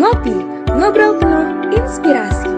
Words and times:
Ngopi, 0.00 0.32
ngobrol 0.80 1.20
penuh 1.20 1.76
inspirasi. 1.76 2.48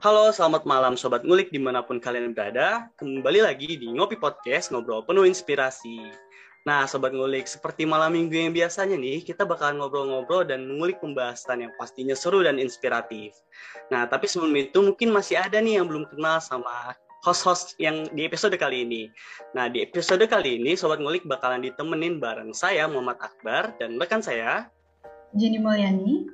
Halo, 0.00 0.32
selamat 0.32 0.64
malam 0.64 0.96
Sobat 0.96 1.28
Ngulik 1.28 1.52
di 1.52 1.60
mana 1.60 1.84
pun 1.84 2.00
kalian 2.00 2.32
berada. 2.32 2.88
Kembali 2.96 3.44
lagi 3.44 3.76
di 3.76 3.92
Ngopi 3.92 4.16
Podcast, 4.16 4.72
ngobrol 4.72 5.04
penuh 5.04 5.28
inspirasi. 5.28 6.00
Nah, 6.64 6.88
Sobat 6.88 7.12
Ngulik, 7.12 7.44
seperti 7.44 7.84
malam 7.84 8.16
minggu 8.16 8.48
yang 8.48 8.56
biasanya 8.56 8.96
nih, 8.96 9.20
kita 9.20 9.44
bakalan 9.44 9.84
ngobrol-ngobrol 9.84 10.48
dan 10.48 10.64
mengulik 10.64 10.96
pembahasan 11.04 11.68
yang 11.68 11.76
pastinya 11.76 12.16
seru 12.16 12.40
dan 12.40 12.56
inspiratif. 12.56 13.36
Nah, 13.92 14.08
tapi 14.08 14.24
sebelum 14.24 14.56
itu 14.56 14.80
mungkin 14.80 15.12
masih 15.12 15.44
ada 15.44 15.60
nih 15.60 15.76
yang 15.76 15.84
belum 15.84 16.08
kenal 16.08 16.40
sama 16.40 16.96
host-host 17.26 17.74
yang 17.82 18.06
di 18.14 18.26
episode 18.26 18.54
kali 18.54 18.86
ini. 18.86 19.10
Nah, 19.56 19.66
di 19.66 19.82
episode 19.82 20.22
kali 20.30 20.62
ini, 20.62 20.78
Sobat 20.78 21.02
Ngulik 21.02 21.26
bakalan 21.26 21.64
ditemenin 21.64 22.22
bareng 22.22 22.54
saya, 22.54 22.86
Muhammad 22.86 23.18
Akbar, 23.18 23.74
dan 23.82 23.98
rekan 23.98 24.22
saya, 24.22 24.70
Jenny 25.36 25.60
Mulyani. 25.60 26.24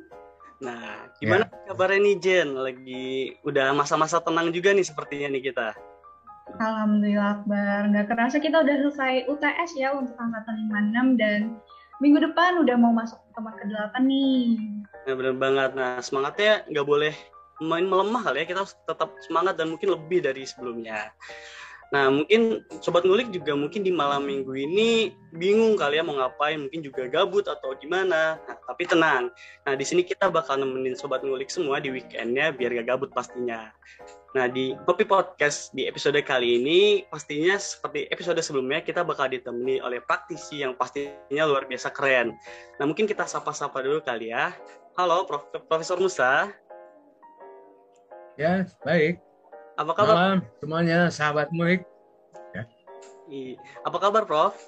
Nah, 0.62 1.11
gimana 1.19 1.51
ya. 1.51 1.75
kabarnya 1.75 1.98
nih 1.98 2.16
Jen? 2.23 2.48
Lagi 2.55 3.34
udah 3.42 3.75
masa-masa 3.75 4.23
tenang 4.23 4.55
juga 4.55 4.70
nih 4.70 4.87
sepertinya 4.87 5.34
nih 5.34 5.51
kita. 5.51 5.75
Alhamdulillah 6.62 7.42
Akbar. 7.42 7.91
Nggak 7.91 8.06
kerasa 8.14 8.37
kita 8.39 8.62
udah 8.62 8.77
selesai 8.87 9.27
UTS 9.27 9.70
ya 9.75 9.97
untuk 9.97 10.14
angkatan 10.14 10.70
56 10.70 11.20
dan 11.20 11.41
minggu 11.98 12.19
depan 12.23 12.62
udah 12.62 12.77
mau 12.78 12.95
masuk 12.95 13.19
teman 13.34 13.55
ke-8 13.59 13.95
nih. 14.06 14.47
Nah, 15.05 15.14
bener 15.19 15.34
banget. 15.34 15.70
Nah, 15.75 15.98
semangatnya 15.98 16.62
nggak 16.70 16.87
boleh 16.87 17.14
main 17.62 17.86
melemah 17.86 18.26
kali 18.26 18.42
ya. 18.42 18.46
Kita 18.48 18.58
harus 18.64 18.74
tetap 18.86 19.14
semangat 19.26 19.54
dan 19.58 19.70
mungkin 19.74 19.94
lebih 19.94 20.24
dari 20.24 20.42
sebelumnya. 20.47 21.12
Nah, 21.94 22.11
mungkin 22.11 22.66
Sobat 22.83 23.06
Ngulik 23.06 23.30
juga 23.30 23.55
mungkin 23.55 23.86
di 23.86 23.94
malam 23.94 24.27
minggu 24.27 24.50
ini 24.50 25.14
bingung 25.30 25.78
kali 25.78 26.00
ya 26.00 26.02
mau 26.02 26.19
ngapain, 26.19 26.66
mungkin 26.66 26.83
juga 26.83 27.06
gabut 27.06 27.46
atau 27.46 27.70
gimana. 27.78 28.34
Nah, 28.34 28.56
tapi 28.66 28.83
tenang. 28.88 29.30
Nah, 29.62 29.74
di 29.78 29.86
sini 29.86 30.02
kita 30.02 30.27
bakal 30.27 30.58
nemenin 30.58 30.98
Sobat 30.98 31.22
Ngulik 31.22 31.52
semua 31.52 31.78
di 31.78 31.94
weekendnya 31.94 32.50
biar 32.50 32.74
gak 32.83 32.91
gabut 32.91 33.14
pastinya. 33.14 33.70
Nah, 34.34 34.50
di 34.50 34.74
Kopi 34.83 35.06
Podcast 35.06 35.70
di 35.70 35.86
episode 35.86 36.18
kali 36.27 36.58
ini 36.58 37.06
pastinya 37.06 37.55
seperti 37.55 38.11
episode 38.11 38.42
sebelumnya 38.42 38.83
kita 38.83 39.06
bakal 39.06 39.30
ditemani 39.30 39.78
oleh 39.78 40.02
praktisi 40.02 40.66
yang 40.66 40.74
pastinya 40.74 41.46
luar 41.46 41.70
biasa 41.70 41.94
keren. 41.94 42.34
Nah, 42.83 42.84
mungkin 42.91 43.06
kita 43.06 43.22
sapa-sapa 43.22 43.78
dulu 43.86 44.02
kali 44.02 44.34
ya. 44.34 44.50
Halo, 44.98 45.27
Prof. 45.30 45.46
Profesor 45.70 45.98
Musa. 46.02 46.50
Ya, 48.34 48.66
baik. 48.82 49.22
Apa 49.78 49.92
kabar? 49.94 50.14
Malam 50.14 50.38
semuanya, 50.58 50.98
sahabat 51.06 51.54
muik. 51.54 51.86
Ya. 52.50 52.66
Apa 53.86 53.98
kabar, 54.02 54.27
Prof? 54.27 54.58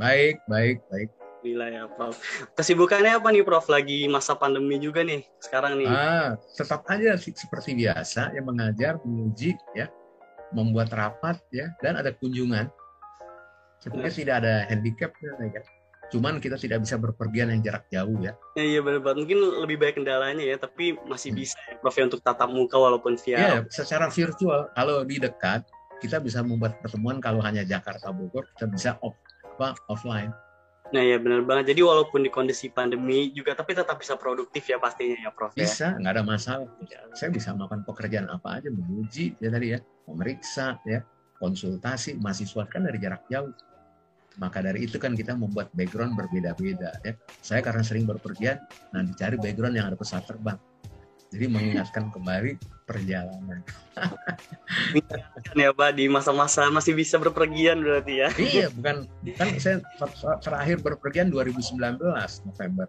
Baik, 0.00 0.40
baik, 0.48 0.80
baik. 0.88 1.12
Gila 1.44 1.68
ya, 1.68 1.84
Prof. 1.92 2.16
Kesibukannya 2.56 3.20
apa 3.20 3.28
nih, 3.36 3.44
Prof? 3.44 3.68
Lagi 3.68 4.08
masa 4.08 4.32
pandemi 4.32 4.80
juga 4.80 5.04
nih 5.04 5.28
sekarang 5.44 5.76
nih. 5.76 5.88
Ah, 5.92 6.40
tetap 6.56 6.88
aja 6.88 7.20
seperti 7.20 7.76
biasa, 7.76 8.32
yang 8.32 8.48
mengajar, 8.48 8.96
menguji, 9.04 9.52
ya, 9.76 9.92
membuat 10.56 10.88
rapat, 10.96 11.36
ya, 11.52 11.68
dan 11.84 12.00
ada 12.00 12.16
kunjungan. 12.16 12.72
Sebenarnya 13.84 14.14
tidak 14.16 14.36
ada 14.40 14.54
handicapnya, 14.72 15.36
ya 15.36 15.50
kan? 15.52 15.64
Cuman 16.12 16.38
kita 16.38 16.54
tidak 16.54 16.86
bisa 16.86 16.94
berpergian 16.96 17.50
yang 17.50 17.60
jarak 17.66 17.84
jauh 17.90 18.16
ya. 18.22 18.32
ya 18.54 18.64
iya 18.64 18.80
benar 18.82 19.02
banget. 19.02 19.26
Mungkin 19.26 19.38
lebih 19.66 19.76
baik 19.82 19.94
kendalanya 19.98 20.44
ya, 20.44 20.56
tapi 20.56 20.94
masih 21.06 21.34
hmm. 21.34 21.40
bisa 21.42 21.56
ya, 21.66 21.74
Prof 21.82 21.96
ya 21.98 22.04
untuk 22.06 22.22
tatap 22.22 22.50
muka 22.50 22.76
walaupun 22.78 23.18
via. 23.18 23.36
Iya, 23.36 23.58
secara 23.68 24.06
virtual. 24.06 24.70
Kalau 24.74 25.02
di 25.02 25.18
dekat 25.18 25.66
kita 25.98 26.20
bisa 26.20 26.44
membuat 26.44 26.78
pertemuan 26.84 27.18
kalau 27.18 27.40
hanya 27.40 27.64
Jakarta 27.64 28.12
Bogor 28.12 28.44
kita 28.54 28.66
bisa 28.68 28.90
off 29.00 29.16
apa 29.56 29.72
offline. 29.88 30.32
Nah 30.94 31.02
ya 31.02 31.18
benar 31.18 31.42
banget. 31.42 31.74
Jadi 31.74 31.80
walaupun 31.82 32.22
di 32.22 32.30
kondisi 32.30 32.70
pandemi 32.70 33.32
juga 33.34 33.56
tapi 33.56 33.74
tetap 33.74 33.98
bisa 33.98 34.14
produktif 34.14 34.68
ya 34.68 34.78
pastinya 34.78 35.16
ya 35.18 35.30
Prof. 35.32 35.56
Ya. 35.56 35.66
Bisa, 35.66 35.96
nggak 35.98 36.12
ada 36.12 36.22
masalah. 36.22 36.68
Saya 37.16 37.32
bisa 37.32 37.56
melakukan 37.56 37.82
pekerjaan 37.88 38.28
apa 38.30 38.60
aja, 38.60 38.68
menguji 38.70 39.34
ya 39.40 39.48
tadi 39.50 39.74
ya, 39.74 39.78
memeriksa 40.06 40.78
ya, 40.86 41.02
konsultasi 41.42 42.20
mahasiswa 42.20 42.62
kan 42.70 42.86
dari 42.86 43.00
jarak 43.02 43.26
jauh. 43.32 43.50
Maka 44.36 44.60
dari 44.60 44.84
itu 44.84 45.00
kan 45.00 45.16
kita 45.16 45.32
membuat 45.32 45.72
background 45.72 46.12
berbeda-beda 46.16 46.92
ya. 47.02 47.16
Saya 47.40 47.64
karena 47.64 47.80
sering 47.80 48.04
berpergian, 48.04 48.60
nah 48.92 49.00
dicari 49.00 49.40
background 49.40 49.74
yang 49.76 49.88
ada 49.88 49.96
pesawat 49.96 50.28
terbang. 50.28 50.60
Jadi 51.26 51.46
mengingatkan 51.50 52.14
kembali 52.14 52.54
perjalanan. 52.86 53.58
ya 55.58 55.74
Pak, 55.74 55.90
di 55.98 56.06
masa-masa 56.06 56.70
masih 56.70 56.94
bisa 56.94 57.18
berpergian 57.18 57.82
berarti 57.82 58.14
ya. 58.22 58.28
Iya, 58.38 58.66
bukan 58.70 59.10
kan 59.34 59.48
saya 59.58 59.82
terakhir 60.38 60.78
berpergian 60.86 61.34
2019 61.34 61.98
November. 62.46 62.86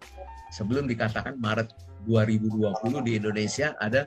Sebelum 0.53 0.85
dikatakan 0.85 1.35
Maret 1.41 1.73
2020 2.05 3.03
di 3.03 3.17
Indonesia 3.17 3.73
ada 3.81 4.05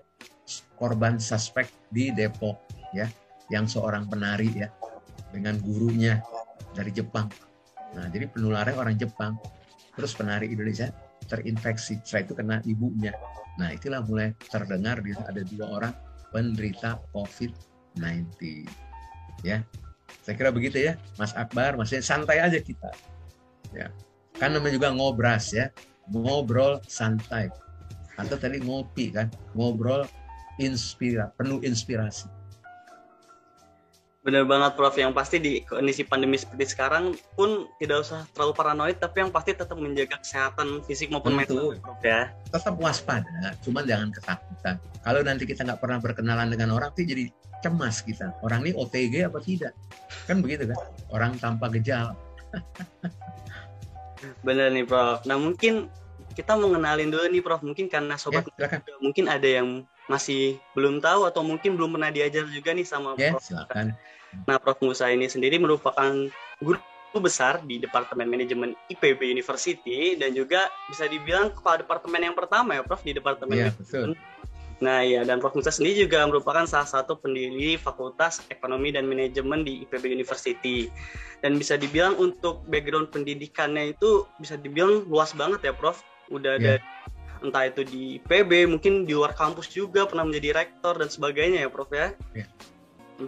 korban 0.78 1.19
suspek 1.19 1.67
di 1.91 2.15
Depok 2.15 2.57
ya, 2.95 3.11
yang 3.51 3.67
seorang 3.67 4.07
penari 4.07 4.49
ya 4.55 4.71
dengan 5.34 5.59
gurunya 5.59 6.22
dari 6.72 6.91
Jepang. 6.94 7.26
Nah, 7.97 8.06
jadi 8.10 8.31
penularan 8.31 8.76
orang 8.78 8.94
Jepang. 8.97 9.37
Terus 9.94 10.15
penari 10.15 10.48
Indonesia 10.50 10.91
terinfeksi. 11.26 11.98
Setelah 12.03 12.22
itu 12.22 12.32
kena 12.34 12.56
ibunya. 12.65 13.12
Nah, 13.59 13.75
itulah 13.75 14.00
mulai 14.06 14.32
terdengar 14.48 15.03
di 15.03 15.12
ada 15.12 15.43
dua 15.44 15.66
orang 15.81 15.93
penderita 16.31 17.03
COVID-19. 17.12 18.65
Ya, 19.43 19.66
saya 20.22 20.34
kira 20.37 20.50
begitu 20.54 20.78
ya, 20.78 20.94
Mas 21.19 21.34
Akbar. 21.34 21.75
Maksudnya 21.75 22.04
santai 22.06 22.38
aja 22.38 22.59
kita. 22.62 22.91
Ya, 23.75 23.91
kan 24.38 24.54
namanya 24.54 24.78
juga 24.78 24.88
ngobras 24.94 25.54
ya, 25.54 25.71
ngobrol 26.10 26.82
santai. 26.87 27.50
Atau 28.19 28.37
tadi 28.37 28.60
ngopi 28.60 29.15
kan, 29.15 29.31
ngobrol 29.56 30.06
inspira, 30.60 31.32
penuh 31.34 31.62
inspirasi. 31.65 32.40
Bener 34.21 34.45
banget 34.45 34.77
Prof, 34.77 34.93
yang 35.01 35.17
pasti 35.17 35.41
di 35.41 35.65
kondisi 35.65 36.05
pandemi 36.05 36.37
seperti 36.37 36.77
sekarang 36.77 37.17
pun 37.33 37.65
tidak 37.81 38.05
usah 38.05 38.29
terlalu 38.37 38.53
paranoid, 38.53 39.01
tapi 39.01 39.25
yang 39.25 39.33
pasti 39.33 39.57
tetap 39.57 39.81
menjaga 39.81 40.21
kesehatan 40.21 40.85
fisik 40.85 41.09
maupun 41.09 41.33
mental 41.33 41.73
Prof 41.81 42.01
ya. 42.05 42.29
Tetap 42.53 42.77
waspada, 42.77 43.57
cuman 43.65 43.89
jangan 43.89 44.09
ketakutan. 44.13 44.77
Kalau 45.01 45.21
nanti 45.25 45.49
kita 45.49 45.65
nggak 45.65 45.81
pernah 45.81 45.99
berkenalan 46.05 46.53
dengan 46.53 46.77
orang, 46.77 46.93
itu 46.93 47.09
jadi 47.09 47.25
cemas 47.65 48.05
kita. 48.05 48.37
Orang 48.45 48.65
ini 48.69 48.77
OTG 48.77 49.25
apa 49.25 49.41
tidak? 49.41 49.73
Kan 50.29 50.45
begitu 50.45 50.69
kan? 50.69 50.79
Orang 51.09 51.41
tanpa 51.41 51.73
gejala. 51.73 52.13
Bener 54.47 54.69
nih 54.69 54.85
Prof. 54.85 55.25
Nah 55.25 55.41
mungkin 55.41 55.89
kita 56.37 56.57
mau 56.57 56.69
ngenalin 56.73 57.09
dulu 57.09 57.25
nih 57.25 57.41
Prof. 57.45 57.65
Mungkin 57.65 57.89
karena 57.89 58.21
sobat 58.21 58.49
ya, 58.57 58.81
mungkin 59.01 59.33
ada 59.33 59.49
yang 59.49 59.89
masih 60.10 60.59
belum 60.75 60.98
tahu 60.98 61.31
atau 61.31 61.47
mungkin 61.47 61.78
belum 61.78 61.94
pernah 61.94 62.10
diajar 62.10 62.43
juga 62.50 62.75
nih 62.75 62.82
sama 62.82 63.15
ya, 63.15 63.31
Prof. 63.31 63.47
Silakan. 63.47 63.94
Nah, 64.50 64.59
Prof 64.59 64.82
Musa 64.82 65.06
ini 65.06 65.31
sendiri 65.31 65.62
merupakan 65.62 66.10
guru 66.59 66.82
besar 67.19 67.62
di 67.66 67.78
Departemen 67.78 68.26
Manajemen 68.26 68.75
IPB 68.91 69.34
University 69.34 70.15
dan 70.19 70.34
juga 70.34 70.71
bisa 70.87 71.10
dibilang 71.10 71.50
kepala 71.50 71.82
departemen 71.82 72.31
yang 72.31 72.37
pertama 72.38 72.78
ya 72.78 72.82
Prof 72.82 73.03
di 73.03 73.15
Departemen 73.15 73.54
ya, 73.54 73.71
betul. 73.75 74.15
Nah 74.81 75.03
ya 75.04 75.26
dan 75.26 75.43
Prof 75.43 75.59
Musa 75.59 75.75
sendiri 75.75 76.06
juga 76.06 76.22
merupakan 76.25 76.65
salah 76.71 76.87
satu 76.87 77.19
pendiri 77.19 77.75
Fakultas 77.77 78.47
Ekonomi 78.48 78.94
dan 78.94 79.10
Manajemen 79.10 79.66
di 79.66 79.82
IPB 79.84 80.15
University 80.15 80.87
dan 81.42 81.59
bisa 81.59 81.75
dibilang 81.75 82.15
untuk 82.16 82.62
background 82.71 83.10
pendidikannya 83.10 83.98
itu 83.98 84.25
bisa 84.38 84.54
dibilang 84.54 85.04
luas 85.10 85.34
banget 85.34 85.66
ya 85.66 85.75
Prof 85.75 86.00
udah 86.31 86.56
ya. 86.62 86.78
dari 86.78 86.82
entah 87.41 87.65
itu 87.69 87.83
di 87.84 88.05
PB 88.25 88.69
mungkin 88.69 89.09
di 89.09 89.12
luar 89.17 89.33
kampus 89.33 89.73
juga 89.73 90.04
pernah 90.04 90.28
menjadi 90.28 90.57
rektor 90.57 91.01
dan 91.01 91.09
sebagainya 91.09 91.66
ya 91.66 91.69
Prof 91.72 91.91
ya. 91.92 92.13
Ya. 92.37 92.47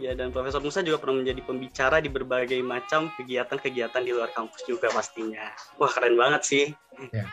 Ya 0.00 0.16
dan 0.16 0.32
Profesor 0.32 0.64
Musa 0.64 0.80
juga 0.80 1.04
pernah 1.04 1.20
menjadi 1.20 1.44
pembicara 1.44 2.00
di 2.00 2.08
berbagai 2.08 2.56
macam 2.64 3.12
kegiatan-kegiatan 3.20 4.00
di 4.00 4.12
luar 4.16 4.32
kampus 4.32 4.64
juga 4.64 4.88
pastinya. 4.88 5.52
Wah 5.76 5.92
keren 5.92 6.16
banget 6.16 6.42
sih. 6.48 6.66
Ya. 7.12 7.28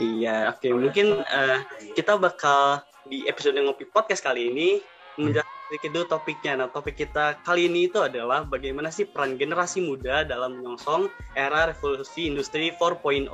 Iya, 0.00 0.50
oke 0.50 0.58
okay. 0.58 0.72
mungkin 0.74 1.06
uh, 1.22 1.58
kita 1.94 2.18
bakal 2.18 2.82
di 3.06 3.24
episode 3.30 3.56
ngopi 3.56 3.86
podcast 3.88 4.20
kali 4.24 4.50
ini 4.50 4.68
menjelaskan 5.18 5.58
sedikit 5.68 5.90
dulu 5.92 6.06
topiknya. 6.08 6.52
Nah, 6.64 6.68
topik 6.72 6.96
kita 6.96 7.36
kali 7.44 7.68
ini 7.68 7.90
itu 7.90 8.00
adalah 8.00 8.46
bagaimana 8.48 8.88
sih 8.88 9.04
peran 9.04 9.36
generasi 9.36 9.84
muda 9.84 10.24
dalam 10.24 10.58
menyongsong 10.58 11.12
era 11.36 11.68
revolusi 11.68 12.30
industri 12.30 12.72
4.0. 12.72 13.28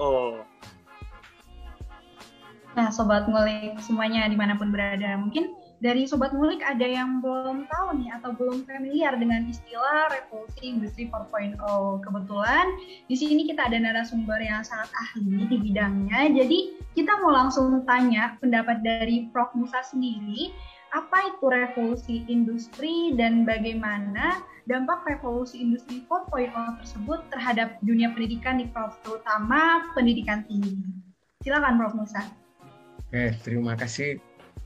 Nah, 2.75 2.91
Sobat 2.91 3.31
Ngulik 3.31 3.79
semuanya 3.79 4.27
di 4.27 4.35
mana 4.35 4.59
pun 4.59 4.75
berada, 4.75 5.15
mungkin 5.15 5.55
dari 5.79 6.11
Sobat 6.11 6.35
Ngulik 6.35 6.59
ada 6.59 6.83
yang 6.83 7.23
belum 7.23 7.71
tahu 7.71 8.03
nih 8.03 8.11
atau 8.19 8.35
belum 8.35 8.67
familiar 8.67 9.15
dengan 9.15 9.47
istilah 9.47 10.11
revolusi 10.11 10.75
industri 10.75 11.07
4.0. 11.07 11.55
Kebetulan 12.03 12.67
di 13.07 13.15
sini 13.15 13.47
kita 13.47 13.71
ada 13.71 13.79
narasumber 13.79 14.43
yang 14.43 14.67
sangat 14.67 14.91
ahli 14.91 15.47
di 15.47 15.57
bidangnya, 15.71 16.35
jadi 16.35 16.59
kita 16.99 17.15
mau 17.23 17.31
langsung 17.31 17.79
tanya 17.87 18.35
pendapat 18.43 18.83
dari 18.83 19.31
Prof. 19.31 19.55
Musa 19.55 19.79
sendiri, 19.87 20.51
apa 20.91 21.31
itu 21.31 21.47
revolusi 21.47 22.27
industri 22.27 23.15
dan 23.15 23.47
bagaimana 23.47 24.43
dampak 24.67 25.07
revolusi 25.07 25.63
industri 25.63 26.03
4.0 26.11 26.51
tersebut 26.83 27.23
terhadap 27.31 27.79
dunia 27.87 28.11
pendidikan 28.11 28.59
di 28.59 28.67
Prof, 28.67 28.99
terutama 29.07 29.87
pendidikan 29.95 30.43
tinggi. 30.51 30.75
Silakan 31.47 31.79
Prof 31.79 31.95
Musa. 31.95 32.44
Oke, 33.15 33.31
terima 33.47 33.79
kasih 33.79 34.19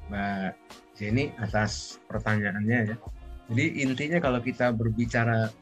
Mbak 0.08 0.56
Jenny 0.96 1.36
atas 1.36 2.00
pertanyaannya 2.08 2.78
ya. 2.88 2.96
Jadi 3.52 3.84
intinya 3.84 4.24
kalau 4.24 4.40
kita 4.40 4.72
berbicara 4.72 5.52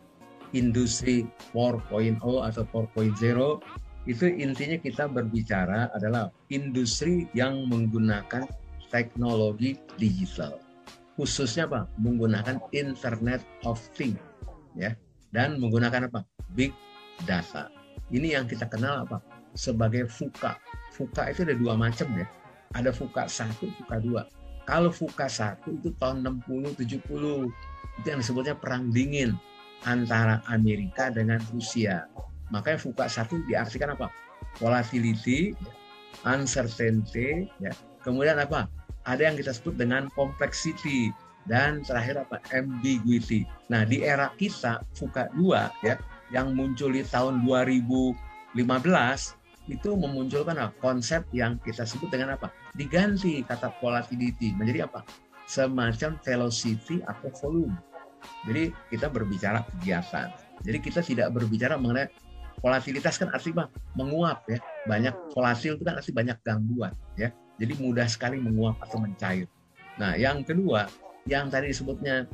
industri 0.54 1.26
4.0 1.50 2.22
atau 2.22 2.62
4.0 2.62 3.58
itu 4.06 4.24
intinya 4.38 4.78
kita 4.78 5.10
berbicara 5.10 5.90
adalah 5.98 6.30
industri 6.54 7.26
yang 7.34 7.66
menggunakan 7.66 8.46
teknologi 8.94 9.74
digital. 9.98 10.54
Khususnya 11.18 11.66
apa? 11.66 11.90
Menggunakan 11.98 12.70
Internet 12.70 13.42
of 13.66 13.82
Things 13.98 14.22
ya 14.78 14.94
dan 15.34 15.58
menggunakan 15.58 16.06
apa? 16.06 16.22
Big 16.54 16.70
data. 17.26 17.66
Ini 18.14 18.38
yang 18.38 18.46
kita 18.46 18.70
kenal 18.70 19.10
apa? 19.10 19.18
Sebagai 19.58 20.06
FUKA. 20.06 20.54
FUKA 20.94 21.34
itu 21.34 21.42
ada 21.50 21.58
dua 21.58 21.74
macam 21.74 22.06
ya. 22.14 22.30
Ada 22.74 22.90
FUKA 22.90 23.28
1, 23.28 23.54
FUKA 23.82 23.96
2. 24.02 24.66
Kalau 24.66 24.90
FUKA 24.90 25.26
1 25.30 25.78
itu 25.78 25.94
tahun 26.02 26.26
60 26.26 26.74
70 26.74 27.46
itu 27.96 28.06
yang 28.06 28.20
disebutnya 28.20 28.54
perang 28.58 28.90
dingin 28.90 29.38
antara 29.86 30.42
Amerika 30.50 31.08
dengan 31.12 31.38
Rusia. 31.54 32.10
Makanya 32.50 32.78
FUKA 32.82 33.06
satu 33.06 33.38
diartikan 33.46 33.94
apa? 33.94 34.10
Volatility, 34.58 35.54
uncertainty, 36.26 37.46
ya. 37.62 37.72
Kemudian 38.02 38.38
apa? 38.42 38.66
Ada 39.06 39.30
yang 39.30 39.36
kita 39.38 39.54
sebut 39.54 39.78
dengan 39.78 40.10
complexity 40.18 41.14
dan 41.46 41.82
terakhir 41.86 42.26
apa? 42.26 42.42
ambiguity. 42.50 43.46
Nah, 43.70 43.86
di 43.86 44.02
era 44.02 44.34
kita 44.34 44.82
FUKA 44.98 45.30
2 45.38 45.86
ya 45.86 45.94
yang 46.34 46.58
muncul 46.58 46.90
di 46.90 47.06
tahun 47.06 47.46
2015 47.46 48.58
itu 49.66 49.98
memunculkan 49.98 50.54
apa? 50.58 50.74
konsep 50.78 51.26
yang 51.34 51.58
kita 51.62 51.82
sebut 51.82 52.10
dengan 52.10 52.38
apa? 52.38 52.54
Diganti 52.78 53.42
kata 53.42 53.74
volatility 53.82 54.54
menjadi 54.54 54.86
apa? 54.86 55.02
Semacam 55.46 56.18
velocity 56.22 57.02
atau 57.06 57.30
volume. 57.42 57.74
Jadi 58.46 58.74
kita 58.90 59.06
berbicara 59.10 59.62
kegiatan. 59.74 60.30
Jadi 60.62 60.78
kita 60.82 61.00
tidak 61.02 61.34
berbicara 61.34 61.78
mengenai 61.78 62.10
volatilitas 62.62 63.18
kan 63.18 63.30
artinya 63.30 63.66
menguap 63.94 64.46
ya. 64.50 64.58
Banyak 64.86 65.34
volatil 65.34 65.78
itu 65.78 65.84
kan 65.86 65.98
arti 65.98 66.10
banyak 66.14 66.38
gangguan 66.42 66.94
ya. 67.18 67.30
Jadi 67.56 67.72
mudah 67.80 68.06
sekali 68.06 68.38
menguap 68.38 68.78
atau 68.82 69.00
mencair. 69.00 69.48
Nah, 69.96 70.12
yang 70.14 70.44
kedua, 70.44 70.84
yang 71.24 71.48
tadi 71.48 71.72
disebutnya 71.72 72.28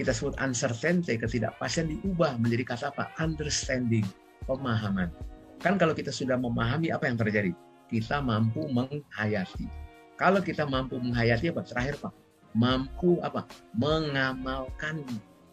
kita 0.00 0.16
sebut 0.16 0.32
uncertainty, 0.40 1.20
ketidakpastian 1.20 1.92
diubah 1.92 2.40
menjadi 2.40 2.72
kata 2.72 2.84
apa? 2.88 3.12
Understanding, 3.20 4.08
pemahaman. 4.48 5.12
Kan 5.60 5.76
kalau 5.76 5.92
kita 5.92 6.08
sudah 6.08 6.40
memahami 6.40 6.88
apa 6.88 7.04
yang 7.04 7.20
terjadi, 7.20 7.52
kita 7.92 8.24
mampu 8.24 8.64
menghayati. 8.72 9.68
Kalau 10.16 10.40
kita 10.40 10.64
mampu 10.64 10.96
menghayati 10.96 11.52
apa? 11.52 11.60
Terakhir 11.64 12.00
Pak, 12.00 12.12
mampu 12.56 13.20
apa 13.20 13.44
mengamalkan 13.76 15.04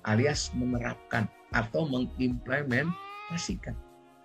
alias 0.07 0.51
menerapkan 0.55 1.27
atau 1.51 1.83
mengimplementasikan. 1.87 3.75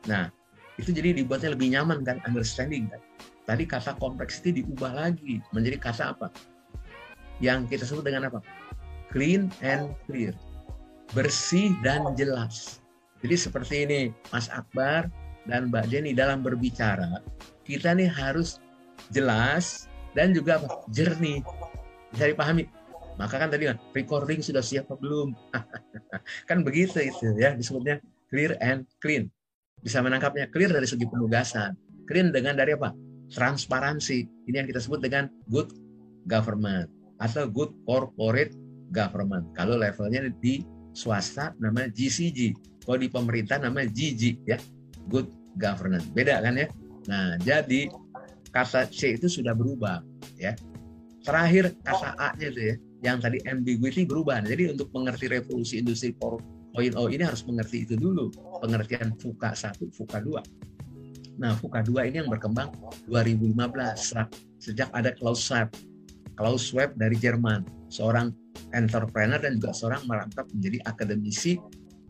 Nah, 0.06 0.30
itu 0.78 0.94
jadi 0.94 1.14
dibuatnya 1.14 1.54
lebih 1.54 1.74
nyaman 1.74 2.06
kan, 2.06 2.22
understanding 2.26 2.86
kan. 2.90 3.02
Tadi 3.42 3.66
kata 3.66 3.98
complexity 3.98 4.62
diubah 4.62 4.94
lagi 4.94 5.42
menjadi 5.50 5.78
kata 5.82 6.14
apa? 6.14 6.30
Yang 7.42 7.74
kita 7.74 7.84
sebut 7.90 8.06
dengan 8.06 8.30
apa? 8.30 8.38
Clean 9.10 9.50
and 9.66 9.90
clear. 10.06 10.34
Bersih 11.10 11.74
dan 11.82 12.06
jelas. 12.14 12.78
Jadi 13.22 13.34
seperti 13.34 13.74
ini 13.86 14.00
Mas 14.30 14.46
Akbar 14.50 15.10
dan 15.48 15.70
Mbak 15.70 15.90
Jenny 15.90 16.12
dalam 16.14 16.40
berbicara, 16.40 17.22
kita 17.66 17.94
nih 17.94 18.10
harus 18.10 18.62
jelas 19.10 19.90
dan 20.14 20.34
juga 20.36 20.62
jernih. 20.92 21.42
Bisa 22.12 22.28
dipahami? 22.28 22.68
Maka 23.20 23.36
kan 23.36 23.48
tadi 23.52 23.68
kan 23.68 23.76
recording 23.92 24.40
sudah 24.40 24.64
siap 24.64 24.88
atau 24.88 24.96
belum? 24.98 25.28
Kan 26.48 26.64
begitu 26.64 26.96
itu 27.02 27.36
ya 27.36 27.52
disebutnya 27.52 28.00
clear 28.32 28.56
and 28.64 28.88
clean. 29.04 29.28
Bisa 29.84 30.00
menangkapnya 30.00 30.48
clear 30.48 30.72
dari 30.72 30.88
segi 30.88 31.04
penugasan 31.04 31.76
clean 32.08 32.32
dengan 32.32 32.56
dari 32.56 32.72
apa? 32.72 32.92
Transparansi. 33.28 34.48
Ini 34.48 34.64
yang 34.64 34.68
kita 34.68 34.80
sebut 34.80 35.04
dengan 35.04 35.28
good 35.52 35.72
government 36.24 36.88
atau 37.20 37.44
good 37.48 37.76
corporate 37.84 38.56
government. 38.96 39.52
Kalau 39.52 39.76
levelnya 39.76 40.32
di 40.40 40.64
swasta 40.92 41.52
namanya 41.60 41.92
GCG 41.92 42.52
kalau 42.84 42.98
di 43.00 43.08
pemerintah 43.08 43.56
namanya 43.62 43.88
GG 43.90 44.22
ya 44.44 44.58
good 45.10 45.30
governance 45.58 46.06
beda 46.12 46.42
kan 46.44 46.54
ya 46.58 46.68
nah 47.10 47.34
jadi 47.42 47.90
kata 48.52 48.86
C 48.92 49.18
itu 49.18 49.26
sudah 49.26 49.56
berubah 49.56 50.04
ya 50.38 50.54
Terakhir 51.22 51.70
kata 51.86 52.18
A-nya 52.18 52.50
itu 52.50 52.60
ya, 52.60 52.74
yang 53.14 53.18
tadi 53.22 53.38
ambiguity 53.46 54.02
berubah. 54.02 54.42
Jadi 54.42 54.74
untuk 54.74 54.90
mengerti 54.90 55.30
revolusi 55.30 55.78
industri 55.78 56.10
4.0 56.18 56.98
ini 57.14 57.22
harus 57.22 57.46
mengerti 57.46 57.86
itu 57.86 57.94
dulu. 57.94 58.34
Pengertian 58.58 59.14
FUKA 59.14 59.54
1, 59.54 59.94
FUKA 59.94 60.18
2. 60.18 61.38
Nah, 61.38 61.54
FUKA 61.62 61.80
2 61.86 62.10
ini 62.10 62.16
yang 62.26 62.30
berkembang 62.30 62.74
2015 63.06 63.54
sejak 64.58 64.90
ada 64.90 65.14
Klaus 65.14 65.46
Schwab. 65.46 65.70
Klaus 66.34 66.66
Schwab 66.66 66.98
dari 66.98 67.14
Jerman, 67.14 67.62
seorang 67.86 68.34
entrepreneur 68.74 69.38
dan 69.38 69.62
juga 69.62 69.70
seorang 69.70 70.02
merangkap 70.10 70.50
menjadi 70.50 70.82
akademisi 70.90 71.54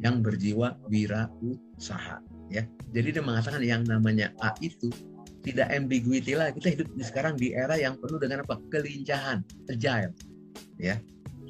yang 0.00 0.24
berjiwa 0.24 0.80
wirausaha 0.88 2.16
ya. 2.52 2.62
Jadi 2.92 3.16
dia 3.16 3.24
mengatakan 3.24 3.64
yang 3.64 3.82
namanya 3.88 4.30
A 4.44 4.52
itu 4.60 4.92
tidak 5.42 5.72
ambiguity 5.74 6.36
lah. 6.38 6.54
Kita 6.54 6.70
hidup 6.70 6.88
di 6.94 7.02
sekarang 7.02 7.34
di 7.34 7.56
era 7.56 7.74
yang 7.74 7.98
penuh 7.98 8.20
dengan 8.20 8.46
apa? 8.46 8.60
Kelincahan. 8.70 9.42
Agile. 9.72 10.14
Ya. 10.78 11.00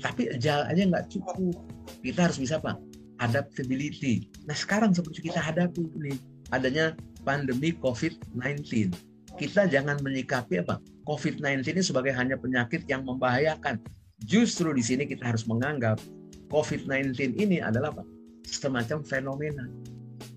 Tapi 0.01 0.33
agile 0.33 0.65
aja 0.71 0.83
nggak 0.89 1.07
cukup. 1.13 1.59
Kita 2.01 2.31
harus 2.31 2.39
bisa 2.41 2.63
apa? 2.63 2.79
Adaptability. 3.21 4.31
Nah 4.49 4.57
sekarang 4.57 4.97
seperti 4.97 5.29
kita 5.31 5.39
hadapi 5.39 5.85
ini 5.99 6.17
adanya 6.51 6.97
pandemi 7.23 7.71
COVID-19 7.79 8.91
kita 9.41 9.65
jangan 9.69 9.97
menyikapi 10.05 10.61
apa? 10.61 10.77
COVID-19 11.09 11.65
ini 11.65 11.83
sebagai 11.83 12.13
hanya 12.13 12.37
penyakit 12.37 12.85
yang 12.87 13.03
membahayakan. 13.09 13.81
Justru 14.23 14.71
di 14.77 14.85
sini 14.85 15.09
kita 15.09 15.35
harus 15.35 15.49
menganggap 15.49 15.99
COVID-19 16.53 17.41
ini 17.41 17.59
adalah 17.59 17.97
apa? 17.97 18.05
Semacam 18.45 19.01
fenomena. 19.03 19.65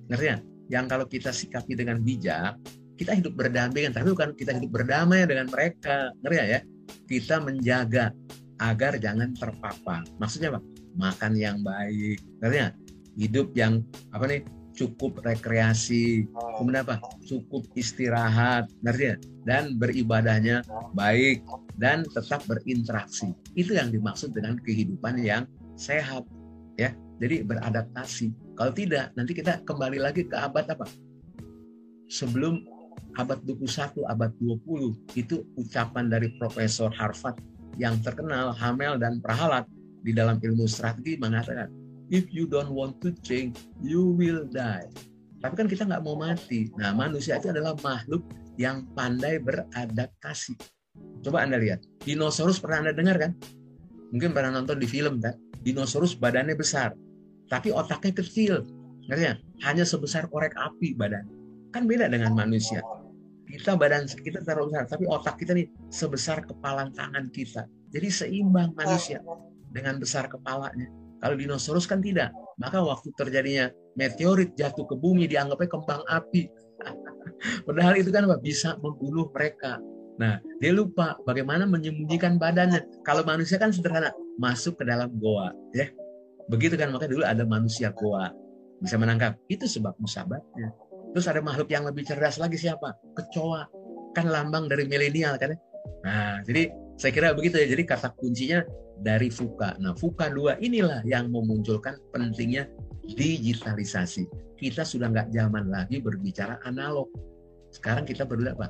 Ngerti 0.08 0.26
ya 0.26 0.38
yang 0.72 0.90
kalau 0.90 1.06
kita 1.06 1.30
sikapi 1.30 1.78
dengan 1.78 2.02
bijak 2.02 2.58
kita 2.96 3.12
hidup 3.16 3.36
berdampingan 3.36 3.92
tapi 3.92 4.12
bukan 4.12 4.32
kita 4.34 4.56
hidup 4.56 4.72
berdamai 4.72 5.28
dengan 5.28 5.52
mereka. 5.52 6.16
Ngerti 6.24 6.38
ya? 6.40 6.60
Kita 7.06 7.36
menjaga 7.44 8.16
agar 8.64 8.96
jangan 8.98 9.36
terpapar. 9.36 10.08
Maksudnya 10.18 10.56
apa? 10.56 10.62
Makan 10.96 11.32
yang 11.36 11.60
baik. 11.60 12.24
Ngerti 12.40 12.58
ya 12.58 12.70
hidup 13.16 13.52
yang 13.56 13.84
apa 14.16 14.26
nih 14.32 14.42
cukup 14.76 15.20
rekreasi. 15.28 16.24
Kemudian 16.56 16.88
apa? 16.88 17.04
Cukup 17.28 17.68
istirahat. 17.76 18.72
Ngerti 18.80 19.04
ya 19.04 19.16
dan 19.44 19.76
beribadahnya 19.76 20.64
baik. 20.96 21.44
Dan 21.76 22.08
tetap 22.08 22.48
berinteraksi. 22.48 23.36
Itu 23.60 23.76
yang 23.76 23.92
dimaksud 23.92 24.32
dengan 24.32 24.56
kehidupan 24.64 25.20
yang 25.20 25.44
sehat. 25.76 26.24
Ya? 26.80 26.96
Jadi 27.20 27.44
beradaptasi 27.44 28.32
kalau 28.56 28.72
tidak 28.72 29.12
nanti 29.20 29.36
kita 29.36 29.60
kembali 29.68 30.00
lagi 30.00 30.24
ke 30.24 30.36
abad 30.36 30.64
apa? 30.72 30.88
Sebelum 32.08 32.64
abad 33.20 33.44
21, 33.44 34.08
abad 34.08 34.32
20 34.40 35.20
itu 35.20 35.44
ucapan 35.60 36.08
dari 36.08 36.32
Profesor 36.40 36.88
Harvard 36.96 37.36
yang 37.76 38.00
terkenal 38.00 38.56
Hamel 38.56 38.96
dan 38.96 39.20
Prahalat 39.20 39.68
di 40.08 40.16
dalam 40.16 40.40
ilmu 40.40 40.64
strategi 40.72 41.20
mengatakan 41.20 41.68
if 42.08 42.24
you 42.32 42.48
don't 42.48 42.72
want 42.72 42.96
to 43.04 43.12
change 43.28 43.60
you 43.84 44.16
will 44.16 44.48
die. 44.48 44.88
Tapi 45.44 45.54
kan 45.60 45.68
kita 45.68 45.84
nggak 45.84 46.04
mau 46.08 46.16
mati. 46.16 46.72
Nah 46.80 46.96
manusia 46.96 47.36
itu 47.36 47.52
adalah 47.52 47.76
makhluk 47.84 48.24
yang 48.56 48.88
pandai 48.96 49.36
beradaptasi. 49.44 50.56
Coba 51.20 51.44
anda 51.44 51.60
lihat 51.60 51.84
dinosaurus 52.08 52.64
pernah 52.64 52.88
anda 52.88 52.96
dengar 52.96 53.20
kan? 53.20 53.36
Mungkin 54.16 54.32
pernah 54.32 54.56
nonton 54.56 54.80
di 54.80 54.88
film 54.88 55.20
kan? 55.20 55.36
Dinosaurus 55.60 56.16
badannya 56.16 56.56
besar 56.56 56.96
tapi 57.52 57.70
otaknya 57.70 58.14
kecil 58.16 58.66
ngerti 59.06 59.38
hanya 59.62 59.86
sebesar 59.86 60.26
korek 60.30 60.54
api 60.58 60.98
badan. 60.98 61.26
Kan 61.70 61.86
beda 61.86 62.10
dengan 62.10 62.34
manusia. 62.34 62.82
Kita 63.46 63.78
badan 63.78 64.10
kita 64.10 64.42
terlalu 64.42 64.74
besar 64.74 64.86
tapi 64.90 65.06
otak 65.06 65.38
kita 65.38 65.54
nih 65.54 65.70
sebesar 65.94 66.42
kepala 66.44 66.90
tangan 66.98 67.30
kita. 67.30 67.70
Jadi 67.94 68.08
seimbang 68.10 68.74
manusia 68.74 69.22
dengan 69.70 70.02
besar 70.02 70.26
kepalanya. 70.26 70.90
Kalau 71.22 71.36
dinosaurus 71.38 71.86
kan 71.86 72.02
tidak. 72.02 72.34
Maka 72.56 72.80
waktu 72.80 73.12
terjadinya 73.20 73.68
meteorit 74.00 74.56
jatuh 74.56 74.88
ke 74.88 74.96
bumi 74.96 75.28
dianggapnya 75.28 75.70
kembang 75.70 76.04
api. 76.08 76.48
Padahal 77.68 78.00
itu 78.00 78.10
kan 78.10 78.26
bisa 78.40 78.80
membunuh 78.80 79.28
mereka. 79.32 79.80
Nah, 80.16 80.40
dia 80.64 80.72
lupa 80.72 81.20
bagaimana 81.28 81.68
menyembunyikan 81.68 82.40
badannya. 82.40 83.04
Kalau 83.04 83.28
manusia 83.28 83.60
kan 83.60 83.76
sederhana, 83.76 84.16
masuk 84.40 84.80
ke 84.80 84.88
dalam 84.88 85.12
goa, 85.20 85.52
ya. 85.76 85.92
Begitu 86.52 86.78
kan 86.78 86.94
makanya 86.94 87.12
dulu 87.12 87.24
ada 87.26 87.44
manusia 87.44 87.90
goa 87.94 88.30
bisa 88.82 88.96
menangkap. 89.00 89.40
Itu 89.50 89.66
sebab 89.66 89.98
musabatnya. 89.98 90.72
Terus 91.16 91.26
ada 91.32 91.40
makhluk 91.40 91.72
yang 91.72 91.88
lebih 91.88 92.04
cerdas 92.04 92.38
lagi 92.38 92.60
siapa? 92.60 92.94
Kecoa. 93.16 93.66
Kan 94.14 94.30
lambang 94.32 94.68
dari 94.68 94.86
milenial 94.88 95.40
kan 95.40 95.56
ya. 95.56 95.60
Nah, 96.06 96.36
jadi 96.44 96.70
saya 97.00 97.12
kira 97.16 97.32
begitu 97.34 97.58
ya. 97.58 97.68
Jadi 97.72 97.84
kata 97.88 98.12
kuncinya 98.20 98.60
dari 99.00 99.32
FUKA. 99.32 99.80
Nah, 99.80 99.96
FUKA 99.96 100.32
2 100.32 100.60
inilah 100.64 101.04
yang 101.08 101.32
memunculkan 101.32 101.98
pentingnya 102.12 102.68
digitalisasi. 103.06 104.28
Kita 104.56 104.88
sudah 104.88 105.12
nggak 105.12 105.36
zaman 105.36 105.68
lagi 105.72 106.00
berbicara 106.00 106.60
analog. 106.64 107.08
Sekarang 107.72 108.08
kita 108.08 108.24
berdua 108.24 108.56
apa? 108.56 108.68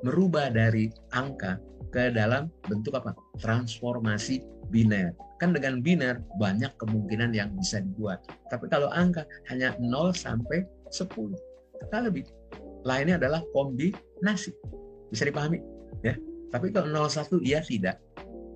merubah 0.00 0.48
dari 0.48 0.88
angka 1.12 1.60
ke 1.92 2.12
dalam 2.12 2.48
bentuk 2.68 2.96
apa? 2.96 3.12
Transformasi 3.40 4.40
biner. 4.72 5.12
Kan 5.40 5.56
dengan 5.56 5.80
biner 5.80 6.20
banyak 6.36 6.68
kemungkinan 6.76 7.32
yang 7.32 7.48
bisa 7.56 7.80
dibuat. 7.80 8.20
Tapi 8.52 8.68
kalau 8.68 8.92
angka 8.92 9.24
hanya 9.48 9.72
0 9.80 10.12
sampai 10.12 10.68
10. 10.92 11.08
Kita 11.80 11.98
lebih. 12.04 12.28
Lainnya 12.84 13.16
adalah 13.16 13.40
kombinasi. 13.56 14.52
Bisa 15.08 15.24
dipahami? 15.24 15.64
Ya. 16.04 16.14
Tapi 16.52 16.68
kalau 16.70 16.92
01 17.08 17.40
iya 17.40 17.64
tidak. 17.64 17.96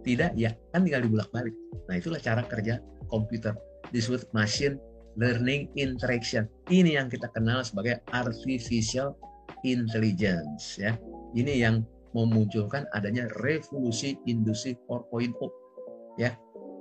Tidak 0.05 0.37
ya, 0.37 0.53
kan 0.77 0.85
tinggal 0.85 1.01
dibulak-balik. 1.01 1.57
Nah, 1.89 1.97
itulah 1.97 2.21
cara 2.21 2.45
kerja 2.45 2.77
komputer. 3.09 3.57
Disebut 3.89 4.29
machine 4.37 4.77
learning 5.17 5.73
interaction. 5.79 6.45
Ini 6.69 7.01
yang 7.01 7.09
kita 7.09 7.33
kenal 7.33 7.65
sebagai 7.65 8.05
artificial 8.13 9.17
intelligence 9.65 10.77
ya. 10.77 10.93
Ini 11.33 11.65
yang 11.65 11.87
memunculkan 12.15 12.87
adanya 12.95 13.27
revolusi 13.43 14.15
industri 14.29 14.79
4.0 14.87 15.35
ya. 16.21 16.37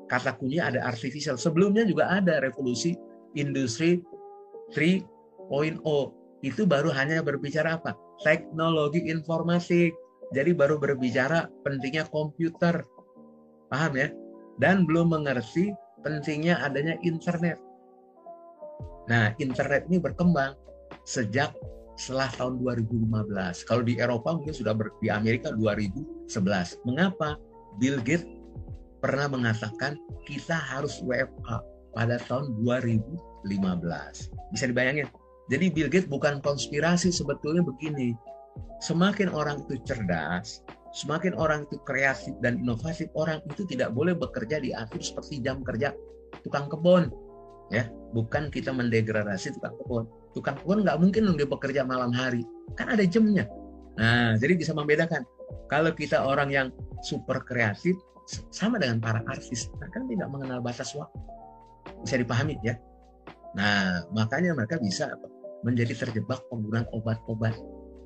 Kata 0.07 0.36
kunci 0.36 0.60
ada 0.60 0.83
artificial. 0.83 1.39
Sebelumnya 1.39 1.88
juga 1.88 2.10
ada 2.12 2.43
revolusi 2.43 2.93
industri 3.33 4.03
3.0. 4.75 5.05
Itu 6.43 6.67
baru 6.67 6.91
hanya 6.91 7.24
berbicara 7.24 7.79
apa? 7.79 7.95
Teknologi 8.22 9.07
informasi. 9.07 9.89
Jadi 10.33 10.51
baru 10.51 10.81
berbicara 10.81 11.48
pentingnya 11.63 12.10
komputer. 12.10 12.83
Paham 13.69 13.93
ya? 13.95 14.10
Dan 14.60 14.86
belum 14.86 15.13
mengerti 15.13 15.72
pentingnya 16.03 16.60
adanya 16.62 17.00
internet. 17.01 17.57
Nah, 19.07 19.36
internet 19.39 19.88
ini 19.91 20.00
berkembang 20.00 20.55
sejak 21.03 21.51
setelah 21.95 22.29
tahun 22.33 22.60
2015. 22.62 23.67
Kalau 23.69 23.83
di 23.86 24.00
Eropa 24.00 24.36
mungkin 24.36 24.55
sudah 24.55 24.74
ber, 24.74 24.93
di 25.00 25.13
Amerika 25.13 25.53
2011. 25.53 26.81
Mengapa? 26.88 27.38
Bill 27.81 27.98
Gates 28.01 28.25
pernah 29.03 29.27
mengatakan 29.27 30.00
kita 30.24 30.55
harus 30.55 31.03
WFA 31.03 31.60
pada 31.91 32.15
tahun 32.31 32.55
2015. 32.63 33.43
Bisa 34.55 34.65
dibayangin? 34.72 35.12
Jadi 35.51 35.65
Bill 35.67 35.91
Gates 35.91 36.07
bukan 36.07 36.39
konspirasi 36.39 37.12
sebetulnya 37.12 37.67
begini. 37.67 38.15
Semakin 38.79 39.27
orang 39.36 39.67
itu 39.67 39.75
cerdas, 39.83 40.63
semakin 40.95 41.36
orang 41.36 41.67
itu 41.67 41.75
kreatif 41.83 42.31
dan 42.39 42.63
inovatif, 42.63 43.12
orang 43.19 43.43
itu 43.51 43.67
tidak 43.67 43.91
boleh 43.91 44.15
bekerja 44.15 44.63
diatur 44.63 45.03
seperti 45.03 45.43
jam 45.43 45.60
kerja 45.67 45.91
tukang 46.48 46.72
kebun. 46.72 47.12
Ya, 47.72 47.91
bukan 48.15 48.48
kita 48.53 48.72
mendegradasi 48.72 49.57
tukang 49.60 49.75
kebun 49.83 50.05
tukang 50.33 50.57
kebun 50.60 50.83
nggak 50.83 50.98
mungkin 51.00 51.33
dia 51.38 51.48
bekerja 51.48 51.81
malam 51.86 52.13
hari 52.13 52.43
kan 52.75 52.89
ada 52.89 53.05
jamnya 53.05 53.45
nah 53.98 54.33
jadi 54.38 54.57
bisa 54.57 54.74
membedakan 54.74 55.22
kalau 55.69 55.93
kita 55.93 56.17
orang 56.17 56.50
yang 56.50 56.67
super 57.05 57.41
kreatif 57.45 57.93
sama 58.27 58.80
dengan 58.80 59.00
para 59.03 59.22
artis. 59.27 59.68
Mereka 59.80 59.94
kan 59.94 60.03
tidak 60.08 60.27
mengenal 60.32 60.60
batas 60.63 60.96
waktu. 60.96 61.20
Bisa 62.03 62.15
dipahami 62.20 62.56
ya? 62.63 62.75
Nah 63.56 64.08
makanya 64.15 64.56
mereka 64.56 64.80
bisa 64.80 65.13
menjadi 65.63 65.96
terjebak 65.96 66.44
penggunaan 66.51 66.88
obat-obat 66.92 67.56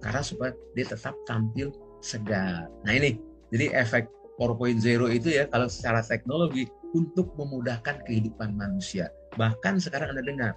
karena 0.01 0.21
supaya 0.21 0.51
dia 0.77 0.86
tetap 0.86 1.13
tampil 1.25 1.74
segar. 2.01 2.69
Nah 2.86 2.93
ini. 2.93 3.17
Jadi 3.47 3.71
efek 3.71 4.12
4.0 4.43 4.83
itu 5.15 5.29
ya 5.31 5.47
kalau 5.47 5.71
secara 5.71 6.03
teknologi 6.03 6.67
untuk 6.91 7.31
memudahkan 7.39 8.03
kehidupan 8.03 8.59
manusia. 8.59 9.07
Bahkan 9.39 9.79
sekarang 9.79 10.12
anda 10.12 10.24
dengar 10.24 10.51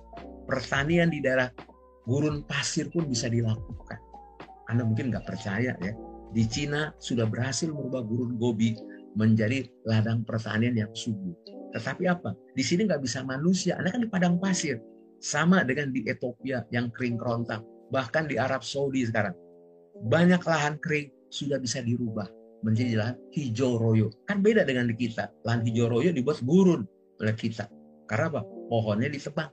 pertanian 0.50 1.14
di 1.14 1.22
daerah 1.22 1.54
gurun 2.02 2.42
pasir 2.44 2.90
pun 2.90 3.06
bisa 3.06 3.30
dilakukan. 3.30 3.98
Anda 4.66 4.82
mungkin 4.82 5.14
nggak 5.14 5.22
percaya 5.22 5.78
ya. 5.78 5.92
Di 6.30 6.44
Cina 6.50 6.90
sudah 6.98 7.30
berhasil 7.30 7.70
merubah 7.70 8.02
gurun 8.02 8.38
gobi 8.38 8.74
menjadi 9.18 9.66
ladang 9.86 10.22
pertanian 10.22 10.76
yang 10.76 10.92
subur. 10.94 11.34
Tetapi 11.74 12.10
apa? 12.10 12.34
Di 12.54 12.62
sini 12.62 12.86
nggak 12.86 13.02
bisa 13.02 13.22
manusia. 13.22 13.78
Anda 13.78 13.94
kan 13.94 14.02
di 14.02 14.10
padang 14.10 14.36
pasir. 14.42 14.82
Sama 15.20 15.62
dengan 15.62 15.92
di 15.92 16.02
Ethiopia 16.08 16.64
yang 16.72 16.88
kering 16.90 17.20
kerontang. 17.20 17.62
Bahkan 17.92 18.30
di 18.30 18.40
Arab 18.40 18.64
Saudi 18.64 19.04
sekarang. 19.04 19.36
Banyak 20.06 20.40
lahan 20.42 20.80
kering 20.80 21.12
sudah 21.30 21.60
bisa 21.60 21.84
dirubah 21.84 22.26
menjadi 22.64 22.92
lahan 22.96 23.16
hijau 23.36 23.76
royo. 23.76 24.08
Kan 24.26 24.40
beda 24.40 24.64
dengan 24.64 24.88
di 24.90 24.96
kita. 24.96 25.28
Lahan 25.46 25.62
hijau 25.62 25.92
royo 25.92 26.10
dibuat 26.10 26.42
gurun 26.42 26.82
oleh 27.20 27.34
kita. 27.36 27.68
Karena 28.08 28.32
apa? 28.32 28.42
Pohonnya 28.42 29.12
ditebang 29.12 29.50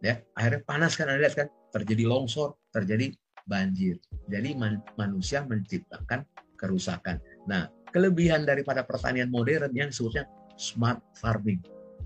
ya 0.00 0.16
akhirnya 0.36 0.60
panas 0.64 0.96
kan 0.96 1.12
anda 1.12 1.28
lihat 1.28 1.36
kan 1.36 1.48
terjadi 1.76 2.08
longsor 2.08 2.56
terjadi 2.72 3.12
banjir 3.44 4.00
jadi 4.32 4.56
man, 4.56 4.80
manusia 4.96 5.44
menciptakan 5.44 6.24
kerusakan 6.56 7.20
nah 7.44 7.68
kelebihan 7.90 8.46
daripada 8.46 8.86
pertanian 8.86 9.28
modern 9.28 9.70
yang 9.74 9.90
disebutnya 9.90 10.26
smart 10.56 10.98
farming 11.18 11.60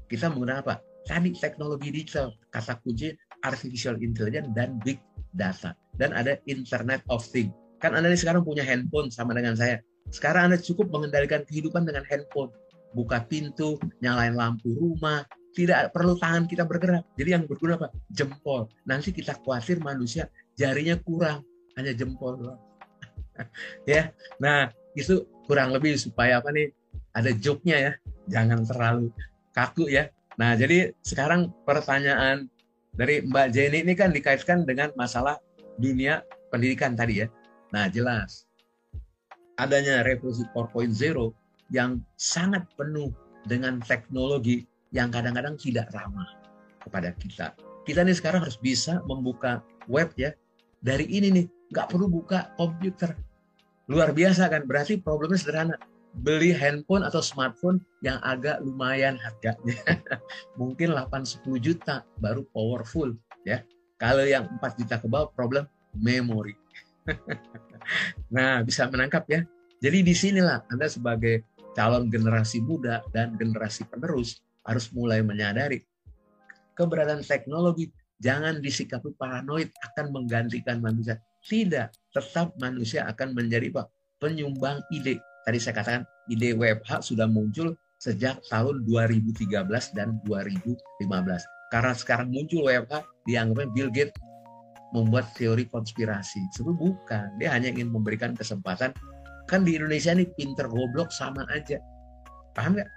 kita 0.08 0.28
menggunakan 0.32 0.64
apa 0.64 0.74
tadi 1.04 1.36
teknologi 1.36 1.92
digital 1.92 2.32
kata 2.50 2.80
kunci 2.80 3.12
artificial 3.44 4.00
intelligence 4.00 4.48
dan 4.56 4.80
big 4.82 4.98
data 5.36 5.76
dan 6.00 6.16
ada 6.16 6.40
internet 6.48 7.04
of 7.12 7.20
things 7.22 7.52
kan 7.78 7.92
anda 7.92 8.08
ini 8.08 8.18
sekarang 8.18 8.42
punya 8.42 8.64
handphone 8.64 9.12
sama 9.12 9.36
dengan 9.36 9.54
saya 9.54 9.80
sekarang 10.12 10.52
anda 10.52 10.58
cukup 10.60 10.88
mengendalikan 10.88 11.44
kehidupan 11.44 11.84
dengan 11.84 12.04
handphone 12.08 12.52
buka 12.94 13.26
pintu 13.26 13.76
nyalain 14.00 14.32
lampu 14.38 14.72
rumah 14.72 15.26
tidak 15.54 15.94
perlu 15.94 16.18
tangan 16.18 16.50
kita 16.50 16.66
bergerak. 16.66 17.06
Jadi 17.14 17.30
yang 17.30 17.46
berguna 17.46 17.78
apa? 17.78 17.88
Jempol. 18.10 18.66
Nanti 18.84 19.14
kita 19.14 19.38
khawatir 19.38 19.78
manusia 19.78 20.26
jarinya 20.58 20.98
kurang, 20.98 21.46
hanya 21.78 21.94
jempol 21.94 22.34
doang. 22.34 22.60
ya. 23.90 24.10
Nah, 24.42 24.74
itu 24.94 25.26
kurang 25.46 25.74
lebih 25.74 25.98
supaya 25.98 26.40
apa 26.40 26.50
nih? 26.50 26.70
Ada 27.14 27.30
joknya 27.36 27.76
ya. 27.78 27.92
Jangan 28.30 28.64
terlalu 28.66 29.10
kaku 29.54 29.90
ya. 29.90 30.10
Nah, 30.34 30.58
jadi 30.58 30.90
sekarang 31.06 31.54
pertanyaan 31.62 32.50
dari 32.94 33.22
Mbak 33.22 33.46
Jenny 33.54 33.86
ini 33.86 33.94
kan 33.94 34.10
dikaitkan 34.10 34.66
dengan 34.66 34.90
masalah 34.98 35.38
dunia 35.78 36.26
pendidikan 36.50 36.98
tadi 36.98 37.22
ya. 37.22 37.28
Nah, 37.70 37.86
jelas 37.90 38.46
adanya 39.58 40.02
revolusi 40.02 40.42
4.0 40.50 41.30
yang 41.70 42.02
sangat 42.18 42.66
penuh 42.74 43.10
dengan 43.46 43.78
teknologi 43.82 44.66
yang 44.94 45.10
kadang-kadang 45.10 45.58
tidak 45.58 45.90
ramah 45.94 46.26
kepada 46.82 47.14
kita. 47.18 47.46
Kita 47.84 48.00
nih 48.06 48.16
sekarang 48.16 48.46
harus 48.46 48.58
bisa 48.58 49.02
membuka 49.04 49.60
web 49.90 50.10
ya. 50.16 50.32
Dari 50.84 51.08
ini 51.08 51.28
nih, 51.32 51.46
nggak 51.72 51.90
perlu 51.92 52.08
buka 52.08 52.52
komputer. 52.60 53.16
Luar 53.90 54.16
biasa 54.16 54.48
kan, 54.48 54.64
berarti 54.64 55.00
problemnya 55.00 55.40
sederhana. 55.40 55.76
Beli 56.14 56.54
handphone 56.54 57.02
atau 57.02 57.18
smartphone 57.18 57.82
yang 57.98 58.22
agak 58.22 58.62
lumayan 58.62 59.18
harganya. 59.18 59.98
Mungkin 60.60 60.94
8-10 60.94 61.42
juta 61.58 62.06
baru 62.22 62.46
powerful 62.54 63.18
ya. 63.42 63.66
Kalau 63.98 64.22
yang 64.22 64.46
4 64.62 64.78
juta 64.78 65.02
ke 65.02 65.06
bawah 65.10 65.28
problem 65.34 65.66
memori. 65.90 66.54
nah, 68.34 68.62
bisa 68.62 68.86
menangkap 68.86 69.26
ya. 69.26 69.42
Jadi 69.82 70.06
di 70.06 70.14
sinilah 70.14 70.62
Anda 70.70 70.86
sebagai 70.86 71.42
calon 71.74 72.06
generasi 72.06 72.62
muda 72.62 73.02
dan 73.10 73.34
generasi 73.34 73.82
penerus 73.90 74.38
harus 74.62 74.88
mulai 74.94 75.18
menyadari 75.20 75.82
keberadaan 76.74 77.22
teknologi 77.22 77.88
jangan 78.18 78.58
disikapi 78.58 79.14
paranoid 79.14 79.70
akan 79.90 80.06
menggantikan 80.10 80.82
manusia. 80.82 81.18
Tidak, 81.44 81.88
tetap 82.14 82.54
manusia 82.62 83.04
akan 83.10 83.34
menjadi 83.34 83.74
Pak, 83.74 83.86
penyumbang 84.22 84.80
ide. 84.94 85.18
Tadi 85.44 85.58
saya 85.60 85.74
katakan 85.76 86.02
ide 86.30 86.56
WFH 86.56 87.04
sudah 87.04 87.28
muncul 87.28 87.76
sejak 88.00 88.38
tahun 88.48 88.86
2013 88.86 89.50
dan 89.98 90.22
2015. 90.24 90.78
Karena 91.74 91.92
sekarang 91.92 92.30
muncul 92.30 92.70
WFH 92.70 93.02
dianggapnya 93.26 93.68
Bill 93.74 93.90
Gates 93.90 94.16
membuat 94.94 95.34
teori 95.34 95.66
konspirasi. 95.66 96.38
Sebenarnya 96.54 96.78
bukan, 96.78 97.26
dia 97.42 97.50
hanya 97.50 97.74
ingin 97.74 97.90
memberikan 97.90 98.32
kesempatan. 98.38 98.94
Kan 99.50 99.66
di 99.66 99.76
Indonesia 99.76 100.14
ini 100.14 100.30
pinter 100.38 100.70
goblok 100.70 101.10
sama 101.10 101.42
aja. 101.50 101.82
Paham 102.54 102.78
nggak? 102.78 102.88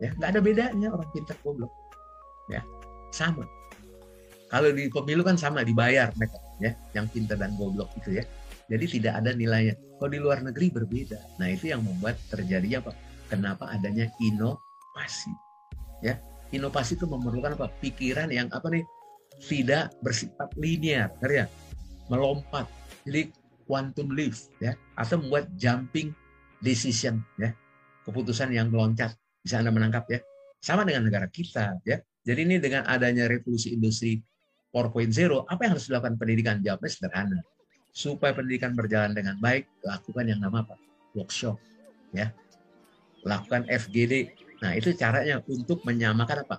ya 0.00 0.10
nggak 0.16 0.28
ada 0.32 0.40
bedanya 0.40 0.88
orang 0.90 1.08
pintar 1.12 1.36
goblok 1.44 1.68
ya 2.48 2.64
sama 3.12 3.44
kalau 4.48 4.72
di 4.72 4.88
pemilu 4.88 5.22
kan 5.22 5.36
sama 5.36 5.60
dibayar 5.62 6.08
mereka 6.16 6.40
ya 6.58 6.72
yang 6.96 7.06
pintar 7.12 7.36
dan 7.36 7.52
goblok 7.60 7.92
itu 8.00 8.18
ya 8.18 8.24
Jadi 8.70 8.86
tidak 8.86 9.18
ada 9.18 9.34
nilainya. 9.34 9.74
Kalau 9.98 10.10
di 10.14 10.20
luar 10.22 10.46
negeri 10.46 10.70
berbeda. 10.70 11.18
Nah 11.42 11.50
itu 11.50 11.74
yang 11.74 11.82
membuat 11.82 12.16
terjadinya 12.30 12.86
apa? 12.86 12.92
Kenapa 13.26 13.66
adanya 13.66 14.06
inovasi? 14.22 15.34
Ya, 16.06 16.22
inovasi 16.54 16.94
itu 16.94 17.04
memerlukan 17.10 17.58
apa? 17.58 17.66
Pikiran 17.82 18.30
yang 18.30 18.46
apa 18.54 18.70
nih? 18.70 18.86
Tidak 19.42 20.00
bersifat 20.06 20.54
linear, 20.54 21.10
ya? 21.26 21.50
Melompat. 22.06 22.70
Jadi 23.02 23.34
quantum 23.66 24.14
leap, 24.14 24.38
ya, 24.62 24.78
atau 24.94 25.18
membuat 25.18 25.50
jumping 25.58 26.14
decision, 26.62 27.22
ya, 27.38 27.50
keputusan 28.06 28.54
yang 28.54 28.70
meloncat. 28.70 29.14
Bisa 29.42 29.62
anda 29.62 29.74
menangkap 29.74 30.06
ya? 30.10 30.20
Sama 30.62 30.86
dengan 30.86 31.10
negara 31.10 31.26
kita, 31.26 31.78
ya. 31.86 31.98
Jadi 32.22 32.40
ini 32.44 32.56
dengan 32.60 32.84
adanya 32.84 33.26
revolusi 33.26 33.72
industri 33.72 34.20
4.0, 34.70 35.48
apa 35.48 35.60
yang 35.66 35.72
harus 35.74 35.86
dilakukan 35.88 36.14
pendidikan? 36.20 36.60
Jawabnya 36.60 36.90
sederhana 36.92 37.40
supaya 37.92 38.34
pendidikan 38.34 38.72
berjalan 38.74 39.12
dengan 39.14 39.36
baik, 39.42 39.66
lakukan 39.82 40.26
yang 40.30 40.40
nama 40.42 40.62
apa? 40.62 40.78
Workshop, 41.18 41.58
ya. 42.14 42.30
Lakukan 43.26 43.66
FGD. 43.68 44.32
Nah, 44.62 44.76
itu 44.76 44.94
caranya 44.94 45.42
untuk 45.48 45.82
menyamakan 45.84 46.46
apa? 46.46 46.56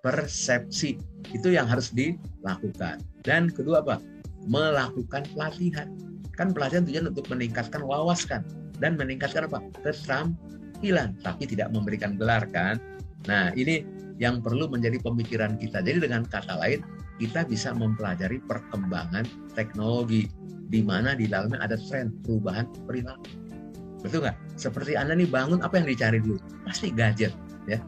Persepsi. 0.00 0.96
Itu 1.30 1.52
yang 1.52 1.68
harus 1.68 1.92
dilakukan. 1.92 3.04
Dan 3.22 3.52
kedua 3.52 3.84
apa? 3.84 4.00
Melakukan 4.48 5.28
pelatihan. 5.36 5.92
Kan 6.34 6.56
pelatihan 6.56 6.88
tujuan 6.88 7.12
untuk 7.12 7.28
meningkatkan 7.28 7.84
wawasan 7.84 8.42
dan 8.80 8.96
meningkatkan 8.96 9.44
apa? 9.44 9.60
Keterampilan, 9.84 11.14
tapi 11.20 11.44
tidak 11.44 11.68
memberikan 11.70 12.16
gelar 12.16 12.48
kan. 12.48 12.80
Nah, 13.28 13.52
ini 13.52 13.84
yang 14.16 14.40
perlu 14.40 14.68
menjadi 14.72 14.96
pemikiran 15.04 15.60
kita. 15.60 15.84
Jadi 15.84 16.08
dengan 16.08 16.24
kata 16.24 16.56
lain, 16.56 16.80
kita 17.20 17.44
bisa 17.44 17.76
mempelajari 17.76 18.40
perkembangan 18.48 19.28
teknologi 19.52 20.32
di 20.70 20.80
mana 20.86 21.18
di 21.18 21.26
dalamnya 21.26 21.58
ada 21.58 21.74
tren 21.90 22.14
perubahan 22.22 22.70
perilaku. 22.86 23.26
Betul 24.00 24.24
nggak? 24.24 24.36
Seperti 24.54 24.94
Anda 24.94 25.18
nih 25.18 25.28
bangun, 25.28 25.60
apa 25.60 25.82
yang 25.82 25.90
dicari 25.90 26.22
dulu? 26.22 26.38
Pasti 26.64 26.94
gadget, 26.94 27.34
ya. 27.66 27.82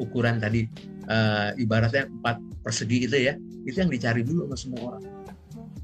Ukuran 0.00 0.40
tadi 0.40 0.64
uh, 1.10 1.52
ibaratnya 1.58 2.08
empat 2.08 2.40
persegi 2.64 3.10
itu 3.10 3.18
ya, 3.18 3.34
itu 3.66 3.76
yang 3.76 3.90
dicari 3.92 4.22
dulu 4.24 4.48
sama 4.48 4.56
semua 4.56 4.80
orang. 4.94 5.04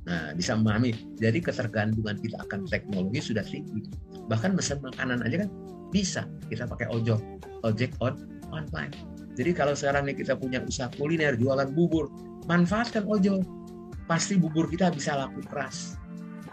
Nah, 0.09 0.33
bisa 0.33 0.57
memahami. 0.57 0.97
Jadi 1.21 1.45
ketergantungan 1.45 2.16
kita 2.16 2.40
akan 2.49 2.64
teknologi 2.64 3.21
sudah 3.21 3.45
tinggi. 3.45 3.85
Bahkan 4.30 4.57
pesan 4.57 4.80
makanan 4.80 5.21
aja 5.26 5.45
kan 5.45 5.50
bisa 5.92 6.25
kita 6.49 6.64
pakai 6.64 6.88
ojol, 6.88 7.21
ojek 7.66 7.92
on 8.00 8.16
online. 8.49 8.95
Jadi 9.37 9.52
kalau 9.52 9.76
sekarang 9.76 10.09
nih 10.09 10.16
kita 10.16 10.33
punya 10.33 10.64
usaha 10.64 10.88
kuliner, 10.97 11.37
jualan 11.37 11.68
bubur, 11.76 12.09
manfaatkan 12.49 13.04
ojol. 13.04 13.45
Pasti 14.09 14.40
bubur 14.40 14.73
kita 14.73 14.88
bisa 14.88 15.12
laku 15.12 15.45
keras 15.45 16.00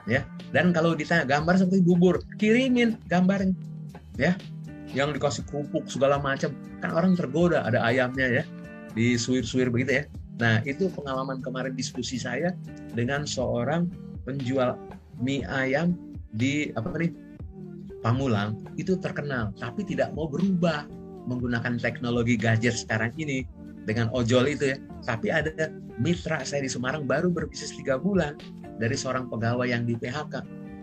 ya. 0.09 0.23
Dan 0.53 0.71
kalau 0.71 0.95
ditanya 0.95 1.27
gambar 1.27 1.59
seperti 1.59 1.83
bubur 1.83 2.21
kirimin 2.37 2.97
gambarnya 3.09 3.53
ya. 4.17 4.33
Yang 4.95 5.19
dikasih 5.19 5.43
kerupuk 5.49 5.85
segala 5.91 6.21
macam. 6.21 6.55
Kan 6.79 6.91
orang 6.95 7.17
tergoda 7.17 7.65
ada 7.65 7.83
ayamnya 7.83 8.41
ya. 8.41 8.43
Disuir-suir 8.95 9.67
begitu 9.69 10.01
ya. 10.01 10.03
Nah 10.39 10.63
itu 10.63 10.87
pengalaman 10.91 11.43
kemarin 11.43 11.75
diskusi 11.75 12.19
saya 12.19 12.55
dengan 12.95 13.27
seorang 13.27 13.87
penjual 14.23 14.79
mie 15.19 15.43
ayam 15.47 15.95
di 16.35 16.71
apa 16.75 16.95
nih 16.95 17.11
Pamulang. 18.05 18.61
Itu 18.77 19.01
terkenal 19.01 19.49
tapi 19.57 19.81
tidak 19.81 20.13
mau 20.13 20.29
berubah 20.29 20.85
menggunakan 21.25 21.81
teknologi 21.81 22.37
gadget 22.37 22.77
sekarang 22.77 23.09
ini 23.17 23.41
dengan 23.89 24.13
ojol 24.13 24.45
itu 24.45 24.75
ya. 24.75 24.77
Tapi 25.01 25.33
ada 25.33 25.73
mitra 25.97 26.45
saya 26.45 26.61
di 26.61 26.69
Semarang 26.69 27.09
baru 27.09 27.33
berbisnis 27.33 27.73
tiga 27.73 27.97
bulan 27.97 28.37
dari 28.75 28.95
seorang 28.95 29.31
pegawai 29.31 29.67
yang 29.69 29.87
di 29.87 29.95
PHK 29.95 30.33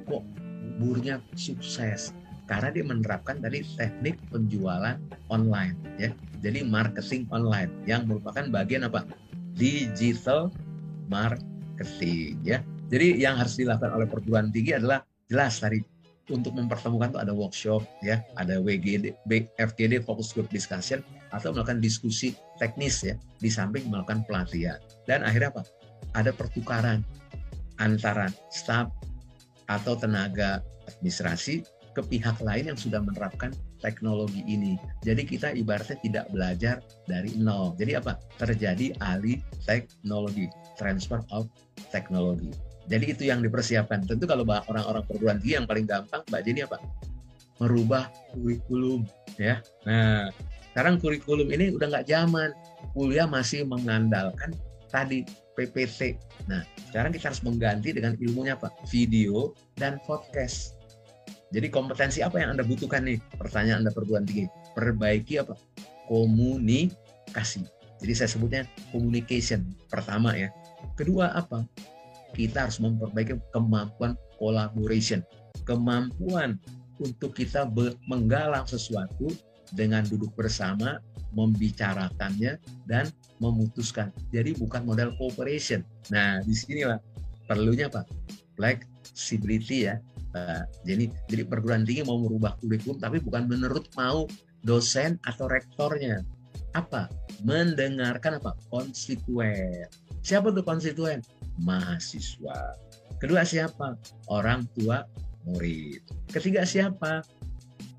kok 0.08 0.22
buburnya 0.78 1.20
sukses? 1.36 2.16
Karena 2.50 2.68
dia 2.74 2.84
menerapkan 2.84 3.38
tadi 3.38 3.62
teknik 3.78 4.18
penjualan 4.28 4.98
online 5.30 5.78
ya. 5.96 6.10
Jadi 6.42 6.66
marketing 6.66 7.30
online 7.30 7.70
yang 7.86 8.04
merupakan 8.04 8.42
bagian 8.50 8.84
apa? 8.84 9.06
Digital 9.54 10.50
marketing 11.06 12.36
ya. 12.42 12.60
Jadi 12.92 13.22
yang 13.22 13.40
harus 13.40 13.56
dilakukan 13.56 13.94
oleh 13.94 14.04
perguruan 14.10 14.52
tinggi 14.52 14.76
adalah 14.76 15.00
jelas 15.30 15.62
tadi 15.62 15.80
untuk 16.28 16.52
mempertemukan 16.54 17.14
itu 17.14 17.20
ada 17.22 17.32
workshop 17.32 17.82
ya. 18.04 18.20
Ada 18.36 18.60
WGD 18.60 19.16
FGD 19.56 20.02
focus 20.04 20.34
group 20.36 20.50
discussion 20.52 21.00
atau 21.32 21.54
melakukan 21.54 21.80
diskusi 21.80 22.36
teknis 22.60 23.00
ya. 23.00 23.14
Di 23.40 23.48
samping 23.48 23.88
melakukan 23.88 24.26
pelatihan. 24.28 24.76
Dan 25.08 25.24
akhirnya 25.24 25.54
apa? 25.56 25.62
Ada 26.12 26.34
pertukaran 26.36 27.00
antara 27.82 28.30
staf 28.54 28.94
atau 29.66 29.98
tenaga 29.98 30.62
administrasi 30.86 31.66
ke 31.92 32.00
pihak 32.00 32.40
lain 32.40 32.72
yang 32.72 32.78
sudah 32.78 33.04
menerapkan 33.04 33.52
teknologi 33.84 34.40
ini. 34.48 34.80
Jadi 35.04 35.28
kita 35.28 35.52
ibaratnya 35.52 35.98
tidak 36.00 36.24
belajar 36.32 36.80
dari 37.04 37.36
nol. 37.36 37.76
Jadi 37.76 37.98
apa? 37.98 38.16
Terjadi 38.40 38.96
alih 39.04 39.42
teknologi, 39.68 40.48
transfer 40.80 41.20
of 41.34 41.50
teknologi. 41.92 42.48
Jadi 42.88 43.12
itu 43.12 43.22
yang 43.28 43.44
dipersiapkan. 43.44 44.08
Tentu 44.08 44.24
kalau 44.24 44.46
orang-orang 44.48 45.04
perguruan 45.04 45.38
tinggi 45.38 45.60
yang 45.60 45.68
paling 45.68 45.84
gampang, 45.84 46.24
Mbak 46.32 46.42
Jenny 46.42 46.60
apa? 46.64 46.80
Merubah 47.60 48.10
kurikulum, 48.32 49.06
ya. 49.38 49.60
Nah, 49.86 50.32
sekarang 50.72 50.98
kurikulum 50.98 51.52
ini 51.52 51.76
udah 51.76 51.86
nggak 51.92 52.08
zaman. 52.08 52.50
Kuliah 52.96 53.28
masih 53.28 53.68
mengandalkan 53.68 54.50
tadi 54.90 55.24
PPT. 55.54 56.16
Nah, 56.48 56.64
sekarang 56.90 57.12
kita 57.12 57.32
harus 57.32 57.42
mengganti 57.44 57.92
dengan 57.92 58.16
ilmunya 58.18 58.56
apa? 58.56 58.72
Video 58.88 59.52
dan 59.76 60.00
podcast. 60.08 60.76
Jadi 61.52 61.68
kompetensi 61.68 62.24
apa 62.24 62.40
yang 62.40 62.56
Anda 62.56 62.64
butuhkan 62.64 63.04
nih? 63.04 63.20
Pertanyaan 63.36 63.84
Anda 63.84 63.92
perguruan 63.92 64.24
tinggi. 64.24 64.48
Perbaiki 64.72 65.44
apa? 65.44 65.52
Komunikasi. 66.08 67.68
Jadi 68.00 68.12
saya 68.16 68.30
sebutnya 68.32 68.62
communication 68.90 69.68
pertama 69.92 70.32
ya. 70.34 70.48
Kedua 70.96 71.36
apa? 71.36 71.68
Kita 72.32 72.66
harus 72.66 72.80
memperbaiki 72.80 73.36
kemampuan 73.52 74.16
collaboration. 74.40 75.20
Kemampuan 75.68 76.56
untuk 76.98 77.36
kita 77.36 77.68
menggalang 78.08 78.64
sesuatu 78.64 79.28
dengan 79.76 80.04
duduk 80.08 80.32
bersama, 80.32 81.00
membicarakannya, 81.36 82.60
dan 82.88 83.08
memutuskan. 83.42 84.14
Jadi 84.30 84.54
bukan 84.54 84.86
model 84.86 85.18
cooperation. 85.18 85.82
Nah, 86.14 86.38
di 86.46 86.54
di 86.54 86.54
sinilah 86.54 87.02
perlunya 87.50 87.90
Pak, 87.90 88.06
flexibility 88.54 89.90
ya. 89.90 89.98
Jadi 90.86 91.10
jadi 91.28 91.42
perguruan 91.44 91.84
tinggi 91.84 92.06
mau 92.06 92.16
merubah 92.16 92.56
kurikulum 92.62 93.02
tapi 93.02 93.20
bukan 93.20 93.50
menurut 93.50 93.90
mau 93.98 94.24
dosen 94.62 95.18
atau 95.26 95.50
rektornya. 95.50 96.22
Apa? 96.72 97.10
Mendengarkan 97.44 98.40
apa? 98.40 98.56
Konstituen. 98.72 99.90
Siapa 100.24 100.54
tuh 100.54 100.64
konstituen? 100.64 101.20
Mahasiswa. 101.60 102.78
Kedua 103.20 103.44
siapa? 103.44 103.98
Orang 104.32 104.64
tua 104.78 105.04
murid. 105.44 106.00
Ketiga 106.32 106.64
siapa? 106.64 107.20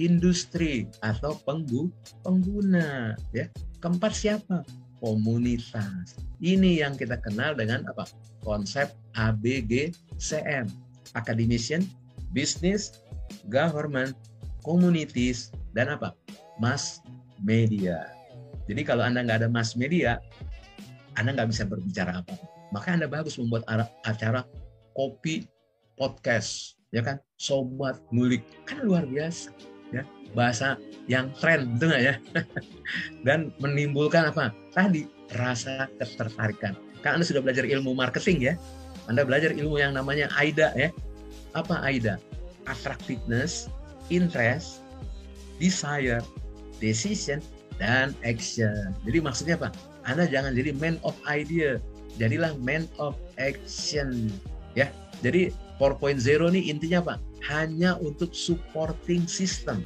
Industri 0.02 0.90
atau 1.06 1.38
penggu, 1.46 1.94
pengguna. 2.26 3.14
Ya. 3.30 3.46
Keempat 3.78 4.16
siapa? 4.18 4.66
Komunitas. 5.04 6.16
Ini 6.40 6.88
yang 6.88 6.96
kita 6.96 7.20
kenal 7.20 7.60
dengan 7.60 7.84
apa? 7.92 8.08
Konsep 8.40 8.96
ABGCM. 9.20 10.72
Academician, 11.14 11.84
Business, 12.32 13.04
Government, 13.52 14.16
Communities, 14.64 15.52
dan 15.76 15.92
apa? 15.92 16.16
Mass 16.58 17.04
Media. 17.44 18.08
Jadi 18.64 18.82
kalau 18.88 19.04
Anda 19.04 19.28
nggak 19.28 19.44
ada 19.44 19.50
mass 19.52 19.76
media, 19.76 20.24
Anda 21.20 21.36
nggak 21.36 21.52
bisa 21.52 21.68
berbicara 21.68 22.24
apa. 22.24 22.40
Maka 22.72 22.96
Anda 22.96 23.12
bagus 23.12 23.36
membuat 23.36 23.68
acara 24.08 24.48
kopi 24.96 25.44
podcast, 26.00 26.80
ya 26.96 27.04
kan? 27.04 27.20
Sobat 27.36 28.00
ngulik, 28.16 28.42
kan 28.64 28.82
luar 28.88 29.04
biasa. 29.04 29.52
Ya, 29.94 30.04
bahasa 30.34 30.82
yang 31.06 31.30
tren, 31.38 31.78
betul 31.78 31.94
ya? 31.94 32.18
Dan 33.28 33.54
menimbulkan 33.62 34.34
apa? 34.34 34.50
Tadi 34.74 35.06
rasa 35.38 35.86
ketertarikan. 36.02 36.74
Kan 37.06 37.22
Anda 37.22 37.26
sudah 37.30 37.46
belajar 37.46 37.64
ilmu 37.70 37.94
marketing 37.94 38.42
ya? 38.42 38.54
Anda 39.06 39.28
belajar 39.28 39.54
ilmu 39.54 39.78
yang 39.78 39.94
namanya 39.94 40.32
AIDA 40.34 40.74
ya. 40.74 40.90
Apa 41.54 41.84
AIDA? 41.86 42.18
Attractiveness, 42.66 43.70
interest, 44.10 44.82
desire, 45.62 46.24
decision, 46.82 47.44
dan 47.78 48.18
action. 48.24 48.96
Jadi 49.06 49.18
maksudnya 49.22 49.56
apa? 49.60 49.70
Anda 50.08 50.28
jangan 50.28 50.56
jadi 50.56 50.76
man 50.76 50.98
of 51.04 51.16
idea, 51.28 51.80
jadilah 52.18 52.56
man 52.60 52.88
of 52.98 53.16
action. 53.38 54.32
Ya, 54.74 54.90
jadi 55.22 55.54
4.0 55.78 56.20
ini 56.56 56.72
intinya 56.72 57.00
apa? 57.04 57.16
Hanya 57.44 58.00
untuk 58.00 58.32
supporting 58.32 59.28
system 59.28 59.84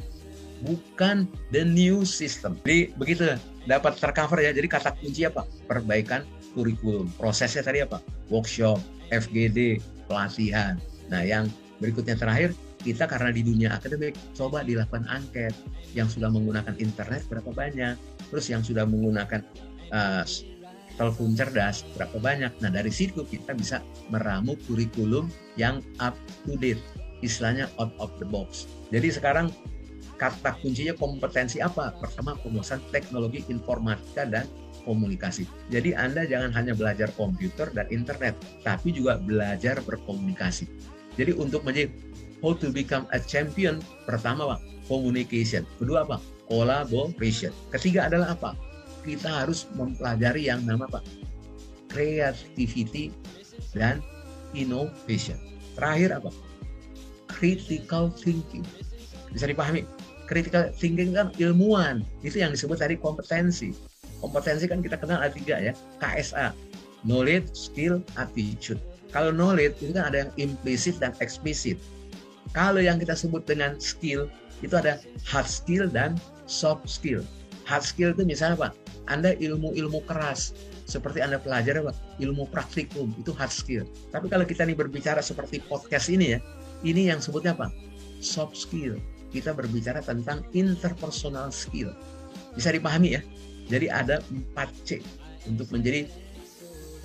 bukan 0.66 1.30
the 1.54 1.62
new 1.62 2.02
system. 2.02 2.58
Jadi 2.66 2.94
begitu 2.98 3.38
dapat 3.70 3.98
tercover 4.02 4.42
ya. 4.42 4.50
Jadi 4.54 4.66
kata 4.66 4.94
kunci 4.98 5.28
apa? 5.28 5.46
Perbaikan 5.70 6.26
kurikulum. 6.58 7.10
Prosesnya 7.18 7.62
tadi 7.62 7.86
apa? 7.86 8.02
Workshop, 8.34 8.82
FGD, 9.14 9.82
pelatihan. 10.10 10.82
Nah, 11.14 11.22
yang 11.22 11.46
berikutnya 11.78 12.18
terakhir 12.18 12.58
kita 12.82 13.10
karena 13.10 13.34
di 13.34 13.42
dunia 13.42 13.70
akademik 13.74 14.16
coba 14.38 14.62
dilakukan 14.62 15.06
angket 15.10 15.54
yang 15.98 16.06
sudah 16.06 16.30
menggunakan 16.30 16.78
internet 16.78 17.26
berapa 17.26 17.50
banyak 17.50 17.98
terus 18.30 18.48
yang 18.54 18.62
sudah 18.62 18.86
menggunakan 18.86 19.42
uh, 19.92 20.24
telepon 20.96 21.34
cerdas 21.34 21.84
berapa 21.98 22.18
banyak 22.22 22.54
nah 22.62 22.70
dari 22.70 22.94
situ 22.94 23.26
kita 23.26 23.58
bisa 23.58 23.82
meramu 24.14 24.58
kurikulum 24.70 25.30
yang 25.58 25.82
up 25.98 26.14
to 26.46 26.54
date 26.58 26.82
istilahnya 27.26 27.72
out 27.82 27.94
of 27.98 28.12
the 28.22 28.28
box 28.28 28.68
jadi 28.90 29.12
sekarang 29.12 29.52
kata 30.18 30.58
kuncinya 30.60 30.98
kompetensi 30.98 31.62
apa? 31.62 31.94
Pertama, 32.02 32.34
penguasaan 32.42 32.82
teknologi 32.90 33.46
informatika 33.48 34.26
dan 34.26 34.50
komunikasi. 34.84 35.46
Jadi 35.70 35.94
Anda 35.94 36.26
jangan 36.26 36.52
hanya 36.58 36.74
belajar 36.74 37.14
komputer 37.14 37.70
dan 37.72 37.86
internet, 37.94 38.34
tapi 38.66 38.92
juga 38.92 39.22
belajar 39.22 39.78
berkomunikasi. 39.86 40.66
Jadi 41.16 41.38
untuk 41.38 41.62
menjadi 41.64 41.94
how 42.42 42.54
to 42.58 42.74
become 42.74 43.06
a 43.14 43.22
champion, 43.22 43.82
pertama 44.10 44.58
Pak, 44.58 44.60
communication. 44.90 45.64
Kedua 45.78 46.04
apa? 46.06 46.18
Collaboration. 46.50 47.54
Ketiga 47.76 48.10
adalah 48.10 48.34
apa? 48.34 48.52
Kita 49.06 49.46
harus 49.46 49.70
mempelajari 49.78 50.50
yang 50.50 50.66
nama 50.66 50.88
Pak, 50.90 51.04
creativity 51.92 53.14
dan 53.76 54.00
innovation. 54.56 55.38
Terakhir 55.78 56.24
apa? 56.24 56.32
Critical 57.38 58.10
thinking. 58.10 58.66
Bisa 59.30 59.46
dipahami? 59.46 59.86
critical 60.28 60.68
thinking 60.76 61.16
kan 61.16 61.32
ilmuwan. 61.40 62.04
Itu 62.20 62.44
yang 62.44 62.52
disebut 62.52 62.84
tadi 62.84 63.00
kompetensi. 63.00 63.72
Kompetensi 64.20 64.68
kan 64.68 64.84
kita 64.84 65.00
kenal 65.00 65.24
ada 65.24 65.32
tiga 65.32 65.56
ya 65.56 65.72
KSA 66.04 66.52
knowledge 67.08 67.48
skill 67.56 68.04
attitude. 68.20 68.82
Kalau 69.16 69.32
knowledge 69.32 69.80
itu 69.80 69.96
kan 69.96 70.12
ada 70.12 70.28
yang 70.28 70.32
implisit 70.36 71.00
dan 71.00 71.16
eksplisit 71.24 71.80
kalau 72.52 72.80
yang 72.80 73.00
kita 73.00 73.16
sebut 73.16 73.44
dengan 73.44 73.76
skill 73.80 74.32
itu 74.64 74.74
ada 74.76 75.00
hard 75.28 75.48
skill 75.48 75.88
dan 75.88 76.16
soft 76.48 76.88
skill. 76.88 77.24
Hard 77.68 77.84
skill 77.84 78.16
itu 78.16 78.24
misalnya 78.24 78.68
pak 78.68 78.72
anda 79.08 79.36
ilmu-ilmu 79.36 80.04
keras. 80.08 80.56
Seperti 80.88 81.20
anda 81.20 81.36
pelajari 81.36 81.84
ilmu 82.24 82.48
praktikum 82.48 83.12
itu 83.20 83.36
hard 83.36 83.52
skill. 83.52 83.84
Tapi 84.12 84.32
kalau 84.32 84.48
kita 84.48 84.64
nih 84.64 84.76
berbicara 84.76 85.20
seperti 85.20 85.60
podcast 85.68 86.08
ini 86.08 86.36
ya 86.36 86.40
ini 86.86 87.10
yang 87.10 87.22
sebutnya 87.22 87.58
apa 87.58 87.74
soft 88.22 88.58
skill 88.58 88.98
kita 89.32 89.52
berbicara 89.52 90.00
tentang 90.00 90.44
interpersonal 90.56 91.52
skill. 91.52 91.92
Bisa 92.56 92.72
dipahami 92.72 93.20
ya? 93.20 93.22
Jadi 93.68 93.92
ada 93.92 94.24
4C 94.56 95.04
untuk 95.52 95.68
menjadi 95.70 96.08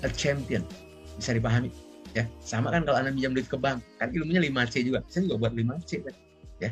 a 0.01 0.09
champion. 0.09 0.63
Bisa 1.19 1.35
dipahami 1.35 1.69
ya. 2.15 2.25
Sama 2.41 2.71
kan 2.71 2.87
kalau 2.87 2.97
Anda 2.97 3.11
minjam 3.11 3.35
duit 3.35 3.49
ke 3.49 3.57
bank, 3.59 3.83
kan 3.99 4.13
ilmunya 4.13 4.39
5C 4.39 4.87
juga. 4.87 5.03
Saya 5.09 5.27
juga 5.27 5.49
buat 5.49 5.53
5C 5.53 5.91
kan. 6.05 6.15
Ya. 6.61 6.71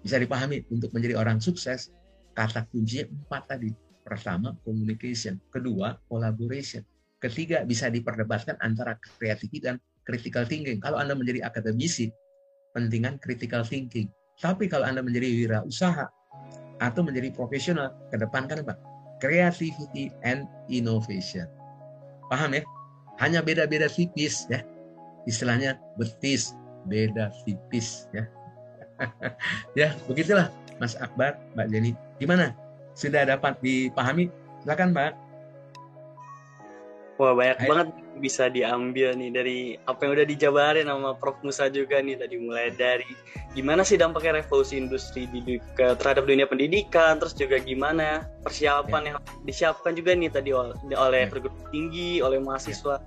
Bisa 0.00 0.16
dipahami 0.16 0.64
untuk 0.72 0.90
menjadi 0.96 1.20
orang 1.20 1.38
sukses, 1.42 1.92
kata 2.32 2.64
kuncinya 2.72 3.10
empat 3.10 3.42
tadi. 3.50 3.70
Pertama, 4.04 4.52
communication. 4.64 5.40
Kedua, 5.48 5.96
collaboration. 6.08 6.84
Ketiga, 7.16 7.64
bisa 7.64 7.88
diperdebatkan 7.88 8.60
antara 8.60 9.00
creativity 9.00 9.64
dan 9.64 9.80
critical 10.04 10.44
thinking. 10.44 10.78
Kalau 10.78 11.00
Anda 11.00 11.16
menjadi 11.16 11.44
akademisi, 11.44 12.12
pentingan 12.76 13.18
critical 13.20 13.64
thinking. 13.64 14.08
Tapi 14.38 14.68
kalau 14.68 14.84
Anda 14.84 15.00
menjadi 15.00 15.30
wirausaha 15.30 16.06
atau 16.82 17.00
menjadi 17.06 17.30
profesional, 17.32 17.94
kedepankan 18.10 18.66
apa? 18.66 18.74
Creativity 19.22 20.10
and 20.26 20.44
innovation. 20.68 21.46
Paham 22.28 22.56
ya? 22.58 22.62
Hanya 23.22 23.40
beda-beda 23.40 23.86
tipis 23.86 24.44
ya. 24.50 24.66
Istilahnya 25.24 25.78
betis, 25.96 26.52
beda 26.90 27.30
tipis 27.46 28.10
ya. 28.10 28.26
ya, 29.78 29.88
begitulah 30.06 30.50
Mas 30.82 30.98
Akbar, 30.98 31.38
Mbak 31.54 31.66
Jenny. 31.70 31.92
Gimana? 32.18 32.54
Sudah 32.98 33.26
dapat 33.26 33.58
dipahami? 33.62 34.30
Silakan, 34.62 34.94
Mbak. 34.94 35.12
Wah 37.14 37.30
banyak 37.30 37.58
Ayo. 37.62 37.68
banget 37.70 37.88
bisa 38.18 38.50
diambil 38.50 39.14
nih 39.14 39.30
dari 39.30 39.58
apa 39.86 40.06
yang 40.06 40.12
udah 40.18 40.26
dijabarin 40.26 40.86
sama 40.90 41.14
Prof 41.14 41.38
Musa 41.46 41.70
juga 41.70 42.02
nih 42.02 42.18
tadi 42.18 42.38
mulai 42.42 42.74
dari 42.74 43.06
gimana 43.54 43.86
sih 43.86 43.94
dampaknya 43.94 44.42
revolusi 44.42 44.78
industri 44.78 45.30
di, 45.30 45.62
ke, 45.78 45.94
terhadap 45.98 46.26
dunia 46.26 46.46
pendidikan 46.50 47.22
terus 47.22 47.34
juga 47.38 47.62
gimana 47.62 48.26
persiapan 48.42 49.02
ya. 49.02 49.08
yang 49.14 49.16
disiapkan 49.46 49.94
juga 49.94 50.10
nih 50.14 50.30
tadi 50.30 50.50
oleh, 50.50 50.74
oleh 50.94 51.22
ya. 51.26 51.30
perguruan 51.30 51.66
tinggi 51.70 52.18
oleh 52.18 52.38
mahasiswa 52.42 52.98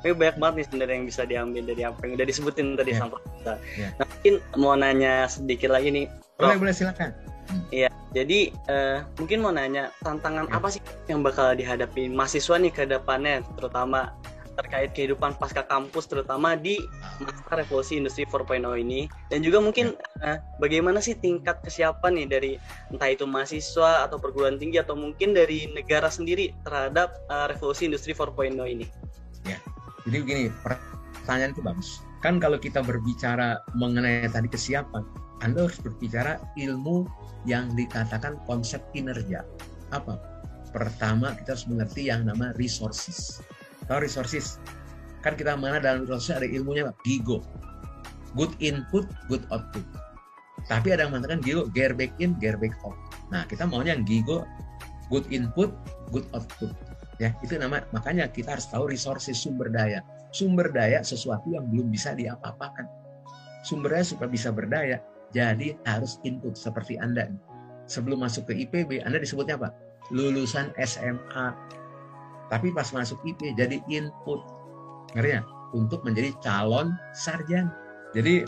ya. 0.00 0.12
banyak 0.16 0.36
banget 0.40 0.54
nih 0.56 0.64
sebenarnya 0.68 0.94
yang 0.96 1.06
bisa 1.08 1.22
diambil 1.28 1.62
dari 1.68 1.82
apa 1.84 1.98
yang 2.08 2.12
udah 2.16 2.26
disebutin 2.28 2.66
tadi 2.76 2.90
ya. 2.92 2.98
sama 3.04 3.08
Prof 3.16 3.24
Musa. 3.36 3.54
Ya. 3.76 3.88
Nah, 4.00 4.06
mungkin 4.08 4.34
mau 4.56 4.74
nanya 4.76 5.14
sedikit 5.28 5.68
lagi 5.72 5.92
nih. 5.92 6.06
Prof. 6.40 6.56
Boleh 6.56 6.60
boleh 6.68 6.74
silakan. 6.76 7.31
Iya, 7.72 7.88
jadi 8.12 8.52
uh, 8.68 9.04
mungkin 9.16 9.38
mau 9.40 9.52
nanya 9.52 9.88
tantangan 10.04 10.48
apa 10.52 10.68
sih 10.68 10.82
yang 11.08 11.24
bakal 11.24 11.56
dihadapi 11.56 12.12
mahasiswa 12.12 12.56
nih 12.60 12.72
ke 12.72 12.84
depannya, 12.84 13.40
terutama 13.56 14.12
terkait 14.52 14.92
kehidupan 14.92 15.32
pasca 15.40 15.64
kampus, 15.64 16.04
terutama 16.04 16.52
di 16.52 16.76
masa 17.24 17.64
revolusi 17.64 17.96
industri 17.96 18.28
4.0 18.28 18.60
ini, 18.76 19.08
dan 19.32 19.40
juga 19.40 19.64
mungkin 19.64 19.96
uh, 20.20 20.38
bagaimana 20.60 21.00
sih 21.00 21.16
tingkat 21.16 21.64
kesiapan 21.64 22.20
nih 22.20 22.26
dari 22.28 22.52
entah 22.92 23.08
itu 23.08 23.24
mahasiswa 23.24 24.04
atau 24.04 24.20
perguruan 24.20 24.60
tinggi 24.60 24.76
atau 24.76 24.92
mungkin 24.92 25.32
dari 25.32 25.72
negara 25.72 26.12
sendiri 26.12 26.52
terhadap 26.68 27.16
uh, 27.32 27.48
revolusi 27.48 27.88
industri 27.88 28.12
4.0 28.12 28.52
ini? 28.68 28.86
Ya, 29.48 29.56
jadi 30.04 30.16
begini, 30.20 30.42
pertanyaan 31.24 31.56
itu 31.56 31.64
bagus. 31.64 31.88
Kan 32.22 32.38
kalau 32.38 32.60
kita 32.60 32.84
berbicara 32.84 33.58
mengenai 33.74 34.30
tadi 34.30 34.46
kesiapan, 34.46 35.02
Anda 35.42 35.66
harus 35.66 35.82
berbicara 35.82 36.38
ilmu 36.54 37.10
yang 37.50 37.74
dikatakan 37.74 38.38
konsep 38.46 38.78
kinerja. 38.94 39.42
Apa? 39.90 40.16
Pertama 40.70 41.34
kita 41.34 41.58
harus 41.58 41.66
mengerti 41.66 42.08
yang 42.08 42.24
nama 42.24 42.54
resources. 42.54 43.42
Tahu 43.90 44.06
resources? 44.06 44.62
Kan 45.26 45.34
kita 45.34 45.58
mana 45.58 45.82
dalam 45.82 46.06
resources 46.06 46.30
ada 46.38 46.46
ilmunya 46.46 46.94
GIGO. 47.02 47.42
Good 48.38 48.54
input, 48.62 49.04
good 49.26 49.42
output. 49.50 49.84
Tapi 50.70 50.94
ada 50.94 51.04
yang 51.04 51.12
mengatakan 51.12 51.42
GIGO, 51.42 51.68
gear 51.74 51.92
back 51.92 52.14
in, 52.22 52.38
gear 52.38 52.54
back 52.54 52.72
out. 52.86 52.94
Nah, 53.34 53.42
kita 53.44 53.66
maunya 53.66 53.98
yang 53.98 54.06
GIGO, 54.06 54.46
good 55.10 55.26
input, 55.34 55.74
good 56.14 56.24
output. 56.32 56.70
Ya, 57.20 57.34
itu 57.44 57.58
nama 57.58 57.82
makanya 57.90 58.30
kita 58.30 58.56
harus 58.56 58.70
tahu 58.70 58.88
resources 58.88 59.36
sumber 59.36 59.68
daya. 59.68 60.00
Sumber 60.32 60.72
daya 60.72 61.04
sesuatu 61.04 61.44
yang 61.50 61.68
belum 61.68 61.92
bisa 61.92 62.16
diapa-apakan. 62.16 62.88
Sumber 63.66 63.94
daya 63.94 64.06
supaya 64.06 64.30
bisa 64.32 64.48
berdaya, 64.48 64.98
jadi 65.32 65.74
harus 65.88 66.20
input 66.22 66.54
seperti 66.54 67.00
Anda. 67.00 67.32
Sebelum 67.88 68.22
masuk 68.22 68.46
ke 68.48 68.54
IPB, 68.68 69.02
Anda 69.02 69.18
disebutnya 69.18 69.58
apa? 69.58 69.74
Lulusan 70.12 70.70
SMA. 70.78 71.46
Tapi 72.52 72.68
pas 72.76 72.88
masuk 72.92 73.18
IP 73.24 73.56
jadi 73.56 73.80
input. 73.88 74.40
Ngerti 75.16 75.40
ya? 75.40 75.42
Untuk 75.72 76.04
menjadi 76.04 76.36
calon 76.44 76.92
sarjana. 77.16 77.72
Jadi 78.12 78.44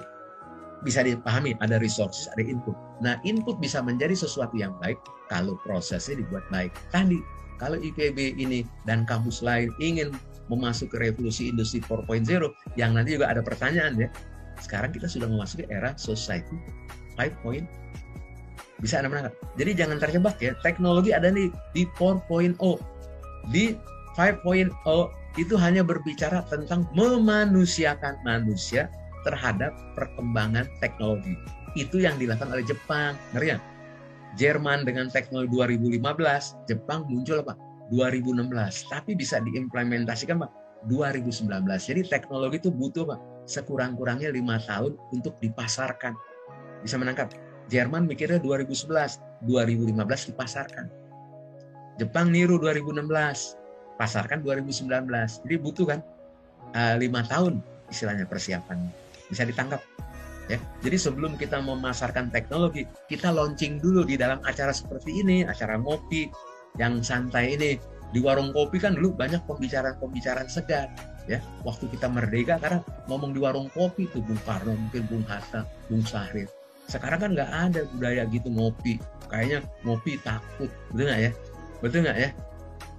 bisa 0.85 1.01
dipahami 1.01 1.57
ada 1.65 1.81
resource, 1.81 2.29
ada 2.37 2.45
input. 2.45 2.77
Nah, 3.01 3.17
input 3.25 3.57
bisa 3.57 3.81
menjadi 3.81 4.13
sesuatu 4.13 4.53
yang 4.61 4.77
baik 4.85 5.01
kalau 5.33 5.57
prosesnya 5.65 6.21
dibuat 6.21 6.45
baik. 6.53 6.77
Tadi 6.93 7.17
kalau 7.57 7.81
IPB 7.81 8.37
ini 8.37 8.69
dan 8.85 9.09
kampus 9.09 9.41
lain 9.41 9.73
ingin 9.81 10.13
memasuki 10.53 11.01
revolusi 11.01 11.49
industri 11.49 11.81
4.0 11.81 12.29
yang 12.77 12.93
nanti 12.93 13.17
juga 13.17 13.33
ada 13.33 13.41
pertanyaan 13.41 13.97
ya 13.97 14.09
sekarang 14.65 14.91
kita 14.97 15.05
sudah 15.05 15.29
memasuki 15.29 15.69
era 15.69 15.93
society 16.01 16.57
5.0 17.21 17.85
bisa 18.83 18.99
anda 19.01 19.09
menangkap? 19.13 19.35
Jadi 19.55 19.71
jangan 19.79 19.97
terjebak 20.03 20.37
ya 20.43 20.53
teknologi 20.65 21.15
ada 21.15 21.31
nih 21.31 21.53
di 21.77 21.87
4.0 21.95 22.59
di 23.53 23.77
5.0 24.17 24.73
itu 25.35 25.55
hanya 25.59 25.83
berbicara 25.83 26.47
tentang 26.47 26.87
memanusiakan 26.95 28.19
manusia 28.23 28.91
terhadap 29.27 29.75
perkembangan 29.99 30.69
teknologi. 30.79 31.35
Itu 31.75 31.99
yang 32.03 32.19
dilakukan 32.21 32.55
oleh 32.55 32.63
Jepang 32.67 33.19
ngeri 33.35 33.57
ya 33.57 33.59
Jerman 34.35 34.83
dengan 34.83 35.11
teknologi 35.11 35.79
2015 35.79 36.03
Jepang 36.67 37.07
muncul 37.07 37.43
apa? 37.43 37.55
2016 37.93 38.49
tapi 38.89 39.13
bisa 39.13 39.39
diimplementasikan 39.45 40.41
Pak 40.41 40.51
2019 40.89 41.53
jadi 41.69 42.01
teknologi 42.09 42.57
itu 42.61 42.73
butuh 42.73 43.05
Pak 43.05 43.21
sekurang-kurangnya 43.45 44.33
lima 44.33 44.61
tahun 44.63 44.97
untuk 45.13 45.37
dipasarkan. 45.41 46.17
Bisa 46.85 46.97
menangkap. 47.01 47.33
Jerman 47.73 48.05
mikirnya 48.05 48.41
2011, 48.45 49.47
2015 49.49 50.29
dipasarkan. 50.33 50.87
Jepang 51.97 52.29
niru 52.29 52.61
2016, 52.61 53.09
pasarkan 53.97 54.45
2019. 54.45 55.09
Jadi 55.47 55.57
butuh 55.57 55.87
kan 55.89 56.01
uh, 56.77 56.95
lima 57.01 57.25
tahun 57.25 57.63
istilahnya 57.89 58.29
persiapan. 58.29 58.91
Bisa 59.31 59.49
ditangkap. 59.49 59.81
Ya, 60.45 60.61
jadi 60.85 61.01
sebelum 61.01 61.41
kita 61.41 61.57
memasarkan 61.65 62.29
teknologi, 62.29 62.85
kita 63.09 63.33
launching 63.33 63.81
dulu 63.81 64.05
di 64.05 64.21
dalam 64.21 64.45
acara 64.45 64.77
seperti 64.77 65.25
ini, 65.25 65.41
acara 65.41 65.81
ngopi 65.81 66.29
yang 66.77 67.01
santai 67.01 67.57
ini, 67.57 67.81
Di 68.15 68.23
warung 68.23 68.55
kopi 68.55 68.79
kan 68.79 68.95
dulu 68.95 69.11
banyak 69.19 69.43
pembicaraan-pembicaraan 69.51 70.47
segar. 70.47 70.87
Ya, 71.27 71.43
waktu 71.67 71.91
kita 71.91 72.07
merdeka 72.07 72.63
karena 72.63 72.79
ngomong 73.11 73.35
di 73.35 73.43
warung 73.43 73.67
kopi 73.75 74.07
itu 74.07 74.23
Bung 74.23 74.39
Karno, 74.47 74.79
mungkin 74.79 75.03
Bung 75.11 75.25
Hatta, 75.27 75.67
Bung 75.91 76.07
Sahrir. 76.07 76.47
Sekarang 76.87 77.19
kan 77.19 77.31
nggak 77.35 77.51
ada 77.51 77.81
budaya 77.97 78.23
gitu 78.31 78.53
ngopi. 78.53 79.03
Kayaknya 79.33 79.67
ngopi 79.83 80.21
takut, 80.21 80.71
betul 80.93 81.11
nggak 81.11 81.21
ya? 81.27 81.31
Betul 81.81 81.99
nggak 82.07 82.19
ya? 82.21 82.31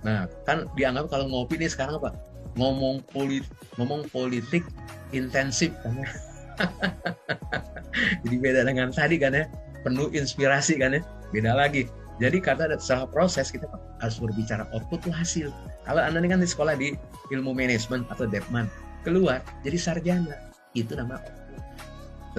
Nah, 0.04 0.20
kan 0.44 0.68
dianggap 0.76 1.08
kalau 1.08 1.26
ngopi 1.30 1.56
nih 1.62 1.70
sekarang 1.70 2.02
apa? 2.02 2.12
Ngomong 2.58 3.06
polit, 3.14 3.46
ngomong 3.78 4.10
politik 4.10 4.66
intensif 5.14 5.72
kan 5.86 5.96
ya. 5.96 6.10
Jadi 8.26 8.36
beda 8.42 8.66
dengan 8.66 8.90
tadi 8.90 9.16
kan 9.22 9.38
ya, 9.38 9.46
penuh 9.86 10.10
inspirasi 10.12 10.82
kan 10.82 10.98
ya, 10.98 11.02
beda 11.30 11.54
lagi. 11.54 11.86
Jadi 12.16 12.40
kata 12.40 12.72
setelah 12.80 13.12
proses 13.12 13.52
kita 13.52 13.68
harus 14.00 14.18
berbicara 14.24 14.64
output 14.72 15.04
hasil. 15.12 15.52
Kalau 15.84 16.00
anda 16.00 16.24
ini 16.24 16.32
kan 16.32 16.40
di 16.40 16.48
sekolah 16.48 16.80
di 16.80 16.96
ilmu 17.36 17.52
manajemen 17.52 18.08
atau 18.08 18.24
Depman 18.24 18.72
keluar 19.04 19.44
jadi 19.68 19.76
sarjana 19.76 20.36
itu 20.74 20.96
nama 20.96 21.20
output. 21.20 21.62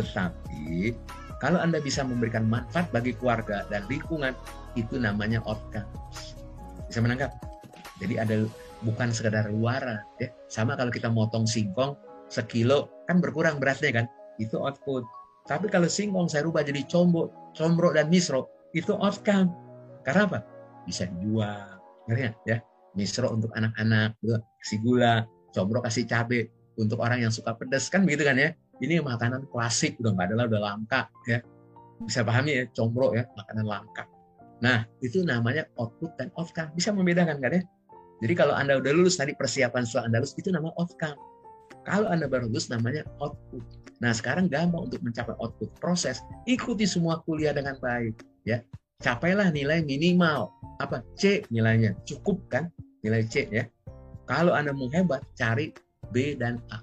Tetapi 0.01 0.97
kalau 1.45 1.61
anda 1.61 1.77
bisa 1.85 2.01
memberikan 2.01 2.49
manfaat 2.49 2.89
bagi 2.89 3.13
keluarga 3.13 3.69
dan 3.69 3.85
lingkungan 3.93 4.33
itu 4.81 4.97
namanya 4.97 5.45
outcomes. 5.45 6.41
Bisa 6.89 7.05
menangkap? 7.05 7.37
Jadi 8.01 8.17
ada 8.17 8.49
bukan 8.81 9.13
sekedar 9.13 9.49
luaran 9.53 10.01
ya. 10.21 10.33
Sama 10.49 10.77
kalau 10.81 10.89
kita 10.89 11.13
motong 11.13 11.45
singkong 11.45 11.97
sekilo 12.33 12.89
kan 13.05 13.21
berkurang 13.21 13.61
beratnya 13.61 13.93
kan 13.93 14.07
itu 14.41 14.57
output. 14.57 15.05
Tapi 15.45 15.69
kalau 15.69 15.87
singkong 15.87 16.33
saya 16.33 16.49
rubah 16.49 16.65
jadi 16.65 16.81
combo, 16.89 17.29
combro 17.53 17.93
dan 17.93 18.09
misro 18.09 18.49
itu 18.73 18.97
outcome 18.97 19.66
karena 20.07 20.31
apa? 20.31 20.39
Bisa 20.87 21.11
dijual. 21.11 21.83
Ngerti 22.07 22.47
ya? 22.47 22.63
Misro 22.95 23.29
untuk 23.35 23.51
anak-anak, 23.53 24.17
kasih 24.63 24.79
gula, 24.81 25.27
combro 25.53 25.85
kasih 25.85 26.09
cabai 26.09 26.49
untuk 26.81 27.03
orang 27.03 27.27
yang 27.27 27.33
suka 27.35 27.53
pedas 27.53 27.93
kan 27.93 28.07
begitu 28.07 28.25
kan 28.25 28.39
ya? 28.39 28.55
Ini 28.81 29.05
makanan 29.05 29.51
klasik 29.53 29.99
udah 30.01 30.17
nggak 30.17 30.27
ada 30.33 30.35
lah 30.39 30.47
udah 30.49 30.61
langka 30.63 31.01
ya. 31.29 31.43
Bisa 32.01 32.25
pahami 32.25 32.57
ya, 32.57 32.65
combro 32.73 33.13
ya, 33.13 33.29
makanan 33.37 33.67
langka. 33.67 34.05
Nah, 34.65 34.89
itu 35.05 35.21
namanya 35.27 35.69
output 35.77 36.17
dan 36.17 36.33
outcome. 36.41 36.73
Bisa 36.73 36.95
membedakan 36.95 37.37
kan 37.43 37.61
ya? 37.61 37.63
Jadi 38.25 38.33
kalau 38.33 38.57
Anda 38.57 38.81
udah 38.81 38.93
lulus 38.97 39.21
tadi 39.21 39.37
persiapan 39.37 39.85
setelah 39.85 40.09
Anda 40.09 40.19
lulus 40.25 40.33
itu 40.41 40.49
nama 40.49 40.73
outcome. 40.81 41.19
Kalau 41.85 42.09
Anda 42.09 42.31
baru 42.31 42.49
lulus 42.49 42.73
namanya 42.73 43.05
output. 43.21 43.61
Nah, 44.01 44.13
sekarang 44.17 44.49
gampang 44.49 44.89
untuk 44.89 45.05
mencapai 45.05 45.37
output 45.37 45.69
proses. 45.77 46.21
Ikuti 46.49 46.89
semua 46.89 47.21
kuliah 47.25 47.53
dengan 47.53 47.77
baik, 47.81 48.17
ya 48.49 48.61
capailah 49.01 49.53
nilai 49.53 49.85
minimal. 49.85 50.53
Apa? 50.81 51.01
C 51.17 51.45
nilainya. 51.53 51.97
Cukup 52.05 52.41
kan? 52.49 52.69
Nilai 53.05 53.25
C 53.29 53.49
ya. 53.49 53.65
Kalau 54.27 54.53
anda 54.53 54.75
mau 54.75 54.91
hebat 54.91 55.23
cari 55.39 55.73
B 56.11 56.37
dan 56.37 56.61
A. 56.73 56.81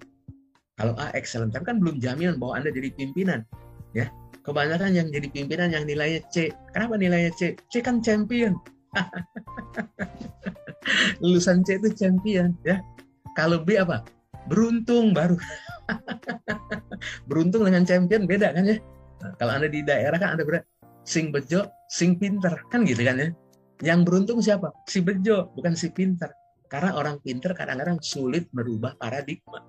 Kalau 0.78 0.94
A 0.98 1.14
excellent. 1.14 1.54
Tapi 1.54 1.70
kan 1.70 1.78
belum 1.82 2.02
jaminan 2.02 2.42
bahwa 2.42 2.62
anda 2.62 2.70
jadi 2.74 2.90
pimpinan 2.94 3.46
ya. 3.94 4.10
Kebanyakan 4.44 4.92
yang 4.92 5.08
jadi 5.08 5.28
pimpinan 5.32 5.72
yang 5.72 5.88
nilainya 5.88 6.20
C. 6.28 6.52
Kenapa 6.76 7.00
nilainya 7.00 7.32
C? 7.36 7.56
C 7.72 7.80
kan 7.80 8.04
champion. 8.04 8.60
Lulusan 11.24 11.64
C 11.64 11.80
itu 11.80 11.90
champion 11.96 12.52
ya. 12.68 12.84
Kalau 13.40 13.64
B 13.64 13.80
apa? 13.80 14.04
Beruntung 14.52 15.16
baru. 15.16 15.40
Beruntung 17.30 17.64
dengan 17.64 17.88
champion 17.88 18.28
beda 18.28 18.52
kan 18.52 18.68
ya? 18.68 18.78
Nah, 19.24 19.32
kalau 19.40 19.52
anda 19.56 19.72
di 19.72 19.80
daerah 19.80 20.20
kan 20.20 20.36
anda 20.36 20.44
berarti 20.44 20.73
sing 21.04 21.32
bejo, 21.32 21.68
sing 21.92 22.16
pinter. 22.20 22.56
Kan 22.72 22.88
gitu 22.88 23.04
kan 23.04 23.20
ya. 23.20 23.30
Yang 23.84 24.00
beruntung 24.08 24.40
siapa? 24.40 24.72
Si 24.88 25.04
bejo, 25.04 25.52
bukan 25.56 25.76
si 25.76 25.92
pinter. 25.92 26.32
Karena 26.72 26.96
orang 26.98 27.22
pinter 27.22 27.54
kadang-kadang 27.54 28.02
sulit 28.02 28.50
merubah 28.56 28.98
paradigma. 28.98 29.62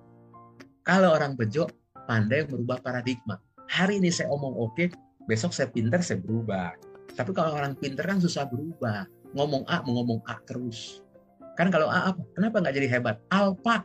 Kalau 0.81 1.13
orang 1.13 1.37
bejo, 1.37 1.69
pandai 2.09 2.45
merubah 2.49 2.81
paradigma. 2.81 3.37
Hari 3.69 4.01
ini 4.01 4.09
saya 4.13 4.29
omong 4.29 4.53
oke, 4.55 4.73
okay, 4.73 4.87
besok 5.25 5.53
saya 5.53 5.69
pinter, 5.69 6.01
saya 6.01 6.21
berubah. 6.21 6.73
Tapi 7.13 7.31
kalau 7.33 7.57
orang 7.57 7.73
pinter 7.77 8.05
kan 8.05 8.17
susah 8.21 8.45
berubah. 8.49 9.05
Ngomong 9.35 9.67
A, 9.67 9.83
mau 9.83 9.99
ngomong 10.01 10.23
A 10.29 10.39
terus. 10.47 11.03
Kan 11.59 11.67
kalau 11.73 11.91
A 11.91 12.13
apa? 12.13 12.21
Kenapa 12.37 12.63
nggak 12.63 12.75
jadi 12.75 12.87
hebat? 12.87 13.15
Alpa. 13.29 13.83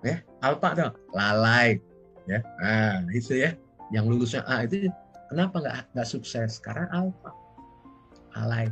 Ya, 0.00 0.24
alpa 0.40 0.72
tuh, 0.72 0.92
lalai. 1.12 1.76
Ya, 2.24 2.40
nah 2.62 3.04
itu 3.12 3.36
ya. 3.36 3.52
Yang 3.90 4.04
lulusnya 4.06 4.42
A 4.46 4.64
itu 4.64 4.88
Kenapa 5.30 5.62
nggak 5.62 5.94
nggak 5.94 6.08
sukses? 6.10 6.58
Karena 6.58 6.90
alfa, 6.90 7.30
alay, 8.34 8.66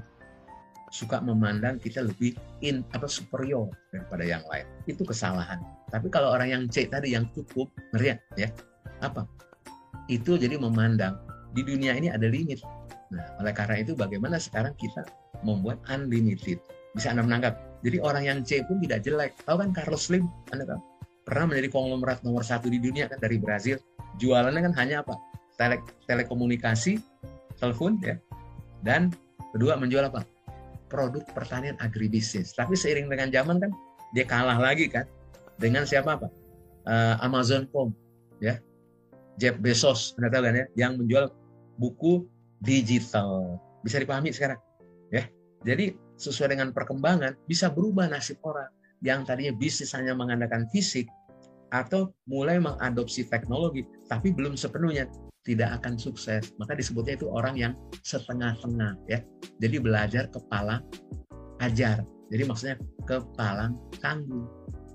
suka 0.91 1.23
memandang 1.23 1.79
kita 1.79 2.03
lebih 2.03 2.35
in 2.67 2.83
apa 2.91 3.07
superior 3.07 3.71
daripada 3.95 4.27
yang 4.27 4.43
lain. 4.51 4.67
Itu 4.91 5.07
kesalahan. 5.07 5.63
Tapi 5.95 6.11
kalau 6.11 6.35
orang 6.35 6.51
yang 6.51 6.63
C 6.67 6.91
tadi 6.91 7.15
yang 7.15 7.31
cukup, 7.31 7.71
ngeriak 7.95 8.19
ya, 8.35 8.51
apa? 9.07 9.23
Itu 10.11 10.35
jadi 10.35 10.59
memandang 10.59 11.15
di 11.55 11.63
dunia 11.63 11.95
ini 11.95 12.11
ada 12.11 12.27
limit. 12.27 12.59
Nah, 13.15 13.25
oleh 13.41 13.55
karena 13.55 13.81
itu 13.81 13.97
bagaimana 13.97 14.37
sekarang 14.37 14.75
kita 14.77 15.07
membuat 15.47 15.81
unlimited? 15.89 16.61
Bisa 16.93 17.15
Anda 17.15 17.25
menangkap? 17.25 17.55
Jadi 17.87 18.03
orang 18.03 18.25
yang 18.27 18.39
C 18.43 18.67
pun 18.67 18.83
tidak 18.83 19.07
jelek. 19.07 19.33
Tahu 19.47 19.63
kan 19.63 19.71
Carlos 19.71 20.11
Slim? 20.11 20.27
Anda 20.51 20.67
tahu? 20.67 20.81
Pernah 21.23 21.55
menjadi 21.55 21.69
konglomerat 21.71 22.25
nomor 22.25 22.43
satu 22.43 22.67
di 22.73 22.83
dunia 22.83 23.07
kan 23.07 23.21
dari 23.21 23.37
Brazil. 23.39 23.79
Jualannya 24.19 24.73
kan 24.73 24.75
hanya 24.81 25.05
apa? 25.07 25.15
Tele, 25.59 25.83
telekomunikasi, 26.07 27.03
telepon 27.59 27.99
ya. 28.01 28.17
Dan 28.87 29.11
kedua 29.53 29.75
menjual 29.77 30.07
apa? 30.09 30.23
Produk 30.89 31.27
pertanian 31.35 31.77
agribisnis. 31.83 32.55
Tapi 32.55 32.79
seiring 32.79 33.11
dengan 33.11 33.29
zaman 33.29 33.61
kan 33.61 33.71
dia 34.17 34.25
kalah 34.25 34.57
lagi 34.57 34.89
kan 34.89 35.05
dengan 35.61 35.85
siapa 35.85 36.17
apa? 36.17 36.31
Uh, 36.89 37.21
Amazon.com 37.21 37.93
ya. 38.41 38.57
Jeff 39.39 39.55
Bezos, 39.63 40.19
Anda 40.19 40.35
tahu 40.35 40.43
kan 40.51 40.55
ya, 40.57 40.67
yang 40.75 40.93
menjual 40.99 41.31
buku 41.79 42.27
digital. 42.65 43.61
Bisa 43.87 44.03
dipahami 44.03 44.35
sekarang 44.35 44.59
ya. 45.15 45.27
Jadi 45.63 45.95
sesuai 46.19 46.55
dengan 46.55 46.75
perkembangan 46.75 47.39
bisa 47.47 47.71
berubah 47.71 48.11
nasib 48.11 48.43
orang 48.43 48.67
yang 48.99 49.23
tadinya 49.23 49.55
bisnis 49.55 49.95
hanya 49.95 50.11
mengandalkan 50.11 50.67
fisik 50.75 51.07
atau 51.71 52.11
mulai 52.27 52.59
mengadopsi 52.59 53.29
teknologi 53.31 53.87
tapi 54.11 54.35
belum 54.35 54.59
sepenuhnya 54.59 55.07
tidak 55.49 55.81
akan 55.81 55.97
sukses. 55.97 56.53
Maka 56.61 56.77
disebutnya 56.77 57.17
itu 57.17 57.27
orang 57.33 57.57
yang 57.57 57.73
setengah-tengah 58.05 59.01
ya. 59.09 59.25
Jadi 59.65 59.77
belajar 59.81 60.29
kepala 60.29 60.85
ajar. 61.65 62.05
Jadi 62.29 62.43
maksudnya 62.45 62.77
kepala 63.09 63.73
tanggung. 64.05 64.45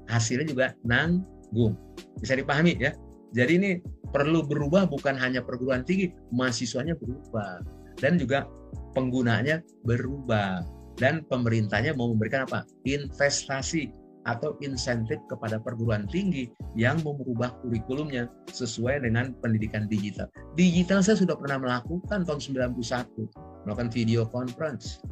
Hasilnya 0.06 0.46
juga 0.46 0.66
nanggung. 0.86 1.74
Bisa 2.22 2.38
dipahami 2.38 2.78
ya. 2.78 2.94
Jadi 3.34 3.58
ini 3.58 3.72
perlu 4.14 4.46
berubah 4.46 4.86
bukan 4.86 5.18
hanya 5.18 5.42
perguruan 5.42 5.82
tinggi, 5.82 6.14
mahasiswanya 6.30 6.94
berubah 7.02 7.66
dan 7.98 8.22
juga 8.22 8.46
penggunanya 8.94 9.66
berubah 9.82 10.62
dan 11.02 11.26
pemerintahnya 11.26 11.98
mau 11.98 12.14
memberikan 12.14 12.46
apa? 12.46 12.62
investasi 12.86 13.90
atau 14.24 14.56
insentif 14.64 15.20
kepada 15.28 15.60
perguruan 15.60 16.08
tinggi 16.08 16.48
yang 16.80 17.00
merubah 17.04 17.52
kurikulumnya 17.64 18.32
sesuai 18.52 19.04
dengan 19.04 19.36
pendidikan 19.44 19.88
digital. 19.92 20.32
Digital 20.56 21.04
saya 21.04 21.20
sudah 21.20 21.36
pernah 21.36 21.60
melakukan 21.60 22.24
tahun 22.24 22.40
91, 22.40 23.68
melakukan 23.68 23.90
video 23.92 24.24
conference. 24.28 25.04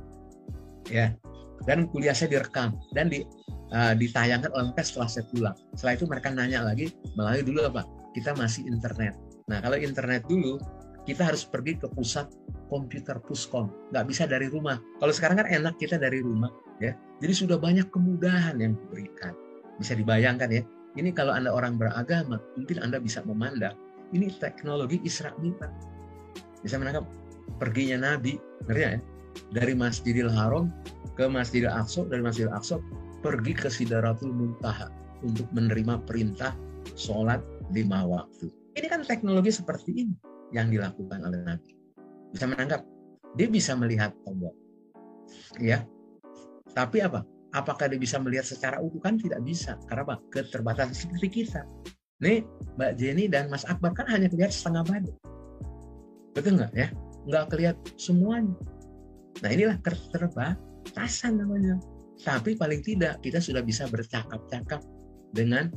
Ya. 0.88 1.16
Dan 1.70 1.86
kuliah 1.94 2.16
saya 2.18 2.42
direkam 2.42 2.74
dan 2.98 3.14
di, 3.14 3.22
uh, 3.70 3.94
ditayangkan 3.94 4.50
oleh 4.58 4.74
mereka 4.74 4.82
setelah 4.82 5.10
saya 5.12 5.26
pulang. 5.30 5.56
Setelah 5.78 5.94
itu 5.94 6.06
mereka 6.10 6.28
nanya 6.34 6.66
lagi 6.66 6.90
melalui 7.14 7.46
dulu 7.46 7.70
apa? 7.70 7.86
Kita 8.18 8.34
masih 8.34 8.66
internet. 8.66 9.14
Nah, 9.46 9.62
kalau 9.62 9.78
internet 9.78 10.26
dulu 10.26 10.58
kita 11.06 11.26
harus 11.26 11.46
pergi 11.46 11.78
ke 11.78 11.90
pusat 11.90 12.30
komputer 12.70 13.18
puskom 13.26 13.74
nggak 13.90 14.06
bisa 14.06 14.24
dari 14.30 14.48
rumah 14.48 14.78
kalau 15.02 15.12
sekarang 15.12 15.42
kan 15.42 15.48
enak 15.50 15.76
kita 15.82 15.98
dari 15.98 16.22
rumah 16.22 16.54
ya. 16.82 16.94
Jadi 17.22 17.34
sudah 17.38 17.58
banyak 17.62 17.88
kemudahan 17.94 18.58
yang 18.58 18.74
diberikan. 18.74 19.38
Bisa 19.78 19.94
dibayangkan 19.94 20.50
ya 20.50 20.62
ini 21.00 21.16
kalau 21.16 21.32
anda 21.32 21.54
orang 21.54 21.80
beragama 21.80 22.42
mungkin 22.60 22.84
anda 22.84 23.00
bisa 23.00 23.24
memandang 23.24 23.78
ini 24.12 24.28
teknologi 24.42 25.00
Isra 25.06 25.32
Mi'raj. 25.40 25.72
Bisa 26.66 26.76
menangkap 26.76 27.08
perginya 27.62 28.14
Nabi 28.14 28.36
ngerti 28.68 28.82
ya? 28.82 29.00
Dari 29.56 29.72
Masjidil 29.72 30.28
Haram 30.28 30.68
ke 31.16 31.24
Masjidil 31.30 31.72
Aqsa 31.72 32.04
dari 32.12 32.20
Masjidil 32.20 32.52
Aqsa 32.52 32.84
pergi 33.24 33.54
ke 33.56 33.72
Sidratul 33.72 34.36
Muntaha 34.36 34.92
untuk 35.24 35.48
menerima 35.56 36.04
perintah 36.04 36.52
sholat 37.00 37.40
lima 37.72 38.04
waktu. 38.04 38.52
Ini 38.76 38.88
kan 38.92 39.08
teknologi 39.08 39.54
seperti 39.56 40.04
ini 40.04 40.16
yang 40.52 40.68
dilakukan 40.68 41.24
oleh 41.24 41.40
Nabi. 41.48 41.72
Bisa 42.36 42.50
menangkap. 42.50 42.84
Dia 43.40 43.48
bisa 43.48 43.72
melihat 43.80 44.12
tombol 44.28 44.52
ya 45.60 45.84
tapi 46.72 47.04
apa? 47.04 47.24
Apakah 47.52 47.92
dia 47.92 48.00
bisa 48.00 48.16
melihat 48.16 48.48
secara 48.48 48.80
utuh? 48.80 49.04
Kan 49.04 49.20
tidak 49.20 49.44
bisa 49.44 49.76
karena 49.92 50.08
apa? 50.08 50.16
Keterbatasan 50.32 50.96
seperti 50.96 51.44
kita. 51.44 51.68
Nih 52.24 52.46
Mbak 52.80 52.92
Jenny 52.96 53.26
dan 53.28 53.52
Mas 53.52 53.68
Akbar 53.68 53.92
kan 53.92 54.08
hanya 54.08 54.32
melihat 54.32 54.54
setengah 54.54 54.86
badan 54.88 55.16
betul 56.32 56.58
nggak 56.60 56.74
ya? 56.76 56.88
Nggak 57.28 57.46
kelihatan 57.54 57.94
semuanya. 58.00 58.56
Nah 59.44 59.50
inilah 59.52 59.78
keterbatasan 59.84 61.40
namanya. 61.40 61.78
Tapi 62.22 62.54
paling 62.54 62.82
tidak 62.86 63.20
kita 63.26 63.42
sudah 63.42 63.66
bisa 63.66 63.90
bercakap-cakap 63.90 64.82
dengan 65.34 65.72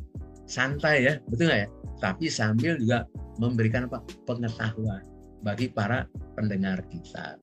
santai 0.45 1.09
ya, 1.09 1.15
betul 1.29 1.49
nggak 1.51 1.61
ya? 1.67 1.69
Tapi 2.03 2.25
sambil 2.29 2.77
juga 2.79 3.09
memberikan 3.41 3.89
apa? 3.89 4.05
Pengetahuan 4.29 5.03
bagi 5.45 5.69
para 5.73 6.09
pendengar 6.37 6.81
kita. 6.89 7.39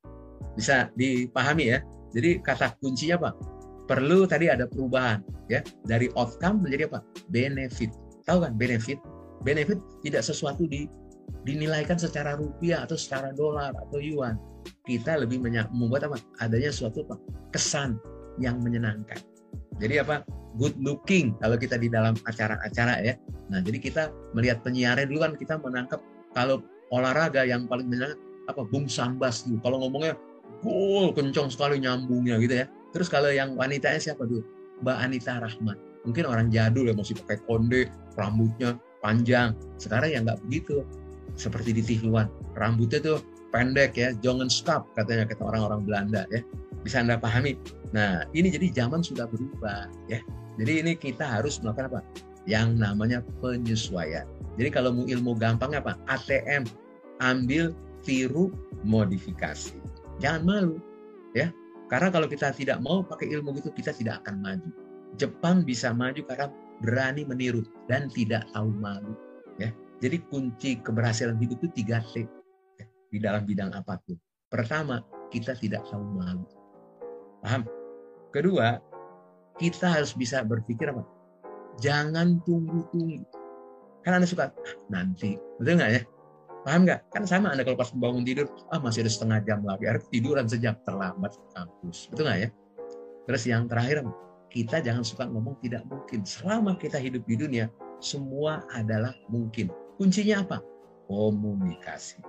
Bisa 0.58 0.90
dipahami 0.98 1.78
ya. 1.78 1.80
Jadi 2.12 2.44
kata 2.44 2.76
kuncinya 2.84 3.16
apa? 3.28 3.32
Perlu 3.88 4.24
tadi 4.24 4.48
ada 4.48 4.68
perubahan 4.68 5.20
ya 5.52 5.60
dari 5.84 6.08
outcome 6.16 6.64
menjadi 6.64 6.88
apa? 6.92 7.00
Benefit. 7.32 7.92
Tahu 8.28 8.48
kan 8.48 8.54
benefit? 8.56 9.00
Benefit 9.42 9.80
tidak 10.06 10.24
sesuatu 10.24 10.70
di 10.70 10.86
dinilaikan 11.48 11.98
secara 11.98 12.38
rupiah 12.38 12.86
atau 12.86 12.96
secara 13.00 13.34
dolar 13.34 13.74
atau 13.74 13.98
yuan. 13.98 14.38
Kita 14.86 15.18
lebih 15.18 15.42
membuat 15.74 16.06
apa? 16.06 16.18
Adanya 16.44 16.70
suatu 16.70 17.04
apa? 17.08 17.18
kesan 17.52 18.00
yang 18.40 18.64
menyenangkan. 18.64 19.20
Jadi 19.82 20.00
apa? 20.00 20.24
Good 20.60 20.80
looking 20.84 21.36
kalau 21.40 21.56
kita 21.56 21.80
di 21.80 21.88
dalam 21.88 22.16
acara-acara 22.28 23.00
ya. 23.04 23.16
Nah, 23.48 23.64
jadi 23.64 23.80
kita 23.80 24.04
melihat 24.36 24.64
penyiarnya 24.64 25.08
dulu 25.08 25.20
kan 25.24 25.34
kita 25.40 25.56
menangkap 25.60 26.00
kalau 26.36 26.64
olahraga 26.92 27.48
yang 27.48 27.68
paling 27.68 27.88
menyenangkan 27.88 28.20
apa? 28.52 28.62
Bung 28.68 28.88
Sambas 28.88 29.48
tuh. 29.48 29.58
Kalau 29.64 29.80
ngomongnya 29.84 30.16
gol 30.60 31.16
kencang 31.16 31.48
sekali 31.48 31.80
nyambungnya 31.80 32.38
gitu 32.44 32.64
ya. 32.64 32.66
Terus 32.92 33.08
kalau 33.08 33.32
yang 33.32 33.56
wanitanya 33.56 34.00
siapa 34.00 34.28
dulu? 34.28 34.44
Mbak 34.84 34.98
Anita 34.98 35.40
Rahmat. 35.40 35.78
Mungkin 36.04 36.26
orang 36.26 36.50
jadul 36.50 36.90
ya 36.90 36.94
masih 36.98 37.16
pakai 37.24 37.40
konde, 37.46 37.88
rambutnya 38.18 38.76
panjang. 39.00 39.54
Sekarang 39.78 40.12
ya 40.12 40.20
nggak 40.26 40.42
begitu. 40.48 40.84
Seperti 41.38 41.72
di 41.72 41.82
TV 41.86 42.12
One. 42.12 42.28
Rambutnya 42.58 43.00
tuh 43.00 43.18
pendek 43.54 43.96
ya, 43.96 44.12
jangan 44.20 44.48
skap 44.48 44.88
katanya 44.98 45.28
kata 45.28 45.44
orang-orang 45.44 45.82
Belanda 45.86 46.22
ya. 46.34 46.42
Bisa 46.82 47.04
Anda 47.04 47.22
pahami? 47.22 47.56
Nah, 47.94 48.26
ini 48.34 48.50
jadi 48.50 48.72
zaman 48.84 49.06
sudah 49.06 49.30
berubah 49.30 49.92
ya. 50.10 50.20
Jadi 50.58 50.72
ini 50.82 50.92
kita 50.98 51.24
harus 51.24 51.62
melakukan 51.62 51.94
apa? 51.94 52.00
Yang 52.50 52.80
namanya 52.82 53.20
penyesuaian. 53.44 54.26
Jadi 54.58 54.70
kalau 54.74 54.92
mau 54.92 55.06
ilmu 55.06 55.38
gampang 55.38 55.78
apa? 55.78 55.96
ATM, 56.10 56.66
ambil, 57.22 57.72
tiru, 58.02 58.50
modifikasi. 58.82 59.81
Jangan 60.22 60.42
malu 60.46 60.78
ya. 61.34 61.50
Karena 61.92 62.08
kalau 62.08 62.30
kita 62.30 62.56
tidak 62.56 62.80
mau 62.80 63.04
pakai 63.04 63.28
ilmu 63.36 63.52
itu 63.58 63.74
kita 63.74 63.92
tidak 63.92 64.24
akan 64.24 64.40
maju. 64.40 64.70
Jepang 65.20 65.68
bisa 65.68 65.92
maju 65.92 66.24
karena 66.24 66.48
berani 66.80 67.28
meniru 67.28 67.68
dan 67.92 68.08
tidak 68.14 68.48
tahu 68.56 68.72
malu 68.80 69.12
ya. 69.60 69.74
Jadi 70.00 70.18
kunci 70.32 70.80
keberhasilan 70.80 71.38
hidup 71.38 71.62
itu 71.62 71.86
3 71.86 72.00
T 72.10 72.26
ya, 72.80 72.86
di 73.12 73.18
dalam 73.20 73.44
bidang 73.44 73.76
apa 73.76 74.00
pun. 74.02 74.16
Pertama, 74.48 75.04
kita 75.30 75.54
tidak 75.58 75.86
tahu 75.92 76.02
malu. 76.16 76.48
Paham? 77.44 77.68
Kedua, 78.32 78.80
kita 79.60 80.00
harus 80.00 80.16
bisa 80.18 80.42
berpikir 80.42 80.90
apa? 80.90 81.06
Jangan 81.80 82.42
tunggu-tunggu. 82.48 83.22
Kan 84.02 84.18
Anda 84.18 84.28
suka, 84.28 84.50
ah, 84.50 84.76
nanti. 84.90 85.38
Betul 85.62 85.78
nggak 85.78 85.92
ya? 85.94 86.02
Paham 86.62 86.86
nggak? 86.86 87.10
Kan 87.10 87.26
sama 87.26 87.50
Anda 87.54 87.66
kalau 87.66 87.78
pas 87.78 87.90
bangun 87.90 88.22
tidur, 88.22 88.46
ah 88.70 88.78
masih 88.78 89.02
ada 89.02 89.12
setengah 89.12 89.40
jam 89.42 89.66
lagi. 89.66 89.90
Harus 89.90 90.06
tiduran 90.14 90.46
sejam 90.46 90.78
terlambat 90.86 91.34
kampus. 91.58 92.06
Betul 92.14 92.30
nggak 92.30 92.40
ya? 92.46 92.50
Terus 93.26 93.44
yang 93.50 93.66
terakhir, 93.66 94.06
kita 94.52 94.78
jangan 94.84 95.02
suka 95.02 95.26
ngomong 95.26 95.58
tidak 95.64 95.82
mungkin. 95.90 96.22
Selama 96.22 96.78
kita 96.78 97.02
hidup 97.02 97.26
di 97.26 97.40
dunia, 97.40 97.66
semua 97.98 98.62
adalah 98.78 99.16
mungkin. 99.32 99.74
Kuncinya 99.98 100.46
apa? 100.46 100.58
Komunikasi. 101.10 102.22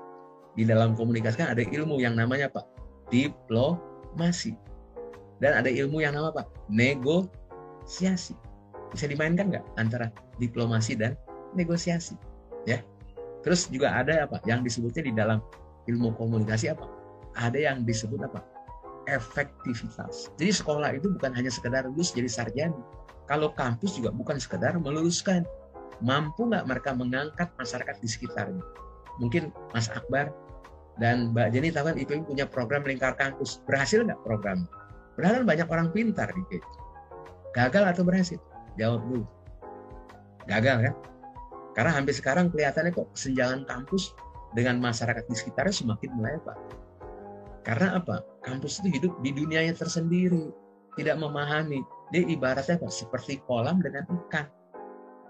Di 0.52 0.64
dalam 0.68 0.92
komunikasi 0.96 1.36
kan 1.40 1.52
ada 1.52 1.64
ilmu 1.64 2.00
yang 2.00 2.16
namanya 2.16 2.48
apa? 2.52 2.64
Diplomasi. 3.12 4.56
Dan 5.42 5.58
ada 5.58 5.68
ilmu 5.68 6.00
yang 6.00 6.16
nama 6.16 6.32
apa? 6.32 6.48
Negosiasi. 6.72 8.32
Bisa 8.92 9.08
dimainkan 9.08 9.48
nggak 9.48 9.64
antara 9.80 10.12
diplomasi 10.40 10.96
dan 10.96 11.16
negosiasi? 11.56 12.16
Ya. 12.68 12.84
Terus 13.42 13.66
juga 13.68 13.90
ada 13.92 14.26
apa? 14.26 14.38
Yang 14.46 14.70
disebutnya 14.72 15.02
di 15.02 15.12
dalam 15.12 15.38
ilmu 15.90 16.14
komunikasi 16.14 16.70
apa? 16.70 16.86
Ada 17.34 17.58
yang 17.58 17.82
disebut 17.82 18.22
apa? 18.22 18.40
Efektivitas. 19.10 20.30
Jadi 20.38 20.52
sekolah 20.54 20.94
itu 20.94 21.10
bukan 21.10 21.34
hanya 21.34 21.50
sekedar 21.50 21.82
lulus 21.90 22.14
jadi 22.14 22.30
sarjana. 22.30 22.78
Kalau 23.26 23.50
kampus 23.54 23.98
juga 23.98 24.14
bukan 24.14 24.38
sekedar 24.38 24.78
meluluskan. 24.78 25.42
Mampu 26.02 26.50
nggak 26.50 26.66
mereka 26.66 26.90
mengangkat 26.94 27.50
masyarakat 27.58 27.98
di 28.02 28.08
sekitarnya? 28.10 28.62
Mungkin 29.22 29.54
Mas 29.70 29.86
Akbar 29.86 30.34
dan 30.98 31.30
Mbak 31.30 31.48
Jenny 31.54 31.70
tahu 31.70 31.94
kan 31.94 31.96
IPB 31.98 32.26
punya 32.26 32.46
program 32.46 32.82
lingkar 32.82 33.14
kampus. 33.14 33.62
Berhasil 33.66 34.02
nggak 34.02 34.18
program? 34.26 34.66
Padahal 35.14 35.46
banyak 35.46 35.68
orang 35.70 35.88
pintar 35.94 36.30
di 36.34 36.42
IPB. 36.42 36.62
Gagal 37.54 37.84
atau 37.94 38.02
berhasil? 38.02 38.38
Jawab 38.80 39.02
dulu. 39.06 39.24
Gagal 40.50 40.90
kan? 40.90 40.94
Karena 41.72 41.96
hampir 41.96 42.12
sekarang 42.12 42.52
kelihatannya 42.52 42.92
kok 42.92 43.08
kesenjangan 43.16 43.64
kampus 43.64 44.12
dengan 44.52 44.76
masyarakat 44.80 45.24
di 45.24 45.36
sekitarnya 45.36 45.72
semakin 45.72 46.10
melebar. 46.20 46.58
Karena 47.64 47.96
apa? 47.96 48.20
Kampus 48.42 48.82
itu 48.82 49.00
hidup 49.00 49.12
di 49.22 49.30
dunianya 49.32 49.72
tersendiri, 49.72 50.50
tidak 50.98 51.16
memahami. 51.16 51.80
Dia 52.12 52.26
ibaratnya 52.28 52.76
apa? 52.76 52.92
Seperti 52.92 53.40
kolam 53.48 53.80
dengan 53.80 54.04
ikan. 54.04 54.46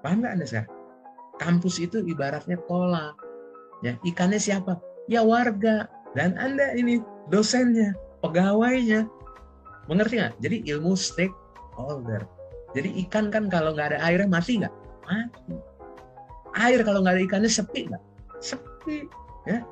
Paham 0.03 0.25
nggak 0.25 0.35
Anda 0.35 0.47
sekarang? 0.49 0.73
Kampus 1.39 1.79
itu 1.79 2.03
ibaratnya 2.03 2.59
kolam. 2.67 3.15
Ya, 3.87 3.95
ikannya 4.03 4.43
siapa? 4.43 4.83
Ya 5.07 5.23
warga. 5.23 5.87
Dan 6.19 6.35
Anda 6.41 6.75
ini 6.75 6.99
dosennya, 7.31 7.95
pegawainya. 8.25 9.07
Mengerti 9.87 10.19
nggak? 10.19 10.35
Jadi 10.43 10.57
ilmu 10.75 10.99
stakeholder. 10.99 12.27
Jadi 12.73 12.89
ikan 13.07 13.29
kan 13.29 13.47
kalau 13.53 13.77
nggak 13.77 13.95
ada 13.95 13.99
airnya 14.03 14.27
mati 14.27 14.59
nggak? 14.59 14.75
Mati. 15.07 15.72
Air 16.59 16.85
kalau 16.85 17.01
nggak 17.01 17.17
ada 17.17 17.23
ikannya 17.25 17.51
sepi 17.51 17.89
nggak? 17.89 18.03
Sepi. 18.41 19.09
Ya, 19.49 19.65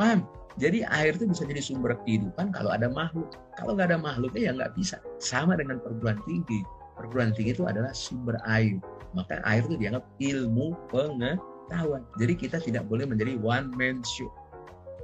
paham? 0.00 0.24
Jadi 0.60 0.84
air 0.84 1.16
itu 1.16 1.24
bisa 1.24 1.48
jadi 1.48 1.64
sumber 1.64 1.96
kehidupan 2.04 2.52
kalau 2.52 2.68
ada 2.72 2.92
makhluk. 2.92 3.32
Kalau 3.56 3.72
nggak 3.72 3.92
ada 3.92 3.98
makhluknya 4.00 4.40
ya 4.48 4.52
nggak 4.52 4.72
bisa. 4.76 5.00
Sama 5.16 5.56
dengan 5.56 5.80
perguruan 5.80 6.20
tinggi. 6.28 6.60
Perguruan 6.96 7.32
tinggi 7.32 7.56
itu 7.56 7.64
adalah 7.64 7.96
sumber 7.96 8.36
air. 8.44 8.76
Maka 9.16 9.40
air 9.48 9.64
itu 9.64 9.76
dianggap 9.80 10.04
ilmu 10.20 10.76
pengetahuan. 10.92 12.04
Jadi 12.20 12.32
kita 12.36 12.60
tidak 12.60 12.84
boleh 12.88 13.08
menjadi 13.08 13.40
one 13.40 13.72
man 13.76 14.04
show. 14.04 14.28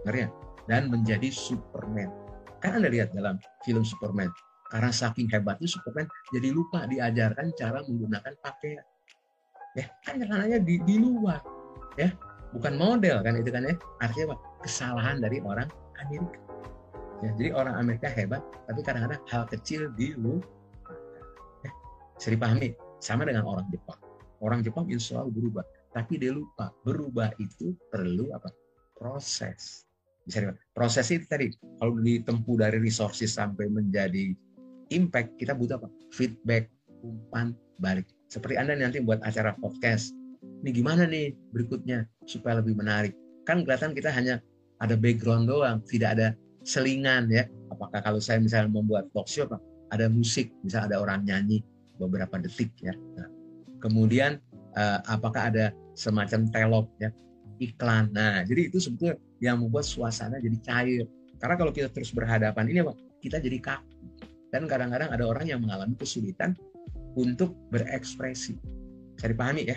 Ngerti 0.04 0.28
ya? 0.28 0.30
Dan 0.68 0.92
menjadi 0.92 1.32
Superman. 1.32 2.12
Kan 2.60 2.76
Anda 2.76 2.92
lihat 2.92 3.16
dalam 3.16 3.40
film 3.64 3.84
Superman. 3.88 4.28
Karena 4.68 4.92
saking 4.92 5.32
hebatnya 5.32 5.64
Superman 5.64 6.04
jadi 6.28 6.52
lupa 6.52 6.84
diajarkan 6.84 7.56
cara 7.56 7.80
menggunakan 7.88 8.36
pakaian. 8.44 8.84
Ya, 9.78 9.86
kan 10.02 10.18
celananya 10.18 10.58
di, 10.58 10.82
di 10.82 10.98
luar. 10.98 11.38
Ya, 11.94 12.10
bukan 12.50 12.74
model 12.74 13.22
kan 13.22 13.38
itu 13.38 13.50
kan 13.54 13.62
ya. 13.62 13.74
Artinya 14.02 14.34
apa? 14.34 14.36
Kesalahan 14.66 15.22
dari 15.22 15.38
orang 15.38 15.70
Amerika. 16.02 16.38
Ya, 17.22 17.30
jadi 17.38 17.50
orang 17.54 17.74
Amerika 17.78 18.10
hebat, 18.10 18.42
tapi 18.66 18.82
kadang-kadang 18.82 19.22
hal 19.30 19.46
kecil 19.46 19.94
di 19.94 20.18
luar. 20.18 20.42
Ya, 21.62 21.70
bisa 22.18 22.28
dipahami. 22.34 22.74
Sama 22.98 23.22
dengan 23.22 23.46
orang 23.46 23.70
Jepang. 23.70 23.94
Orang 24.42 24.66
Jepang 24.66 24.90
insya 24.90 25.22
Allah 25.22 25.30
berubah, 25.30 25.62
tapi 25.94 26.18
dia 26.18 26.34
lupa 26.34 26.74
berubah 26.82 27.30
itu 27.38 27.78
perlu 27.94 28.34
apa? 28.34 28.50
Proses. 28.98 29.86
Bisa 30.26 30.42
dipahami. 30.42 30.58
Proses 30.74 31.06
itu 31.14 31.26
tadi 31.30 31.54
kalau 31.78 31.94
ditempuh 32.02 32.58
dari 32.58 32.82
resources 32.82 33.38
sampai 33.38 33.70
menjadi 33.70 34.34
impact 34.90 35.38
kita 35.38 35.54
butuh 35.54 35.78
apa? 35.78 35.86
Feedback, 36.10 36.66
umpan 37.06 37.54
balik. 37.78 38.17
Seperti 38.28 38.60
Anda 38.60 38.76
nanti 38.76 39.00
buat 39.00 39.24
acara 39.24 39.56
podcast. 39.56 40.12
Ini 40.60 40.70
gimana 40.70 41.08
nih 41.08 41.32
berikutnya 41.52 42.04
supaya 42.28 42.60
lebih 42.60 42.76
menarik? 42.76 43.16
Kan 43.48 43.64
kelihatan 43.64 43.96
kita 43.96 44.12
hanya 44.12 44.44
ada 44.84 44.94
background 45.00 45.48
doang, 45.48 45.80
tidak 45.88 46.20
ada 46.20 46.28
selingan 46.60 47.32
ya. 47.32 47.48
Apakah 47.72 48.04
kalau 48.04 48.20
saya 48.20 48.36
misalnya 48.36 48.68
membuat 48.68 49.08
talk 49.16 49.26
show, 49.32 49.48
ada 49.88 50.06
musik, 50.12 50.52
misalnya 50.60 50.94
ada 50.94 50.98
orang 51.00 51.24
nyanyi 51.24 51.64
beberapa 51.96 52.36
detik 52.36 52.68
ya. 52.84 52.92
Nah, 53.16 53.28
kemudian 53.80 54.36
uh, 54.76 55.00
apakah 55.08 55.48
ada 55.48 55.72
semacam 55.96 56.44
telok 56.52 56.86
ya, 57.00 57.08
iklan. 57.64 58.12
Nah, 58.12 58.44
jadi 58.44 58.68
itu 58.68 58.76
sebetulnya 58.76 59.16
yang 59.40 59.56
membuat 59.64 59.88
suasana 59.88 60.36
jadi 60.36 60.58
cair. 60.60 61.04
Karena 61.40 61.56
kalau 61.56 61.72
kita 61.72 61.88
terus 61.88 62.12
berhadapan 62.12 62.68
ini 62.68 62.84
apa? 62.84 62.92
Kita 63.24 63.40
jadi 63.40 63.56
kaku 63.56 63.98
dan 64.48 64.64
kadang-kadang 64.64 65.12
ada 65.12 65.24
orang 65.28 65.44
yang 65.44 65.60
mengalami 65.60 65.92
kesulitan 65.96 66.56
untuk 67.18 67.58
berekspresi. 67.74 68.54
Bisa 69.18 69.26
dipahami 69.26 69.66
ya? 69.66 69.76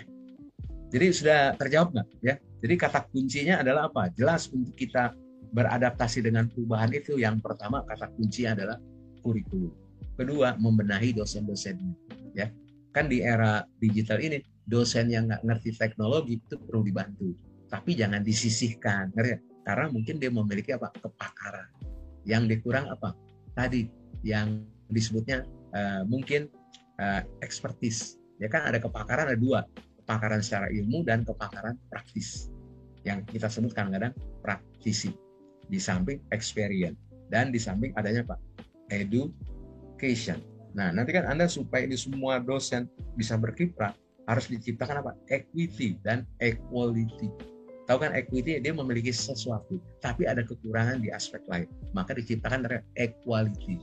Jadi 0.94 1.06
sudah 1.10 1.58
terjawab 1.58 1.90
nggak 1.90 2.08
ya? 2.22 2.34
Jadi 2.62 2.74
kata 2.78 3.10
kuncinya 3.10 3.58
adalah 3.58 3.90
apa? 3.90 4.06
Jelas 4.14 4.46
untuk 4.54 4.78
kita 4.78 5.10
beradaptasi 5.50 6.22
dengan 6.22 6.46
perubahan 6.46 6.94
itu 6.94 7.18
yang 7.18 7.42
pertama 7.42 7.82
kata 7.82 8.06
kunci 8.14 8.46
adalah 8.46 8.78
kurikulum. 9.20 9.74
Kedua 10.14 10.54
membenahi 10.54 11.18
dosen-dosennya. 11.18 11.92
Ya 12.38 12.54
kan 12.92 13.08
di 13.08 13.24
era 13.24 13.64
digital 13.80 14.20
ini 14.20 14.44
dosen 14.68 15.08
yang 15.10 15.26
nggak 15.26 15.42
ngerti 15.42 15.74
teknologi 15.74 16.38
itu 16.38 16.54
perlu 16.60 16.84
dibantu. 16.86 17.34
Tapi 17.72 17.96
jangan 17.96 18.20
disisihkan, 18.20 19.08
ya? 19.16 19.40
karena 19.64 19.88
mungkin 19.88 20.20
dia 20.20 20.28
memiliki 20.28 20.76
apa 20.76 20.92
kepakaran. 20.92 21.72
Yang 22.28 22.60
dikurang 22.60 22.92
apa? 22.92 23.16
Tadi 23.56 23.88
yang 24.20 24.60
disebutnya 24.92 25.48
uh, 25.72 26.04
mungkin 26.04 26.52
uh, 27.02 27.20
expertise. 27.42 28.22
Ya 28.38 28.46
kan 28.46 28.62
ada 28.62 28.78
kepakaran 28.78 29.34
ada 29.34 29.38
dua, 29.38 29.66
kepakaran 30.06 30.38
secara 30.38 30.70
ilmu 30.70 31.02
dan 31.02 31.26
kepakaran 31.26 31.74
praktis. 31.90 32.54
Yang 33.02 33.26
kita 33.34 33.50
sebut 33.50 33.74
kadang-kadang 33.74 34.14
praktisi. 34.38 35.10
Di 35.66 35.78
samping 35.82 36.22
experience 36.30 36.98
dan 37.32 37.50
di 37.50 37.58
samping 37.58 37.90
adanya 37.96 38.22
Pak 38.22 38.38
education. 38.92 40.38
Nah, 40.76 40.92
nanti 40.92 41.16
kan 41.16 41.24
Anda 41.28 41.48
supaya 41.48 41.88
ini 41.88 41.96
semua 41.96 42.40
dosen 42.40 42.88
bisa 43.16 43.40
berkiprah 43.40 43.96
harus 44.28 44.46
diciptakan 44.52 45.00
apa? 45.00 45.12
Equity 45.32 45.96
dan 46.04 46.28
equality. 46.38 47.32
Tahu 47.88 47.98
kan 47.98 48.14
equity 48.14 48.62
dia 48.62 48.72
memiliki 48.72 49.10
sesuatu, 49.10 49.82
tapi 49.98 50.28
ada 50.28 50.46
kekurangan 50.46 51.02
di 51.02 51.10
aspek 51.10 51.42
lain. 51.50 51.66
Maka 51.92 52.14
diciptakan 52.14 52.64
dari 52.68 52.78
equality. 52.94 53.80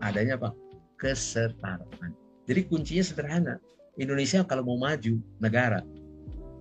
Adanya 0.00 0.38
apa? 0.38 0.54
Kesetaraan. 0.96 2.29
Jadi 2.50 2.66
kuncinya 2.66 3.04
sederhana. 3.06 3.54
Indonesia 3.94 4.42
kalau 4.42 4.66
mau 4.66 4.74
maju 4.74 5.22
negara 5.38 5.86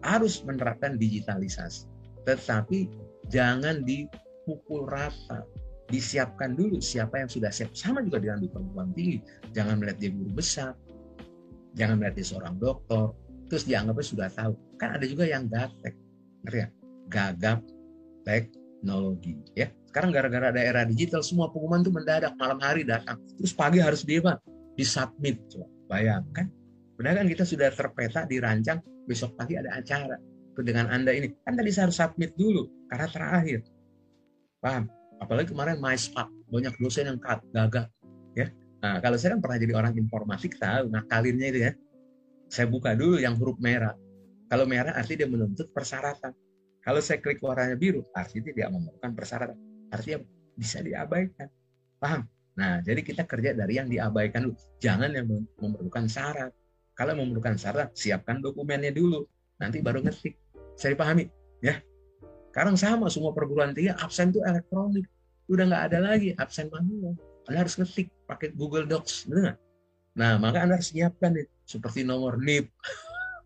harus 0.05 0.45
menerapkan 0.45 1.01
digitalisasi. 1.01 1.89
Tetapi 2.29 2.93
jangan 3.33 3.81
dipukul 3.81 4.85
rata. 4.85 5.41
Disiapkan 5.89 6.53
dulu 6.53 6.77
siapa 6.77 7.17
yang 7.17 7.29
sudah 7.33 7.49
siap. 7.49 7.73
Sama 7.73 8.05
juga 8.05 8.21
dengan 8.21 8.45
di 8.45 8.49
perguruan 8.53 8.93
tinggi. 8.93 9.17
Jangan 9.57 9.81
melihat 9.81 9.97
dia 9.97 10.11
guru 10.13 10.29
besar. 10.37 10.77
Jangan 11.73 11.97
melihat 11.97 12.21
dia 12.21 12.27
seorang 12.29 12.55
dokter. 12.61 13.09
Terus 13.49 13.65
dianggapnya 13.65 14.05
sudah 14.05 14.29
tahu. 14.29 14.53
Kan 14.77 15.01
ada 15.01 15.05
juga 15.09 15.25
yang 15.25 15.49
gaptek. 15.49 15.97
Ya? 16.45 16.69
Gagap 17.09 17.65
teknologi. 18.21 19.41
Ya, 19.57 19.73
sekarang 19.89 20.13
gara-gara 20.13 20.53
ada 20.53 20.61
era 20.61 20.85
digital 20.85 21.25
semua 21.25 21.49
pengumuman 21.49 21.81
tuh 21.81 21.89
mendadak 21.89 22.37
malam 22.37 22.61
hari 22.61 22.85
datang 22.85 23.17
terus 23.41 23.49
pagi 23.57 23.81
harus 23.81 24.05
apa 24.05 24.37
disubmit 24.77 25.41
coba 25.49 25.78
bayangkan 25.89 26.47
Padahal 26.99 27.23
kan 27.23 27.27
kita 27.31 27.47
sudah 27.47 27.71
terpeta, 27.71 28.27
dirancang, 28.27 28.83
besok 29.07 29.39
pagi 29.39 29.55
ada 29.55 29.71
acara. 29.71 30.19
Dengan 30.59 30.91
Anda 30.91 31.15
ini, 31.15 31.31
kan 31.47 31.55
tadi 31.55 31.71
saya 31.71 31.87
harus 31.87 31.95
submit 31.95 32.35
dulu, 32.35 32.67
karena 32.91 33.07
terakhir. 33.07 33.63
Paham? 34.59 34.91
Apalagi 35.23 35.55
kemarin 35.55 35.79
MySpac, 35.79 36.27
banyak 36.51 36.75
dosen 36.75 37.07
yang 37.07 37.15
gagah. 37.55 37.87
Ya. 38.35 38.51
Nah, 38.83 38.99
kalau 38.99 39.15
saya 39.15 39.39
kan 39.39 39.39
pernah 39.39 39.57
jadi 39.63 39.73
orang 39.79 39.95
informatik, 39.95 40.59
tahu 40.59 40.91
ngakalinnya 40.91 41.47
itu 41.47 41.59
ya. 41.63 41.71
Saya 42.51 42.67
buka 42.67 42.91
dulu 42.99 43.15
yang 43.15 43.39
huruf 43.39 43.55
merah. 43.63 43.95
Kalau 44.51 44.67
merah 44.67 44.91
artinya 44.91 45.23
dia 45.23 45.29
menuntut 45.31 45.71
persyaratan. 45.71 46.35
Kalau 46.83 46.99
saya 46.99 47.23
klik 47.23 47.39
warnanya 47.39 47.79
biru, 47.79 48.03
artinya 48.11 48.51
dia 48.51 48.67
memerlukan 48.67 49.15
persyaratan. 49.15 49.55
Artinya 49.87 50.19
bisa 50.59 50.83
diabaikan. 50.83 51.47
Paham? 51.95 52.27
Nah, 52.59 52.83
jadi 52.83 52.99
kita 52.99 53.23
kerja 53.23 53.55
dari 53.55 53.79
yang 53.79 53.87
diabaikan 53.87 54.51
dulu. 54.51 54.55
Jangan 54.83 55.15
yang 55.15 55.31
memerlukan 55.63 56.11
syarat. 56.11 56.51
Kalau 56.91 57.15
memerlukan 57.15 57.55
syarat, 57.55 57.95
siapkan 57.95 58.43
dokumennya 58.43 58.91
dulu. 58.91 59.23
Nanti 59.63 59.79
baru 59.79 60.03
ngetik. 60.03 60.35
Saya 60.75 60.99
dipahami? 60.99 61.31
Ya. 61.63 61.79
Sekarang 62.51 62.75
sama, 62.75 63.07
semua 63.07 63.31
perguruan 63.31 63.71
tinggi 63.71 63.95
absen 63.95 64.35
itu 64.35 64.43
elektronik. 64.43 65.07
Udah 65.47 65.71
nggak 65.71 65.83
ada 65.87 65.99
lagi 66.03 66.35
absen 66.35 66.67
manual. 66.67 67.15
Anda 67.47 67.63
harus 67.63 67.79
ngetik 67.79 68.11
pakai 68.27 68.51
Google 68.51 68.83
Docs. 68.83 69.31
Benar 69.31 69.55
Nah, 70.19 70.35
maka 70.35 70.59
Anda 70.59 70.75
harus 70.75 70.91
siapkan 70.91 71.31
nih. 71.31 71.47
Seperti 71.63 72.03
nomor 72.03 72.35
NIP. 72.43 72.67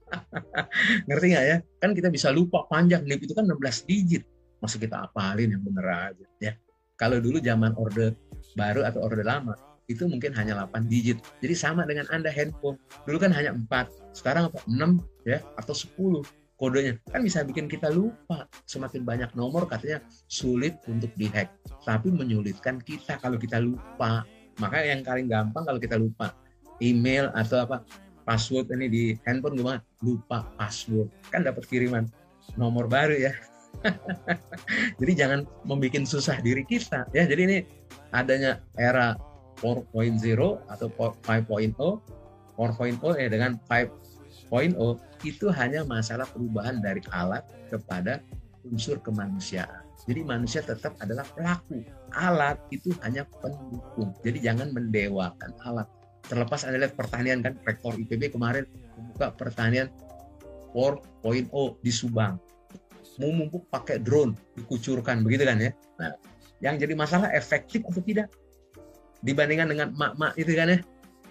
Ngerti 1.07 1.25
nggak 1.37 1.45
ya? 1.45 1.57
Kan 1.77 1.93
kita 1.93 2.09
bisa 2.09 2.33
lupa 2.33 2.65
panjang. 2.65 3.05
NIP 3.05 3.29
itu 3.29 3.37
kan 3.37 3.45
16 3.45 3.85
digit. 3.85 4.25
Masa 4.57 4.81
kita 4.81 5.05
apalin 5.05 5.53
yang 5.53 5.61
bener 5.61 5.85
aja. 5.85 6.25
ya. 6.41 6.57
Kalau 7.03 7.19
dulu 7.19 7.43
zaman 7.43 7.75
orde 7.75 8.15
baru 8.55 8.87
atau 8.87 9.03
orde 9.03 9.27
lama, 9.27 9.59
itu 9.91 10.07
mungkin 10.07 10.31
hanya 10.39 10.63
8 10.63 10.87
digit. 10.87 11.19
Jadi 11.43 11.51
sama 11.51 11.83
dengan 11.83 12.07
Anda 12.07 12.31
handphone. 12.31 12.79
Dulu 13.03 13.19
kan 13.19 13.35
hanya 13.35 13.51
4, 13.51 13.91
sekarang 14.15 14.47
apa? 14.47 14.63
6 14.71 15.03
ya 15.27 15.43
atau 15.59 15.75
10 15.75 16.23
kodenya. 16.55 16.95
Kan 17.11 17.27
bisa 17.27 17.43
bikin 17.43 17.67
kita 17.67 17.91
lupa. 17.91 18.47
Semakin 18.63 19.03
banyak 19.03 19.35
nomor 19.35 19.67
katanya 19.67 19.99
sulit 20.31 20.79
untuk 20.87 21.11
dihack, 21.19 21.51
tapi 21.83 22.07
menyulitkan 22.07 22.79
kita 22.79 23.19
kalau 23.19 23.35
kita 23.35 23.59
lupa. 23.59 24.23
Maka 24.63 24.87
yang 24.87 25.03
paling 25.03 25.27
gampang 25.27 25.67
kalau 25.67 25.83
kita 25.83 25.99
lupa 25.99 26.31
email 26.79 27.27
atau 27.35 27.67
apa 27.67 27.83
password 28.23 28.71
ini 28.79 28.87
di 28.87 29.03
handphone 29.27 29.59
gimana? 29.59 29.83
Lupa 29.99 30.47
password. 30.55 31.11
Kan 31.27 31.43
dapat 31.43 31.67
kiriman 31.67 32.07
nomor 32.55 32.87
baru 32.87 33.19
ya. 33.19 33.35
jadi 34.99 35.13
jangan 35.15 35.39
membuat 35.65 36.05
susah 36.07 36.39
diri 36.39 36.63
kita 36.63 37.09
ya. 37.11 37.27
Jadi 37.27 37.41
ini 37.43 37.57
adanya 38.13 38.61
era 38.79 39.17
4.0 39.59 40.19
atau 40.69 40.87
5.0 40.91 41.73
4.0 42.53 43.21
ya 43.21 43.27
dengan 43.31 43.57
5.0 43.65 43.89
itu 45.25 45.45
hanya 45.49 45.81
masalah 45.87 46.27
perubahan 46.29 46.77
dari 46.83 47.01
alat 47.09 47.41
kepada 47.71 48.21
unsur 48.67 49.01
kemanusiaan. 49.01 49.83
Jadi 50.03 50.21
manusia 50.21 50.59
tetap 50.59 50.99
adalah 50.99 51.23
pelaku. 51.31 51.79
Alat 52.11 52.59
itu 52.75 52.91
hanya 53.01 53.23
pendukung. 53.39 54.11
Jadi 54.21 54.43
jangan 54.43 54.75
mendewakan 54.75 55.51
alat. 55.63 55.87
Terlepas 56.27 56.67
Anda 56.67 56.87
lihat 56.87 56.95
pertanian 56.95 57.39
kan, 57.43 57.55
rektor 57.63 57.95
IPB 57.95 58.35
kemarin 58.35 58.67
membuka 58.99 59.31
pertanian 59.31 59.87
4.0 60.75 61.79
di 61.79 61.91
Subang. 61.91 62.39
Mau 63.21 63.29
mumpuk 63.29 63.69
pakai 63.69 64.01
drone, 64.01 64.33
dikucurkan 64.57 65.21
begitu 65.21 65.45
kan 65.45 65.61
ya. 65.61 65.71
Nah, 66.01 66.17
yang 66.63 66.81
jadi 66.81 66.97
masalah 66.97 67.29
efektif 67.35 67.85
atau 67.85 68.01
tidak? 68.01 68.31
dibandingkan 69.23 69.71
dengan 69.71 69.87
mak-mak 69.95 70.35
itu 70.35 70.51
kan 70.53 70.77
ya? 70.77 70.77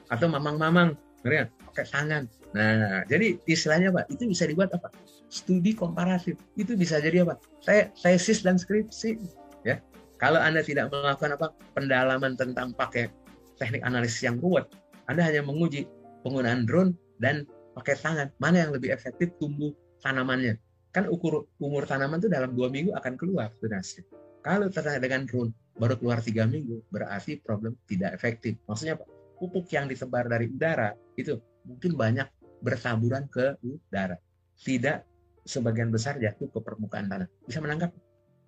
Atau 0.09 0.27
mamang-mamang 0.29 0.97
ya 1.23 1.47
pakai 1.71 1.85
tangan. 1.87 2.27
Nah 2.57 3.07
jadi 3.07 3.39
istilahnya 3.47 3.95
pak 3.95 4.11
itu 4.11 4.27
bisa 4.27 4.49
dibuat 4.49 4.73
apa? 4.75 4.91
Studi 5.29 5.77
komparatif. 5.77 6.41
Itu 6.59 6.75
bisa 6.75 6.99
jadi 6.99 7.23
apa? 7.29 7.39
Saya 7.63 7.93
tesis 7.95 8.43
dan 8.43 8.59
skripsi 8.59 9.21
ya. 9.63 9.79
Kalau 10.19 10.41
anda 10.41 10.65
tidak 10.65 10.91
melakukan 10.91 11.37
apa? 11.39 11.47
Pendalaman 11.77 12.35
tentang 12.35 12.75
pakai 12.75 13.13
teknik 13.61 13.85
analisis 13.85 14.25
yang 14.25 14.41
ruwet 14.41 14.67
anda 15.07 15.23
hanya 15.23 15.45
menguji 15.45 15.87
penggunaan 16.25 16.65
drone 16.65 16.97
dan 17.21 17.45
pakai 17.79 17.95
tangan. 18.01 18.29
Mana 18.41 18.67
yang 18.67 18.73
lebih 18.75 18.91
efektif 18.91 19.33
tumbuh 19.39 19.71
tanamannya 20.03 20.59
kan 20.93 21.09
ukur 21.09 21.49
umur 21.57 21.89
tanaman 21.89 22.21
itu 22.21 22.29
dalam 22.29 22.53
dua 22.53 22.69
minggu 22.69 22.93
akan 22.93 23.17
keluar 23.17 23.51
hasil 23.57 24.05
kalau 24.43 24.67
terkait 24.69 24.99
dengan 24.99 25.23
drone 25.23 25.55
baru 25.79 25.95
keluar 25.97 26.19
tiga 26.21 26.45
minggu, 26.45 26.83
berarti 26.91 27.39
problem 27.41 27.79
tidak 27.87 28.13
efektif. 28.13 28.59
Maksudnya? 28.67 28.99
Pupuk 29.39 29.67
yang 29.75 29.91
disebar 29.91 30.31
dari 30.31 30.47
udara 30.47 30.95
itu 31.19 31.35
mungkin 31.67 31.99
banyak 31.99 32.31
bertaburan 32.63 33.27
ke 33.27 33.59
udara. 33.67 34.15
Tidak 34.55 35.03
sebagian 35.43 35.91
besar 35.91 36.23
jatuh 36.23 36.47
ke 36.47 36.59
permukaan 36.63 37.11
tanah. 37.11 37.27
Bisa 37.43 37.59
menangkap? 37.59 37.91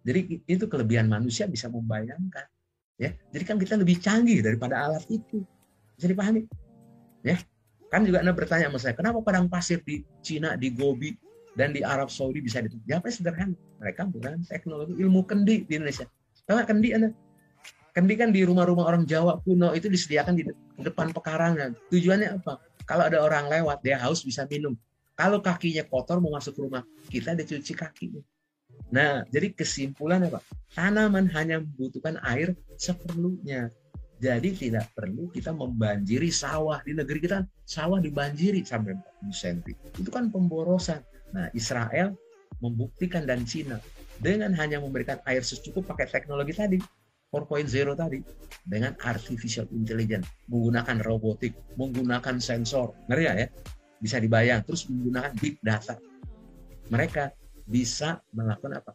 Jadi 0.06 0.46
itu 0.46 0.70
kelebihan 0.70 1.10
manusia 1.10 1.50
bisa 1.50 1.66
membayangkan. 1.66 2.46
Ya, 2.94 3.10
jadi 3.34 3.42
kan 3.42 3.58
kita 3.58 3.74
lebih 3.74 3.98
canggih 3.98 4.38
daripada 4.38 4.86
alat 4.86 5.02
itu. 5.10 5.42
Bisa 5.98 6.06
dipahami? 6.06 6.46
Ya, 7.26 7.42
kan 7.90 8.06
juga 8.06 8.22
anda 8.22 8.30
bertanya 8.30 8.70
sama 8.70 8.78
saya, 8.78 8.94
kenapa 8.94 9.18
padang 9.18 9.50
pasir 9.50 9.82
di 9.82 10.06
Cina, 10.22 10.54
di 10.54 10.70
Gobi, 10.70 11.10
dan 11.54 11.74
di 11.74 11.80
Arab 11.82 12.10
Saudi 12.10 12.42
bisa 12.42 12.62
ditutup. 12.62 12.82
Jawabnya 12.86 13.12
sederhana. 13.14 13.56
Mereka 13.78 14.00
menggunakan 14.10 14.40
teknologi 14.46 14.94
ilmu 14.98 15.22
kendi 15.26 15.66
di 15.66 15.72
Indonesia. 15.78 16.06
Tahu 16.44 16.58
kendi 16.66 16.88
Anda? 16.94 17.10
Kendi 17.94 18.14
kan 18.18 18.34
di 18.34 18.42
rumah-rumah 18.42 18.90
orang 18.90 19.06
Jawa 19.06 19.38
kuno 19.46 19.70
itu 19.70 19.86
disediakan 19.86 20.34
di 20.34 20.42
depan 20.82 21.14
pekarangan. 21.14 21.78
Tujuannya 21.94 22.42
apa? 22.42 22.58
Kalau 22.84 23.06
ada 23.06 23.22
orang 23.22 23.46
lewat, 23.48 23.86
dia 23.86 23.96
haus 24.02 24.26
bisa 24.26 24.44
minum. 24.50 24.74
Kalau 25.14 25.38
kakinya 25.38 25.86
kotor 25.86 26.18
mau 26.18 26.34
masuk 26.34 26.58
rumah, 26.58 26.82
kita 27.06 27.38
dicuci 27.38 27.72
kakinya. 27.72 28.18
Nah, 28.90 29.22
jadi 29.30 29.54
kesimpulan 29.54 30.26
apa? 30.26 30.42
Tanaman 30.74 31.30
hanya 31.32 31.62
membutuhkan 31.62 32.18
air 32.26 32.58
seperlunya. 32.74 33.70
Jadi 34.18 34.50
tidak 34.58 34.90
perlu 34.94 35.30
kita 35.30 35.54
membanjiri 35.54 36.34
sawah. 36.34 36.82
Di 36.82 36.98
negeri 36.98 37.22
kita 37.22 37.46
sawah 37.62 38.02
dibanjiri 38.02 38.66
sampai 38.66 38.98
40 39.22 39.30
cm. 39.30 39.58
Itu 40.02 40.10
kan 40.10 40.34
pemborosan. 40.34 40.98
Nah, 41.34 41.50
Israel 41.50 42.14
membuktikan 42.62 43.26
dan 43.26 43.42
Cina 43.42 43.82
dengan 44.22 44.54
hanya 44.54 44.78
memberikan 44.78 45.18
air 45.26 45.42
secukup 45.42 45.90
pakai 45.90 46.06
teknologi 46.06 46.54
tadi 46.54 46.78
4.0 47.34 47.66
tadi 47.98 48.22
dengan 48.62 48.94
artificial 49.02 49.66
intelligence 49.74 50.30
menggunakan 50.46 51.02
robotik 51.02 51.50
menggunakan 51.74 52.38
sensor. 52.38 52.94
Ngeri 53.10 53.24
ya? 53.26 53.48
Bisa 53.98 54.22
dibayang 54.22 54.62
terus 54.62 54.86
menggunakan 54.86 55.34
big 55.42 55.58
data. 55.58 55.98
Mereka 56.94 57.34
bisa 57.66 58.22
melakukan 58.30 58.78
apa? 58.78 58.92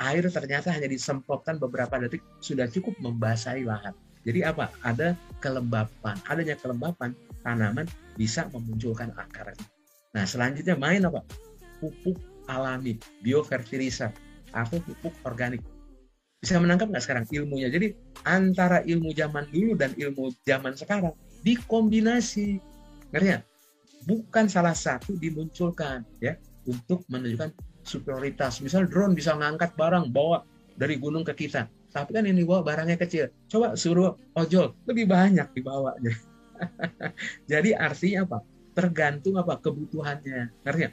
Air 0.00 0.26
ternyata 0.32 0.72
hanya 0.72 0.88
disemprotkan 0.88 1.60
beberapa 1.60 2.00
detik 2.00 2.24
sudah 2.40 2.66
cukup 2.72 2.96
membasahi 3.04 3.68
lahan. 3.68 3.92
Jadi 4.24 4.40
apa? 4.40 4.72
Ada 4.80 5.12
kelembapan 5.44 6.16
adanya 6.24 6.56
kelembapan 6.56 7.12
tanaman 7.44 7.84
bisa 8.16 8.48
memunculkan 8.48 9.12
akarnya. 9.12 9.60
Nah 10.16 10.24
selanjutnya 10.24 10.78
main 10.80 11.04
apa 11.04 11.20
pupuk 11.78 12.18
alami, 12.46 13.00
biofertilizer, 13.24 14.12
atau 14.52 14.78
pupuk 14.82 15.14
organik. 15.26 15.60
Bisa 16.44 16.60
menangkap 16.60 16.92
nggak 16.92 17.04
sekarang 17.04 17.24
ilmunya? 17.32 17.72
Jadi 17.72 17.96
antara 18.28 18.84
ilmu 18.84 19.16
zaman 19.16 19.48
dulu 19.48 19.72
dan 19.80 19.96
ilmu 19.96 20.28
zaman 20.44 20.76
sekarang 20.76 21.16
dikombinasi. 21.40 22.60
Ngerti 23.12 23.28
ya? 23.32 23.40
Bukan 24.04 24.52
salah 24.52 24.76
satu 24.76 25.16
dimunculkan 25.16 26.04
ya 26.20 26.36
untuk 26.68 27.00
menunjukkan 27.08 27.52
superioritas. 27.80 28.60
Misal 28.60 28.84
drone 28.84 29.16
bisa 29.16 29.32
ngangkat 29.32 29.72
barang 29.72 30.12
bawa 30.12 30.44
dari 30.76 31.00
gunung 31.00 31.24
ke 31.24 31.32
kita. 31.32 31.64
Tapi 31.94 32.10
kan 32.10 32.26
ini 32.26 32.42
bawa 32.42 32.60
barangnya 32.60 32.98
kecil. 32.98 33.30
Coba 33.48 33.78
suruh 33.78 34.18
ojol 34.34 34.74
lebih 34.84 35.08
banyak 35.08 35.48
dibawanya. 35.54 36.12
Jadi 37.50 37.70
artinya 37.72 38.26
apa? 38.26 38.38
Tergantung 38.74 39.38
apa 39.38 39.56
kebutuhannya. 39.62 40.50
Ngerti 40.66 40.82
ya? 40.82 40.90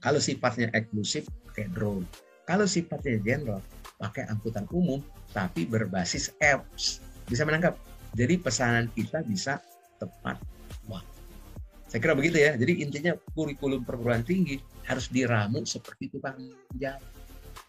Kalau 0.00 0.20
sifatnya 0.20 0.72
eksklusif 0.72 1.28
pakai 1.52 1.68
drone. 1.72 2.08
Kalau 2.48 2.64
sifatnya 2.64 3.20
general 3.20 3.60
pakai 4.00 4.26
angkutan 4.32 4.64
umum 4.72 5.04
tapi 5.36 5.68
berbasis 5.68 6.32
apps. 6.40 7.04
Bisa 7.28 7.44
menangkap. 7.44 7.76
Jadi 8.16 8.40
pesanan 8.42 8.90
kita 8.96 9.22
bisa 9.22 9.62
tepat 10.02 10.40
waktu. 10.90 11.20
Saya 11.86 12.00
kira 12.02 12.14
begitu 12.14 12.38
ya. 12.42 12.56
Jadi 12.56 12.82
intinya 12.82 13.12
kurikulum 13.36 13.86
perguruan 13.86 14.24
tinggi 14.26 14.58
harus 14.88 15.06
diramu 15.12 15.62
seperti 15.62 16.10
tukang 16.10 16.38
jamu. 16.78 17.06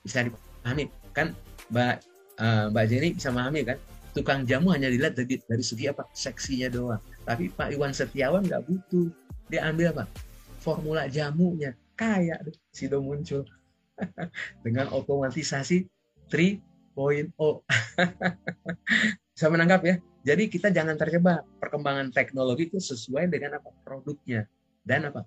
Bisa 0.01 0.25
dipahami 0.25 0.89
kan 1.13 1.36
Mbak 1.69 1.95
uh, 2.41 2.65
Mbak 2.73 2.86
Jenny 2.89 3.09
bisa 3.13 3.29
memahami 3.29 3.61
kan? 3.65 3.77
Tukang 4.11 4.43
jamu 4.43 4.75
hanya 4.75 4.91
dilihat 4.91 5.15
dari, 5.15 5.39
dari 5.39 5.63
segi 5.63 5.88
apa? 5.88 6.03
Seksinya 6.11 6.67
doang. 6.67 7.01
Tapi 7.23 7.53
Pak 7.53 7.73
Iwan 7.73 7.93
Setiawan 7.93 8.43
nggak 8.43 8.65
butuh. 8.65 9.07
Dia 9.47 9.67
ambil 9.69 9.93
apa? 9.93 10.05
Formula 10.61 11.05
jamunya. 11.07 11.73
Kayak 12.02 12.49
Sido 12.74 12.97
muncul. 12.97 13.45
Dengan 14.66 14.89
otomatisasi 14.89 15.86
3.0. 16.34 16.58
bisa 19.38 19.47
menangkap 19.54 19.82
ya? 19.86 19.95
Jadi 20.26 20.49
kita 20.49 20.74
jangan 20.74 20.97
terjebak 20.97 21.45
perkembangan 21.62 22.10
teknologi 22.10 22.70
itu 22.70 22.78
sesuai 22.78 23.26
dengan 23.26 23.58
apa 23.58 23.74
produknya 23.82 24.45
dan 24.86 25.10
apa 25.10 25.26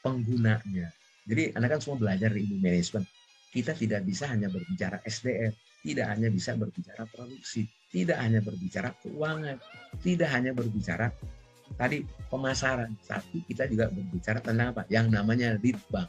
penggunanya. 0.00 0.88
Jadi 1.28 1.52
Anda 1.52 1.68
kan 1.68 1.84
semua 1.84 2.00
belajar 2.00 2.32
di 2.32 2.48
ilmu 2.48 2.64
manajemen. 2.64 3.04
Kita 3.52 3.76
tidak 3.76 4.08
bisa 4.08 4.28
hanya 4.32 4.48
berbicara 4.48 5.04
SDM, 5.04 5.52
tidak 5.84 6.06
hanya 6.16 6.28
bisa 6.32 6.56
berbicara 6.56 7.04
produksi, 7.08 7.68
tidak 7.92 8.16
hanya 8.20 8.40
berbicara 8.40 8.92
keuangan, 9.04 9.56
tidak 10.00 10.28
hanya 10.32 10.52
berbicara 10.56 11.12
tadi 11.74 12.06
pemasaran, 12.30 12.94
tapi 13.02 13.42
kita 13.50 13.66
juga 13.66 13.90
berbicara 13.90 14.38
tentang 14.38 14.70
apa? 14.70 14.82
Yang 14.86 15.06
namanya 15.10 15.58
lead 15.58 15.78
bank, 15.90 16.06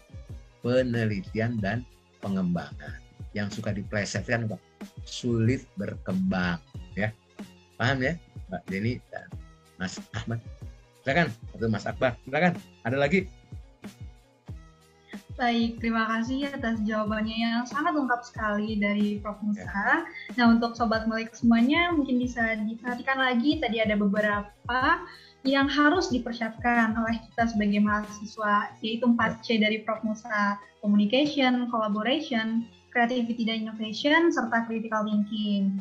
penelitian 0.61 1.57
dan 1.57 1.81
pengembangan. 2.21 3.01
Yang 3.33 3.61
suka 3.61 3.73
diplesetkan 3.73 4.45
apa? 4.45 4.57
Sulit 5.03 5.65
berkembang, 5.73 6.61
ya 6.93 7.09
Paham 7.77 8.01
ya, 8.01 8.13
Mbak 8.49 8.61
Denny 8.73 8.93
dan 9.13 9.29
Mas 9.77 10.01
Ahmad? 10.17 10.41
Silakan, 11.05 11.29
atau 11.53 11.69
Mas 11.69 11.85
Akbar, 11.85 12.17
silakan. 12.25 12.57
Ada 12.81 12.97
lagi? 12.97 13.29
Baik, 15.37 15.77
terima 15.77 16.09
kasih 16.09 16.49
atas 16.49 16.81
jawabannya 16.81 17.37
yang 17.37 17.61
sangat 17.69 17.93
lengkap 17.93 18.25
sekali 18.25 18.81
dari 18.81 19.21
Prof. 19.21 19.37
Musa. 19.45 19.69
Ya. 19.69 20.01
Nah, 20.33 20.57
untuk 20.57 20.73
Sobat 20.73 21.05
Melek 21.05 21.37
semuanya 21.37 21.93
mungkin 21.93 22.17
bisa 22.17 22.57
diperhatikan 22.65 23.21
lagi, 23.21 23.61
tadi 23.61 23.77
ada 23.77 23.93
beberapa 23.93 24.81
yang 25.45 25.69
harus 25.69 26.09
dipersiapkan 26.09 26.97
oleh 26.97 27.17
kita 27.29 27.49
sebagai 27.51 27.81
mahasiswa, 27.83 28.73
yaitu 28.81 29.05
4C 29.05 29.61
dari 29.61 29.85
Prof. 29.85 30.01
Musa, 30.01 30.57
Communication, 30.81 31.69
Collaboration, 31.69 32.65
Creativity 32.89 33.45
dan 33.45 33.69
Innovation, 33.69 34.33
serta 34.33 34.65
Critical 34.65 35.05
Thinking. 35.05 35.77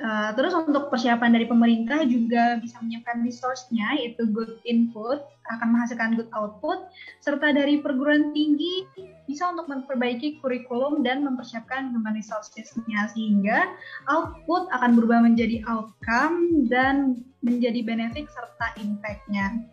Uh, 0.00 0.32
terus 0.32 0.56
untuk 0.56 0.88
persiapan 0.88 1.36
dari 1.36 1.44
pemerintah 1.44 2.08
juga 2.08 2.56
bisa 2.56 2.80
menyiapkan 2.80 3.20
resource-nya 3.20 4.00
yaitu 4.00 4.24
good 4.32 4.56
input 4.64 5.20
akan 5.52 5.76
menghasilkan 5.76 6.16
good 6.16 6.32
output 6.32 6.88
serta 7.20 7.52
dari 7.52 7.84
perguruan 7.84 8.32
tinggi 8.32 8.88
bisa 9.28 9.52
untuk 9.52 9.68
memperbaiki 9.68 10.40
kurikulum 10.40 11.04
dan 11.04 11.20
mempersiapkan 11.20 11.92
human 11.92 12.16
resources-nya 12.16 13.12
sehingga 13.12 13.76
output 14.08 14.72
akan 14.72 14.96
berubah 14.96 15.20
menjadi 15.20 15.60
outcome 15.68 16.64
dan 16.72 17.20
menjadi 17.44 17.84
benefit 17.84 18.24
serta 18.32 18.72
impact-nya. 18.80 19.68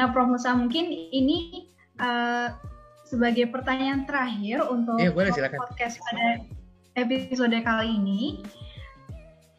Nah, 0.00 0.16
Prof. 0.16 0.32
Musa 0.32 0.56
mungkin 0.56 0.88
ini 1.12 1.68
uh, 2.00 2.56
sebagai 3.04 3.52
pertanyaan 3.52 4.08
terakhir 4.08 4.64
untuk 4.64 4.96
ya, 4.96 5.12
boleh, 5.12 5.28
podcast 5.60 6.00
pada 6.08 6.40
episode 6.96 7.52
kali 7.60 8.00
ini 8.00 8.40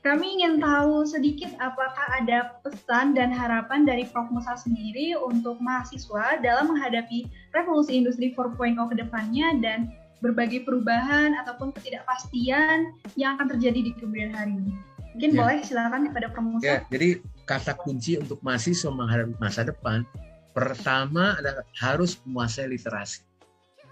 kami 0.07 0.39
ingin 0.39 0.63
tahu 0.63 1.03
sedikit 1.03 1.51
apakah 1.59 2.07
ada 2.15 2.55
pesan 2.63 3.11
dan 3.11 3.27
harapan 3.27 3.83
dari 3.83 4.07
Prof. 4.07 4.31
Musa 4.31 4.55
sendiri 4.55 5.19
untuk 5.19 5.59
mahasiswa 5.59 6.39
dalam 6.39 6.71
menghadapi 6.71 7.27
revolusi 7.51 7.99
industri 7.99 8.31
4.0 8.31 8.79
ke 8.87 8.95
depannya 9.03 9.59
dan 9.59 9.91
berbagai 10.23 10.63
perubahan 10.63 11.35
ataupun 11.43 11.75
ketidakpastian 11.75 12.95
yang 13.19 13.35
akan 13.35 13.59
terjadi 13.59 13.79
di 13.83 13.91
kemudian 13.99 14.31
hari 14.31 14.55
ini. 14.55 14.73
Mungkin 15.11 15.31
ya. 15.35 15.37
boleh 15.43 15.57
silakan 15.67 16.01
kepada 16.07 16.27
Prof. 16.31 16.47
Musa. 16.47 16.63
Ya, 16.63 16.77
jadi 16.87 17.19
kata 17.43 17.75
kunci 17.75 18.15
untuk 18.15 18.39
mahasiswa 18.39 18.87
menghadapi 18.87 19.35
masa 19.43 19.67
depan 19.67 20.07
pertama 20.55 21.35
adalah 21.35 21.67
harus 21.83 22.15
menguasai 22.23 22.71
literasi. 22.71 23.27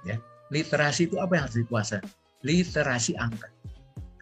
Ya, 0.08 0.24
literasi 0.48 1.12
itu 1.12 1.20
apa 1.20 1.36
yang 1.36 1.44
harus 1.52 1.60
dikuasai? 1.60 2.00
Literasi 2.40 3.20
angka 3.20 3.52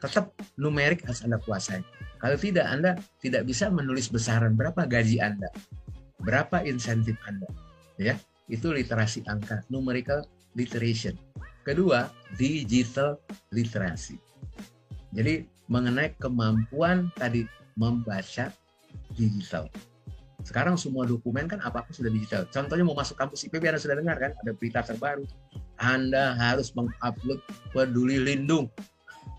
tetap 0.03 0.35
numerik 0.59 1.07
harus 1.07 1.23
Anda 1.23 1.39
kuasai. 1.39 1.79
Kalau 2.19 2.35
tidak, 2.35 2.67
Anda 2.67 2.99
tidak 3.23 3.47
bisa 3.47 3.71
menulis 3.71 4.11
besaran 4.11 4.59
berapa 4.59 4.83
gaji 4.83 5.23
Anda, 5.23 5.47
berapa 6.19 6.59
insentif 6.67 7.15
Anda. 7.23 7.47
Ya, 7.95 8.19
itu 8.51 8.75
literasi 8.75 9.23
angka, 9.31 9.63
numerical 9.71 10.27
literation. 10.59 11.15
Kedua, 11.63 12.11
digital 12.35 13.15
literasi. 13.55 14.19
Jadi 15.15 15.47
mengenai 15.71 16.11
kemampuan 16.19 17.07
tadi 17.15 17.47
membaca 17.79 18.51
digital. 19.15 19.71
Sekarang 20.43 20.75
semua 20.75 21.07
dokumen 21.07 21.47
kan 21.47 21.63
apa-apa 21.63 21.95
sudah 21.95 22.11
digital. 22.11 22.43
Contohnya 22.51 22.83
mau 22.83 22.99
masuk 22.99 23.15
kampus 23.15 23.47
IPB 23.47 23.71
Anda 23.71 23.79
sudah 23.79 23.95
dengar 23.95 24.19
kan 24.19 24.31
ada 24.35 24.51
berita 24.51 24.83
terbaru. 24.83 25.23
Anda 25.79 26.35
harus 26.35 26.75
mengupload 26.75 27.39
peduli 27.71 28.19
lindung 28.19 28.67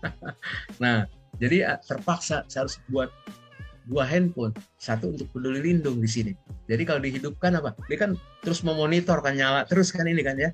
nah, 0.83 1.05
jadi 1.37 1.79
terpaksa 1.83 2.47
saya 2.47 2.67
harus 2.67 2.79
buat 2.87 3.09
dua 3.85 4.03
handphone, 4.05 4.53
satu 4.81 5.13
untuk 5.13 5.29
peduli 5.29 5.61
lindung 5.61 6.01
di 6.01 6.09
sini. 6.09 6.33
Jadi 6.65 6.83
kalau 6.83 7.01
dihidupkan 7.01 7.53
apa? 7.61 7.77
Dia 7.85 7.97
kan 8.01 8.11
terus 8.41 8.65
memonitor 8.65 9.21
kan 9.21 9.37
nyala 9.37 9.61
terus 9.69 9.93
kan 9.93 10.09
ini 10.09 10.25
kan 10.25 10.35
ya. 10.37 10.49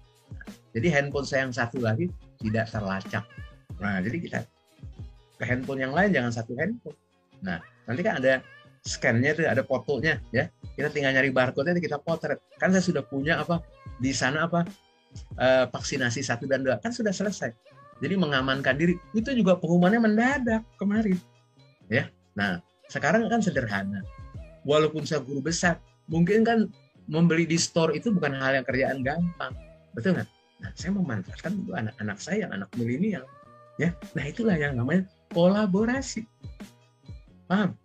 Jadi 0.76 0.88
handphone 0.92 1.28
saya 1.28 1.48
yang 1.48 1.56
satu 1.56 1.80
lagi 1.80 2.12
tidak 2.40 2.72
terlacak. 2.72 3.24
Nah, 3.80 4.00
jadi 4.04 4.18
kita 4.20 4.40
ke 5.40 5.44
handphone 5.48 5.80
yang 5.80 5.96
lain 5.96 6.12
jangan 6.12 6.32
satu 6.32 6.54
handphone. 6.60 6.98
Nah, 7.42 7.64
nanti 7.88 8.02
kan 8.04 8.20
ada 8.20 8.44
scan-nya 8.84 9.32
itu 9.36 9.42
ada 9.48 9.64
fotonya 9.64 10.20
ya. 10.36 10.52
Kita 10.76 10.92
tinggal 10.92 11.16
nyari 11.16 11.32
barcode-nya 11.32 11.80
kita 11.80 12.00
potret. 12.04 12.40
Kan 12.60 12.76
saya 12.76 12.84
sudah 12.84 13.04
punya 13.04 13.40
apa 13.40 13.64
di 14.02 14.12
sana 14.12 14.48
apa 14.48 14.68
uh, 15.40 15.66
vaksinasi 15.72 16.24
satu 16.24 16.48
dan 16.48 16.64
dua 16.64 16.80
kan 16.80 16.92
sudah 16.92 17.12
selesai 17.12 17.52
jadi 18.02 18.18
mengamankan 18.18 18.76
diri. 18.76 18.98
Itu 19.14 19.32
juga 19.38 19.56
pengumumannya 19.62 20.02
mendadak 20.02 20.66
kemarin. 20.82 21.16
Ya. 21.88 22.10
Nah 22.34 22.58
sekarang 22.90 23.30
kan 23.30 23.40
sederhana. 23.46 24.02
Walaupun 24.66 25.06
saya 25.06 25.22
guru 25.22 25.40
besar 25.40 25.78
mungkin 26.10 26.42
kan 26.42 26.68
membeli 27.06 27.46
di 27.46 27.62
store 27.62 27.94
itu 27.94 28.10
bukan 28.10 28.34
hal 28.34 28.58
yang 28.58 28.66
kerjaan 28.66 29.06
gampang. 29.06 29.54
Betul 29.94 30.18
nggak? 30.18 30.30
Nah 30.66 30.72
saya 30.74 30.92
memanfaatkan 30.98 31.52
untuk 31.62 31.76
anak-anak 31.78 32.18
saya 32.18 32.50
anak 32.50 32.68
milenial. 32.74 33.24
Ya. 33.78 33.94
Nah 34.18 34.26
itulah 34.26 34.58
yang 34.58 34.74
namanya 34.74 35.06
kolaborasi. 35.32 36.26
Paham? 37.46 37.78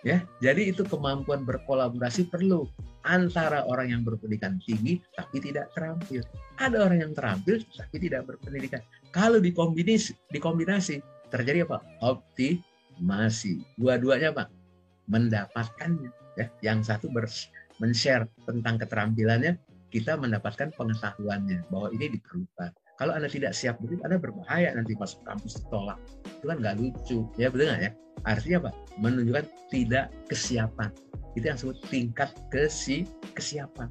Ya. 0.00 0.24
Jadi 0.40 0.72
itu 0.72 0.80
kemampuan 0.88 1.44
berkolaborasi 1.44 2.32
perlu 2.32 2.64
antara 3.04 3.64
orang 3.64 3.92
yang 3.92 4.02
berpendidikan 4.04 4.56
tinggi 4.64 5.00
tapi 5.12 5.44
tidak 5.44 5.68
terampil. 5.76 6.24
Ada 6.56 6.88
orang 6.88 6.98
yang 7.04 7.12
terampil 7.12 7.60
tapi 7.76 7.96
tidak 8.00 8.28
berpendidikan 8.28 8.80
kalau 9.12 9.38
dikombinasi, 9.40 10.16
dikombinasi 10.32 11.00
terjadi 11.32 11.64
apa? 11.68 11.84
Optimasi. 12.04 13.64
Dua-duanya 13.80 14.32
pak 14.32 14.48
mendapatkannya. 15.08 16.12
Ya, 16.38 16.46
yang 16.62 16.86
satu 16.86 17.10
men-share 17.82 18.30
tentang 18.46 18.78
keterampilannya, 18.78 19.58
kita 19.90 20.14
mendapatkan 20.14 20.70
pengetahuannya 20.78 21.66
bahwa 21.66 21.90
ini 21.90 22.14
diperlukan. 22.14 22.70
Kalau 22.98 23.14
anda 23.14 23.30
tidak 23.30 23.54
siap 23.54 23.78
begitu, 23.82 24.02
anda 24.06 24.18
berbahaya 24.18 24.74
nanti 24.74 24.94
masuk 24.98 25.22
kampus 25.26 25.58
ditolak. 25.62 25.98
Itu 26.26 26.46
kan 26.50 26.58
nggak 26.62 26.76
lucu, 26.78 27.26
ya 27.38 27.50
betul 27.50 27.70
nggak 27.70 27.82
ya? 27.82 27.92
Artinya 28.26 28.56
apa? 28.66 28.70
Menunjukkan 28.98 29.46
tidak 29.70 30.10
kesiapan. 30.26 30.90
Itu 31.38 31.44
yang 31.46 31.58
disebut 31.58 31.78
tingkat 31.90 32.30
kesi 32.50 33.06
kesiapan. 33.38 33.86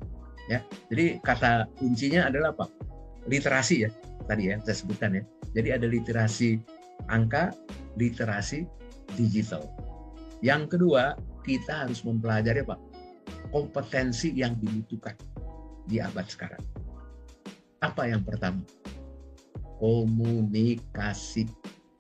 Ya, 0.48 0.64
jadi 0.88 1.20
kata 1.24 1.68
kuncinya 1.76 2.32
adalah 2.32 2.56
apa? 2.56 2.72
Literasi 3.28 3.86
ya 3.86 3.90
tadi 4.28 4.52
ya 4.52 4.60
saya 4.62 4.76
sebutkan 4.76 5.16
ya. 5.18 5.24
Jadi 5.56 5.70
ada 5.72 5.88
literasi 5.88 6.60
angka, 7.08 7.56
literasi 7.96 8.68
digital. 9.16 9.64
Yang 10.44 10.78
kedua, 10.78 11.16
kita 11.42 11.88
harus 11.88 12.04
mempelajari 12.04 12.62
apa? 12.62 12.78
kompetensi 13.48 14.36
yang 14.36 14.60
dibutuhkan 14.60 15.16
di 15.88 16.04
abad 16.04 16.28
sekarang. 16.28 16.60
Apa 17.80 18.12
yang 18.12 18.22
pertama? 18.28 18.60
Komunikasi. 19.80 21.48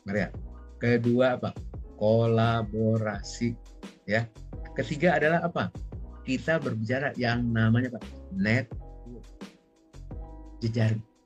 Maria. 0.04 0.28
Kedua 0.76 1.40
apa? 1.40 1.56
Kolaborasi. 1.96 3.56
Ya. 4.04 4.28
Ketiga 4.76 5.16
adalah 5.16 5.48
apa? 5.48 5.72
Kita 6.28 6.60
berbicara 6.60 7.16
yang 7.16 7.48
namanya 7.48 7.96
apa? 7.96 8.04
Network. 8.36 9.24
Jejaring. 10.60 11.17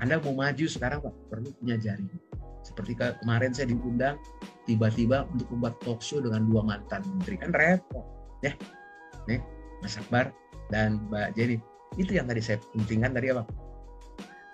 Anda 0.00 0.16
mau 0.24 0.32
maju 0.32 0.64
sekarang 0.64 1.04
Pak, 1.04 1.14
perlu 1.28 1.52
punya 1.60 1.76
jaring. 1.76 2.08
Seperti 2.64 2.96
kemarin 2.96 3.52
saya 3.52 3.72
diundang 3.72 4.16
tiba-tiba 4.68 5.28
untuk 5.32 5.48
membuat 5.52 5.80
talk 5.80 6.00
show 6.04 6.20
dengan 6.20 6.44
dua 6.48 6.64
mantan 6.64 7.04
menteri. 7.04 7.36
Kan 7.40 7.52
repot. 7.52 8.04
Ya. 8.40 8.56
Nih, 9.28 9.40
Mas 9.84 10.00
Akbar 10.00 10.32
dan 10.72 11.04
Mbak 11.08 11.36
Jenny. 11.36 11.56
Itu 12.00 12.16
yang 12.16 12.28
tadi 12.28 12.40
saya 12.40 12.56
pentingkan 12.72 13.12
tadi 13.12 13.32
apa? 13.32 13.44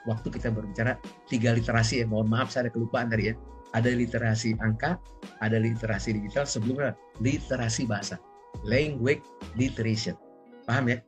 Waktu 0.06 0.28
kita 0.38 0.54
berbicara 0.54 0.98
tiga 1.26 1.50
literasi 1.54 2.02
ya, 2.02 2.06
mohon 2.06 2.30
maaf 2.30 2.50
saya 2.50 2.66
ada 2.66 2.72
kelupaan 2.74 3.10
tadi 3.10 3.30
ya. 3.30 3.34
Ada 3.74 3.92
literasi 3.92 4.56
angka, 4.62 4.96
ada 5.42 5.58
literasi 5.58 6.16
digital, 6.16 6.46
sebelumnya 6.46 6.94
literasi 7.20 7.84
bahasa. 7.84 8.16
Language 8.64 9.20
literation. 9.58 10.16
Paham 10.64 10.88
ya? 10.94 10.98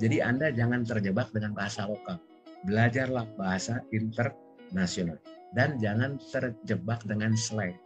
Jadi 0.00 0.22
Anda 0.24 0.50
jangan 0.50 0.86
terjebak 0.86 1.30
dengan 1.34 1.52
bahasa 1.52 1.84
lokal. 1.86 2.16
Belajarlah 2.64 3.28
bahasa 3.36 3.84
internasional. 3.92 5.20
Dan 5.54 5.78
jangan 5.78 6.18
terjebak 6.32 7.04
dengan 7.06 7.36
slang. 7.38 7.76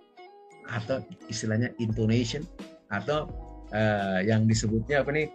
Atau 0.71 1.05
istilahnya 1.29 1.75
intonation. 1.83 2.47
Atau 2.89 3.29
uh, 3.75 4.21
yang 4.25 4.49
disebutnya 4.49 5.05
apa 5.05 5.11
nih? 5.13 5.29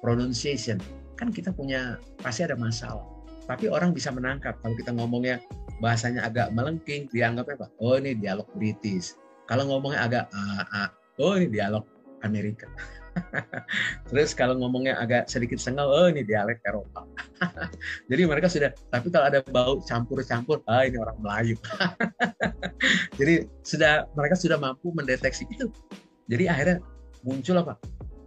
pronunciation 0.00 0.80
kan 1.14 1.28
kita 1.28 1.52
punya 1.52 2.00
pasti 2.24 2.48
ada 2.48 2.56
masalah 2.56 3.04
tapi 3.44 3.68
orang 3.68 3.92
bisa 3.92 4.08
menangkap 4.08 4.56
kalau 4.64 4.74
kita 4.74 4.90
ngomongnya 4.96 5.36
bahasanya 5.78 6.24
agak 6.24 6.48
melengking 6.56 7.06
dianggapnya 7.12 7.60
apa 7.60 7.68
oh 7.78 8.00
ini 8.00 8.16
dialog 8.16 8.48
British 8.56 9.14
kalau 9.44 9.68
ngomongnya 9.68 10.00
agak 10.08 10.24
ah, 10.32 10.64
ah, 10.72 10.88
oh 11.20 11.36
ini 11.36 11.52
dialog 11.52 11.84
Amerika 12.24 12.66
terus 14.10 14.32
kalau 14.32 14.56
ngomongnya 14.58 14.96
agak 14.98 15.28
sedikit 15.28 15.60
sengal 15.60 15.88
oh 15.88 16.08
ini 16.08 16.24
dialek 16.24 16.60
Eropa 16.66 17.06
jadi 18.10 18.22
mereka 18.26 18.48
sudah 18.50 18.70
tapi 18.90 19.08
kalau 19.12 19.26
ada 19.28 19.40
bau 19.48 19.78
campur-campur 19.84 20.60
ah 20.66 20.84
ini 20.84 20.96
orang 20.96 21.18
Melayu 21.20 21.56
jadi 23.18 23.46
sudah 23.62 24.08
mereka 24.16 24.34
sudah 24.36 24.56
mampu 24.56 24.90
mendeteksi 24.92 25.46
itu 25.48 25.68
jadi 26.26 26.50
akhirnya 26.52 26.76
muncul 27.22 27.60
apa 27.60 27.76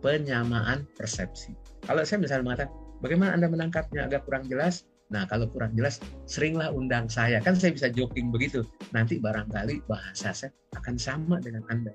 penyamaan 0.04 0.84
persepsi 0.94 1.56
kalau 1.84 2.02
saya 2.08 2.24
misalnya 2.24 2.44
mengatakan, 2.48 2.72
bagaimana 3.04 3.32
Anda 3.36 3.48
menangkapnya 3.52 4.08
agak 4.08 4.24
kurang 4.24 4.48
jelas? 4.48 4.88
Nah, 5.12 5.28
kalau 5.28 5.52
kurang 5.52 5.76
jelas, 5.76 6.00
seringlah 6.26 6.72
undang 6.72 7.12
saya. 7.12 7.44
Kan 7.44 7.60
saya 7.60 7.76
bisa 7.76 7.92
joking 7.92 8.32
begitu. 8.32 8.64
Nanti 8.96 9.20
barangkali 9.20 9.84
bahasa 9.86 10.32
saya 10.32 10.52
akan 10.80 10.96
sama 10.96 11.44
dengan 11.44 11.68
Anda. 11.68 11.92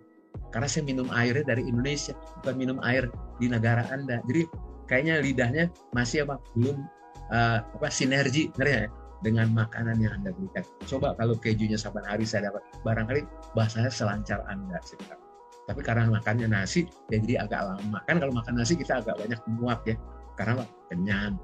Karena 0.49 0.69
saya 0.69 0.85
minum 0.89 1.09
airnya 1.13 1.45
dari 1.45 1.69
Indonesia, 1.69 2.17
bukan 2.41 2.55
minum 2.57 2.79
air 2.81 3.13
di 3.37 3.53
negara 3.53 3.85
Anda. 3.93 4.25
Jadi 4.25 4.49
kayaknya 4.89 5.21
lidahnya 5.21 5.65
masih 5.93 6.25
apa 6.25 6.41
belum 6.57 6.89
uh, 7.29 7.59
apa 7.61 7.89
sinergi 7.93 8.49
ya, 8.57 8.89
dengan 9.21 9.53
makanan 9.53 10.01
yang 10.01 10.17
Anda 10.23 10.33
berikan. 10.33 10.65
Coba 10.89 11.13
kalau 11.21 11.37
kejunya 11.37 11.77
saban 11.77 12.07
hari 12.09 12.25
saya 12.25 12.49
dapat, 12.49 12.65
barangkali 12.81 13.29
bahasanya 13.53 13.93
selancar 13.93 14.41
Anda 14.49 14.81
tapi 15.69 15.85
karena 15.85 16.09
makannya 16.09 16.49
nasi 16.49 16.89
ya 17.13 17.21
jadi 17.21 17.45
agak 17.45 17.61
lama. 17.61 18.01
Kan 18.09 18.17
kalau 18.25 18.33
makan 18.33 18.57
nasi 18.57 18.73
kita 18.73 19.05
agak 19.05 19.21
banyak 19.21 19.37
muak 19.61 19.85
ya. 19.85 20.01
Karena 20.33 20.65
kenyang. 20.89 21.37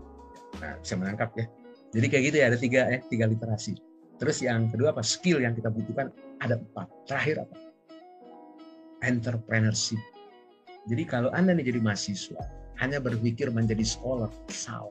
Nah, 0.64 0.80
bisa 0.80 0.97
menangkap 0.97 1.28
ya. 1.37 1.45
Jadi 1.93 2.07
kayak 2.09 2.24
gitu 2.32 2.37
ya 2.41 2.47
ada 2.49 2.57
tiga 2.59 2.80
ya 2.89 2.99
tiga 3.12 3.28
literasi. 3.28 3.76
Terus 4.16 4.41
yang 4.41 4.72
kedua 4.72 4.97
apa? 4.97 5.05
Skill 5.05 5.45
yang 5.45 5.53
kita 5.53 5.68
butuhkan 5.68 6.09
ada 6.41 6.57
empat. 6.57 6.89
Terakhir 7.05 7.45
apa 7.45 7.63
entrepreneurship 9.05 10.00
jadi 10.88 11.05
kalau 11.05 11.30
anda 11.36 11.52
nih 11.52 11.68
jadi 11.68 11.80
mahasiswa 11.84 12.40
hanya 12.80 12.98
berpikir 12.98 13.52
menjadi 13.52 13.84
scholar 13.84 14.32
salah 14.48 14.90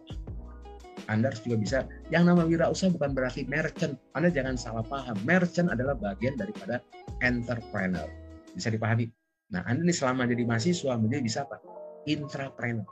anda 1.11 1.33
harus 1.33 1.43
juga 1.43 1.57
bisa 1.59 1.77
yang 2.13 2.23
nama 2.29 2.47
wirausaha 2.47 2.87
bukan 2.95 3.11
berarti 3.11 3.43
merchant 3.43 3.99
Anda 4.15 4.31
jangan 4.31 4.55
salah 4.55 4.87
paham 4.87 5.19
merchant 5.27 5.67
adalah 5.67 5.99
bagian 5.99 6.39
daripada 6.39 6.79
entrepreneur 7.19 8.07
bisa 8.55 8.71
dipahami 8.71 9.11
Nah, 9.53 9.61
Anda 9.69 9.85
ini 9.85 9.93
selama 9.93 10.25
jadi 10.25 10.43
mahasiswa 10.49 10.97
menjadi 10.97 11.21
bisa 11.21 11.39
apa? 11.45 11.61
Intrapreneur. 12.09 12.89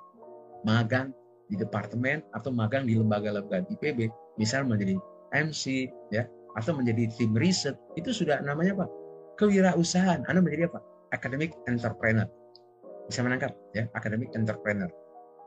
Magang 0.61 1.09
di 1.49 1.57
departemen 1.57 2.21
atau 2.37 2.53
magang 2.53 2.85
di 2.85 2.93
lembaga-lembaga 2.93 3.65
IPB, 3.73 4.13
misal 4.37 4.69
menjadi 4.69 4.95
MC 5.33 5.89
ya, 6.13 6.29
atau 6.53 6.77
menjadi 6.77 7.09
tim 7.17 7.33
riset, 7.33 7.73
itu 7.97 8.13
sudah 8.13 8.39
namanya 8.45 8.77
apa? 8.77 8.87
Kewirausahaan. 9.41 10.21
Anda 10.29 10.45
menjadi 10.45 10.69
apa? 10.69 10.79
Academic 11.11 11.51
entrepreneur. 11.67 12.27
Bisa 13.07 13.23
menangkap 13.23 13.51
ya, 13.75 13.87
academic 13.91 14.31
entrepreneur. 14.35 14.87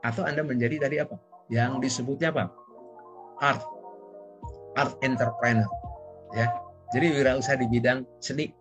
Atau 0.05 0.25
Anda 0.29 0.45
menjadi 0.45 0.85
tadi 0.85 1.01
apa? 1.01 1.17
Yang 1.49 1.89
disebutnya 1.89 2.29
apa? 2.33 2.53
Art. 3.41 3.65
Art 4.77 5.01
entrepreneur. 5.01 5.69
Ya. 6.37 6.53
Jadi 6.93 7.17
wirausaha 7.17 7.57
di 7.57 7.67
bidang 7.69 8.05
seni. 8.21 8.53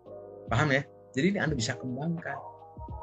Paham 0.48 0.72
ya? 0.72 0.82
Jadi 1.12 1.36
ini 1.36 1.38
Anda 1.38 1.52
bisa 1.52 1.76
kembangkan. 1.76 2.36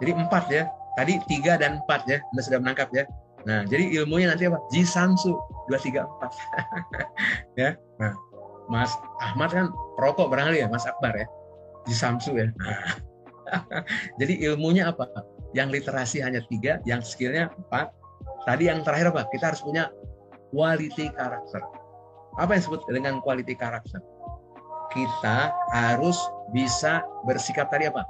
Jadi 0.02 0.12
empat 0.18 0.46
ya. 0.50 0.66
Tadi 0.98 1.22
tiga 1.30 1.56
dan 1.62 1.86
empat 1.86 2.10
ya. 2.10 2.18
Anda 2.34 2.42
sudah 2.42 2.60
menangkap 2.60 2.90
ya. 2.92 3.06
Nah, 3.46 3.66
jadi 3.66 4.02
ilmunya 4.02 4.34
nanti 4.34 4.46
apa? 4.46 4.62
Jisamsu 4.70 5.34
dua 5.66 5.80
tiga 5.82 6.06
empat. 6.06 6.32
ya. 7.62 7.70
Nah, 7.98 8.14
Mas 8.70 8.94
Ahmad 9.22 9.50
kan 9.50 9.74
perokok 9.98 10.30
barangkali 10.30 10.62
ya, 10.62 10.68
Mas 10.70 10.86
Akbar 10.86 11.14
ya. 11.14 11.26
Jisamsu 11.90 12.38
ya. 12.38 12.50
Nah. 12.62 13.11
jadi 14.20 14.34
ilmunya 14.52 14.90
apa? 14.92 15.08
Yang 15.52 15.84
literasi 15.84 16.24
hanya 16.24 16.42
tiga, 16.48 16.80
yang 16.88 17.04
skillnya 17.04 17.52
empat. 17.52 17.92
Tadi 18.48 18.72
yang 18.72 18.82
terakhir 18.82 19.14
apa? 19.14 19.28
Kita 19.30 19.54
harus 19.54 19.62
punya 19.62 19.92
quality 20.50 21.12
karakter. 21.14 21.62
Apa 22.40 22.56
yang 22.56 22.62
disebut 22.64 22.82
dengan 22.90 23.20
quality 23.20 23.54
karakter? 23.54 24.00
kita 24.92 25.56
harus 25.72 26.20
bisa 26.52 27.02
bersikap 27.24 27.72
tadi 27.72 27.88
apa? 27.88 28.04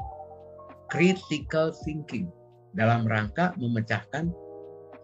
Critical 0.89 1.71
thinking 1.85 2.27
dalam 2.75 3.05
rangka 3.07 3.53
memecahkan 3.55 4.33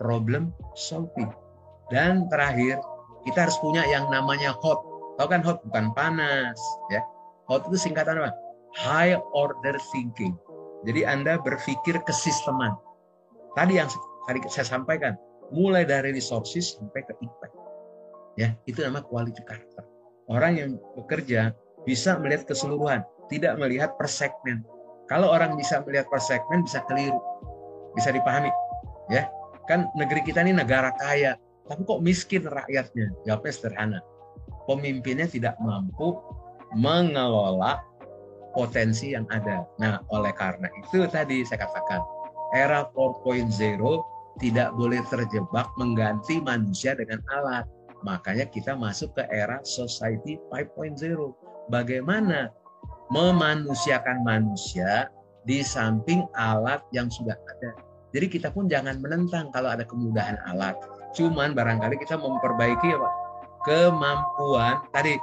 problem 0.02 0.52
solving. 0.76 1.32
Dan 1.88 2.28
terakhir, 2.28 2.82
kita 3.24 3.48
harus 3.48 3.58
punya 3.64 3.88
yang 3.88 4.10
namanya 4.12 4.52
hot. 4.60 4.84
Tahu 5.16 5.28
kan 5.32 5.42
hot 5.46 5.64
bukan 5.64 5.96
panas, 5.96 6.60
ya. 6.92 7.02
Hot 7.48 7.64
itu 7.72 7.80
singkatan 7.80 8.20
apa? 8.20 8.34
High 8.78 9.18
order 9.34 9.76
thinking. 9.90 10.38
Jadi 10.86 11.02
Anda 11.04 11.42
berpikir 11.42 11.98
kesisteman. 12.06 12.78
Tadi 13.58 13.82
yang 13.82 13.90
tadi 14.30 14.40
saya 14.54 14.78
sampaikan, 14.78 15.18
mulai 15.50 15.82
dari 15.82 16.14
resources 16.14 16.78
sampai 16.78 17.02
ke 17.02 17.14
impact. 17.26 17.56
Ya, 18.38 18.54
itu 18.70 18.86
nama 18.86 19.02
quality 19.02 19.42
character. 19.50 19.82
Orang 20.30 20.62
yang 20.62 20.70
bekerja 20.94 21.58
bisa 21.90 22.22
melihat 22.22 22.46
keseluruhan, 22.46 23.02
tidak 23.34 23.58
melihat 23.58 23.98
per 23.98 24.06
segmen. 24.06 24.62
Kalau 25.10 25.34
orang 25.34 25.58
bisa 25.58 25.82
melihat 25.82 26.06
per 26.12 26.22
segmen 26.22 26.62
bisa 26.62 26.86
keliru. 26.86 27.18
Bisa 27.98 28.14
dipahami. 28.14 28.54
Ya. 29.10 29.26
Kan 29.66 29.90
negeri 29.98 30.22
kita 30.24 30.46
ini 30.46 30.56
negara 30.56 30.94
kaya, 30.96 31.36
tapi 31.68 31.84
kok 31.84 32.00
miskin 32.00 32.48
rakyatnya? 32.48 33.12
Jawabnya 33.28 33.52
sederhana. 33.52 34.00
Pemimpinnya 34.68 35.28
tidak 35.28 35.56
mampu 35.60 36.16
mengelola 36.76 37.80
potensi 38.58 39.14
yang 39.14 39.30
ada. 39.30 39.62
Nah, 39.78 40.02
oleh 40.10 40.34
karena 40.34 40.66
itu 40.82 41.06
tadi 41.06 41.46
saya 41.46 41.70
katakan, 41.70 42.02
era 42.58 42.90
4.0 42.90 43.54
tidak 44.42 44.74
boleh 44.74 45.02
terjebak 45.14 45.70
mengganti 45.78 46.42
manusia 46.42 46.98
dengan 46.98 47.22
alat. 47.30 47.70
Makanya 48.02 48.50
kita 48.50 48.74
masuk 48.74 49.14
ke 49.14 49.30
era 49.30 49.62
society 49.62 50.42
5.0 50.50 50.98
bagaimana 51.70 52.50
memanusiakan 53.14 54.26
manusia 54.26 55.10
di 55.46 55.62
samping 55.62 56.26
alat 56.34 56.82
yang 56.94 57.10
sudah 57.14 57.38
ada. 57.38 57.72
Jadi 58.12 58.26
kita 58.34 58.50
pun 58.50 58.66
jangan 58.66 58.98
menentang 58.98 59.54
kalau 59.54 59.70
ada 59.70 59.86
kemudahan 59.86 60.38
alat. 60.50 60.74
Cuman 61.14 61.54
barangkali 61.54 61.98
kita 62.02 62.18
memperbaiki 62.18 62.94
kemampuan 63.66 64.82
tadi 64.94 65.18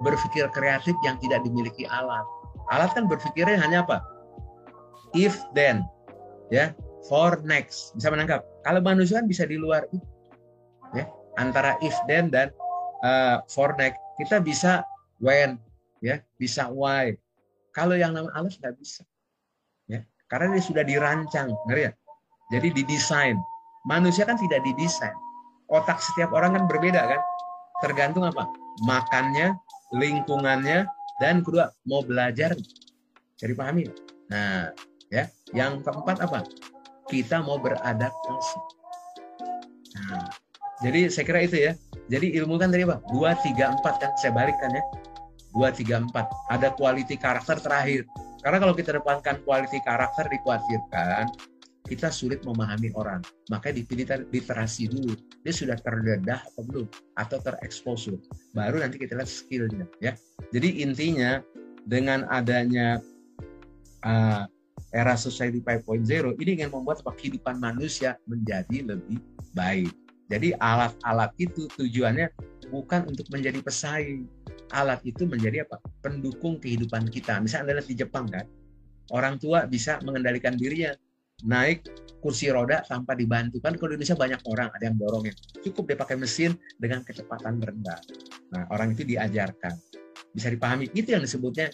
berpikir 0.00 0.48
kreatif 0.52 0.96
yang 1.04 1.16
tidak 1.20 1.44
dimiliki 1.44 1.84
alat. 1.88 2.24
Alat 2.72 2.94
kan 2.94 3.06
berpikirnya 3.06 3.58
hanya 3.62 3.86
apa? 3.86 4.02
If 5.14 5.38
then, 5.54 5.86
ya, 6.50 6.74
for 7.06 7.38
next. 7.46 7.94
Bisa 7.94 8.10
menangkap. 8.10 8.42
Kalau 8.66 8.82
manusia 8.82 9.22
kan 9.22 9.26
bisa 9.30 9.46
di 9.46 9.56
luar 9.56 9.86
itu, 9.94 10.02
ya, 10.92 11.06
antara 11.38 11.78
if 11.80 11.94
then 12.10 12.28
dan 12.28 12.50
uh, 13.06 13.42
for 13.50 13.74
next. 13.78 13.98
Kita 14.16 14.40
bisa 14.40 14.82
when, 15.22 15.60
ya 16.00 16.20
bisa 16.40 16.68
why 16.72 17.16
kalau 17.76 17.92
yang 17.92 18.16
namanya 18.16 18.32
alas 18.36 18.56
nggak 18.56 18.76
bisa 18.80 19.04
ya 19.84 20.00
karena 20.32 20.56
dia 20.56 20.64
sudah 20.64 20.84
dirancang 20.84 21.52
ngerti 21.68 21.88
ya 21.88 21.92
jadi 22.52 22.68
didesain 22.72 23.36
manusia 23.86 24.26
kan 24.26 24.34
tidak 24.36 24.66
didesain. 24.66 25.14
Otak 25.70 26.02
setiap 26.02 26.34
orang 26.34 26.58
kan 26.58 26.64
berbeda 26.66 27.06
kan. 27.06 27.20
Tergantung 27.82 28.26
apa? 28.26 28.50
Makannya, 28.82 29.54
lingkungannya, 29.94 30.86
dan 31.20 31.40
kedua 31.40 31.72
mau 31.88 32.04
belajar. 32.04 32.52
Jadi 33.36 33.52
pahami? 33.52 33.88
Nah, 34.32 34.72
ya. 35.12 35.28
Yang 35.52 35.84
keempat 35.86 36.16
apa? 36.24 36.44
Kita 37.06 37.44
mau 37.44 37.56
beradaptasi. 37.60 38.58
Nah, 39.96 40.28
jadi 40.84 41.08
saya 41.08 41.24
kira 41.24 41.40
itu 41.44 41.56
ya. 41.56 41.72
Jadi 42.06 42.36
ilmu 42.38 42.60
kan 42.60 42.70
tadi 42.70 42.84
apa? 42.84 43.00
Dua, 43.10 43.36
tiga, 43.40 43.72
empat 43.72 43.94
kan. 44.02 44.10
Saya 44.20 44.32
balikkan 44.34 44.74
ya. 44.74 44.82
Dua, 45.54 45.68
tiga, 45.72 46.02
empat. 46.02 46.26
Ada 46.52 46.74
quality 46.74 47.16
karakter 47.16 47.60
terakhir. 47.62 48.04
Karena 48.44 48.58
kalau 48.62 48.74
kita 48.76 48.94
depankan 48.94 49.42
quality 49.42 49.80
karakter 49.82 50.28
dikhawatirkan 50.30 51.55
kita 51.86 52.10
sulit 52.10 52.42
memahami 52.42 52.90
orang. 52.98 53.22
Makanya 53.48 53.82
dipilih 53.82 54.06
literasi 54.34 54.90
dulu. 54.90 55.14
Dia 55.46 55.54
sudah 55.54 55.78
terdedah 55.78 56.42
atau 56.42 56.62
belum? 56.66 56.86
Atau 57.16 57.38
tereksposur. 57.40 58.18
Baru 58.52 58.82
nanti 58.82 58.98
kita 58.98 59.14
lihat 59.16 59.30
skillnya. 59.30 59.86
ya. 60.02 60.18
Jadi 60.50 60.82
intinya 60.82 61.40
dengan 61.86 62.26
adanya 62.28 62.98
uh, 64.02 64.44
era 64.90 65.14
society 65.14 65.62
5.0 65.62 66.36
ini 66.42 66.50
ingin 66.62 66.70
membuat 66.74 67.02
kehidupan 67.06 67.62
manusia 67.62 68.18
menjadi 68.26 68.82
lebih 68.82 69.22
baik. 69.54 69.90
Jadi 70.26 70.58
alat-alat 70.58 71.30
itu 71.38 71.70
tujuannya 71.78 72.26
bukan 72.74 73.06
untuk 73.06 73.30
menjadi 73.30 73.62
pesaing. 73.62 74.26
Alat 74.74 74.98
itu 75.06 75.22
menjadi 75.22 75.62
apa? 75.62 75.78
Pendukung 76.02 76.58
kehidupan 76.58 77.06
kita. 77.06 77.38
Misalnya 77.38 77.78
adalah 77.78 77.86
di 77.86 77.94
Jepang 77.94 78.26
kan, 78.26 78.42
orang 79.14 79.38
tua 79.38 79.70
bisa 79.70 80.02
mengendalikan 80.02 80.58
dirinya 80.58 80.90
naik 81.44 81.84
kursi 82.24 82.48
roda 82.48 82.80
tanpa 82.86 83.12
dibantu. 83.12 83.60
Kan 83.60 83.76
kalau 83.76 83.92
Indonesia 83.92 84.16
banyak 84.16 84.40
orang 84.48 84.72
ada 84.72 84.84
yang 84.88 84.96
dorongin 84.96 85.34
cukup 85.60 85.92
dia 85.92 85.98
pakai 86.00 86.16
mesin 86.16 86.56
dengan 86.80 87.04
kecepatan 87.04 87.60
rendah. 87.60 88.00
Nah 88.56 88.64
orang 88.72 88.96
itu 88.96 89.04
diajarkan. 89.04 89.76
Bisa 90.32 90.48
dipahami. 90.48 90.88
Itu 90.96 91.12
yang 91.12 91.24
disebutnya 91.24 91.68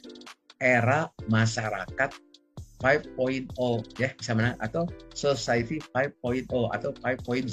era 0.58 1.06
masyarakat 1.30 2.10
5.0 2.82 3.54
ya 4.02 4.10
bisa 4.18 4.34
mana? 4.34 4.58
Atau 4.58 4.90
society 5.14 5.78
5.0 5.94 6.50
atau 6.74 6.90
5.0 6.98 7.46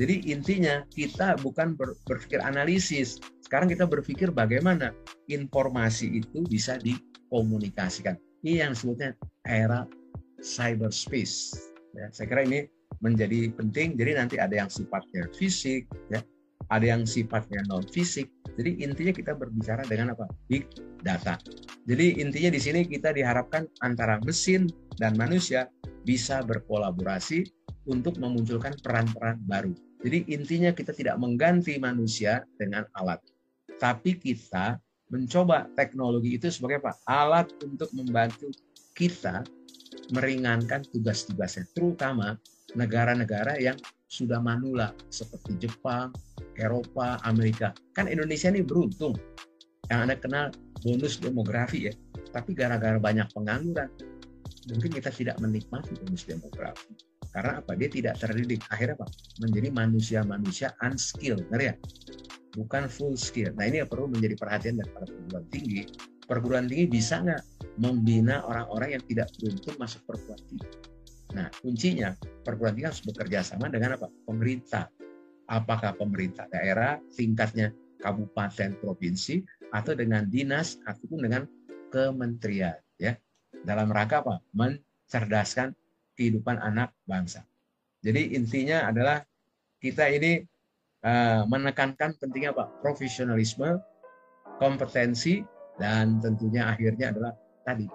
jadi 0.00 0.16
intinya 0.32 0.80
kita 0.88 1.36
bukan 1.44 1.76
ber, 1.76 1.92
berpikir 2.08 2.40
analisis. 2.40 3.20
Sekarang 3.44 3.68
kita 3.68 3.84
berpikir 3.84 4.32
bagaimana 4.32 4.96
informasi 5.28 6.24
itu 6.24 6.40
bisa 6.48 6.80
dikomunikasikan. 6.80 8.16
Ini 8.40 8.64
yang 8.64 8.72
disebutnya 8.72 9.12
era 9.44 9.84
cyberspace. 10.42 11.56
Ya, 11.96 12.08
saya 12.12 12.26
kira 12.28 12.42
ini 12.46 12.66
menjadi 13.00 13.52
penting. 13.54 13.96
Jadi 13.96 14.10
nanti 14.16 14.36
ada 14.36 14.52
yang 14.52 14.70
sifatnya 14.70 15.28
fisik, 15.34 15.88
ya, 16.12 16.20
ada 16.70 16.86
yang 16.86 17.02
sifatnya 17.08 17.64
non 17.66 17.84
fisik. 17.88 18.28
Jadi 18.58 18.82
intinya 18.82 19.12
kita 19.14 19.32
berbicara 19.34 19.86
dengan 19.86 20.12
apa? 20.12 20.28
Big 20.50 20.68
data. 21.00 21.40
Jadi 21.88 22.20
intinya 22.20 22.50
di 22.52 22.60
sini 22.60 22.80
kita 22.84 23.10
diharapkan 23.14 23.64
antara 23.80 24.20
mesin 24.22 24.68
dan 25.00 25.16
manusia 25.16 25.70
bisa 26.04 26.44
berkolaborasi 26.44 27.46
untuk 27.88 28.20
memunculkan 28.20 28.76
peran-peran 28.84 29.40
baru. 29.48 29.72
Jadi 30.00 30.28
intinya 30.32 30.70
kita 30.72 30.96
tidak 30.96 31.16
mengganti 31.20 31.76
manusia 31.76 32.44
dengan 32.56 32.88
alat, 32.96 33.20
tapi 33.76 34.16
kita 34.16 34.80
mencoba 35.10 35.68
teknologi 35.76 36.38
itu 36.38 36.48
sebagai 36.48 36.80
apa? 36.80 36.96
Alat 37.04 37.50
untuk 37.66 37.90
membantu 37.92 38.48
kita 38.96 39.44
meringankan 40.10 40.84
tugas-tugasnya, 40.90 41.66
terutama 41.74 42.36
negara-negara 42.74 43.58
yang 43.58 43.78
sudah 44.10 44.42
manula 44.42 44.90
seperti 45.10 45.66
Jepang, 45.66 46.10
Eropa, 46.58 47.22
Amerika. 47.22 47.70
Kan 47.94 48.10
Indonesia 48.10 48.50
ini 48.50 48.66
beruntung. 48.66 49.14
Yang 49.90 50.00
Anda 50.06 50.16
kenal 50.18 50.44
bonus 50.82 51.18
demografi 51.18 51.90
ya. 51.90 51.94
Tapi 52.30 52.54
gara-gara 52.54 52.98
banyak 52.98 53.26
pengangguran, 53.34 53.90
mungkin 54.70 54.90
kita 54.94 55.10
tidak 55.10 55.38
menikmati 55.42 55.94
bonus 55.98 56.26
demografi. 56.26 56.94
Karena 57.30 57.62
apa? 57.62 57.78
Dia 57.78 57.86
tidak 57.86 58.18
terdidik. 58.18 58.66
Akhirnya 58.70 58.98
apa? 58.98 59.06
Menjadi 59.38 59.70
manusia-manusia 59.70 60.74
unskilled. 60.82 61.46
Ngerti 61.50 61.66
ya? 61.70 61.74
Bukan 62.58 62.90
full 62.90 63.14
skill. 63.14 63.54
Nah 63.54 63.70
ini 63.70 63.82
yang 63.82 63.90
perlu 63.90 64.10
menjadi 64.10 64.34
perhatian 64.34 64.74
dari 64.82 64.90
para 64.90 65.06
perguruan 65.06 65.46
tinggi. 65.54 65.82
Perguruan 66.30 66.70
tinggi 66.70 66.86
bisa 66.86 67.18
nggak 67.26 67.42
membina 67.82 68.46
orang-orang 68.46 68.94
yang 68.94 69.02
tidak 69.10 69.34
beruntung 69.34 69.74
masuk 69.82 70.06
perguruan 70.06 70.38
tinggi. 70.46 70.68
Nah, 71.34 71.50
kuncinya 71.58 72.14
perguruan 72.46 72.78
tinggi 72.78 72.86
harus 72.86 73.02
bekerja 73.02 73.42
sama 73.42 73.66
dengan 73.66 73.98
apa? 73.98 74.06
Pemerintah. 74.30 74.86
Apakah 75.50 75.98
pemerintah 75.98 76.46
daerah, 76.46 77.02
tingkatnya 77.18 77.74
kabupaten, 77.98 78.78
provinsi, 78.78 79.42
atau 79.74 79.98
dengan 79.98 80.30
dinas, 80.30 80.78
ataupun 80.86 81.26
dengan 81.26 81.42
kementerian. 81.90 82.78
ya 83.02 83.18
Dalam 83.66 83.90
rangka 83.90 84.22
apa? 84.22 84.38
Mencerdaskan 84.54 85.74
kehidupan 86.14 86.62
anak 86.62 86.94
bangsa. 87.10 87.42
Jadi 88.06 88.38
intinya 88.38 88.86
adalah 88.86 89.26
kita 89.82 90.06
ini 90.06 90.46
uh, 91.02 91.42
menekankan 91.50 92.14
pentingnya 92.22 92.54
apa? 92.54 92.70
Profesionalisme, 92.78 93.82
kompetensi, 94.62 95.42
dan 95.80 96.20
tentunya 96.20 96.68
akhirnya 96.68 97.10
adalah 97.10 97.32
tadi 97.64 97.88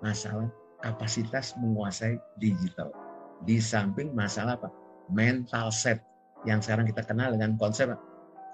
masalah 0.00 0.46
kapasitas 0.80 1.58
menguasai 1.58 2.16
digital. 2.38 2.94
Di 3.42 3.58
samping 3.58 4.14
masalah 4.14 4.54
apa? 4.54 4.70
Mental 5.10 5.74
set 5.74 5.98
yang 6.46 6.62
sekarang 6.62 6.86
kita 6.86 7.02
kenal 7.02 7.34
dengan 7.34 7.58
konsep 7.58 7.90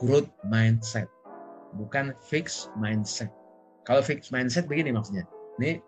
growth 0.01 0.32
mindset, 0.49 1.05
bukan 1.76 2.16
fixed 2.24 2.72
mindset. 2.80 3.28
Kalau 3.84 4.01
fixed 4.01 4.32
mindset 4.32 4.64
begini 4.64 4.93
maksudnya. 4.93 5.28
Nih, 5.61 5.80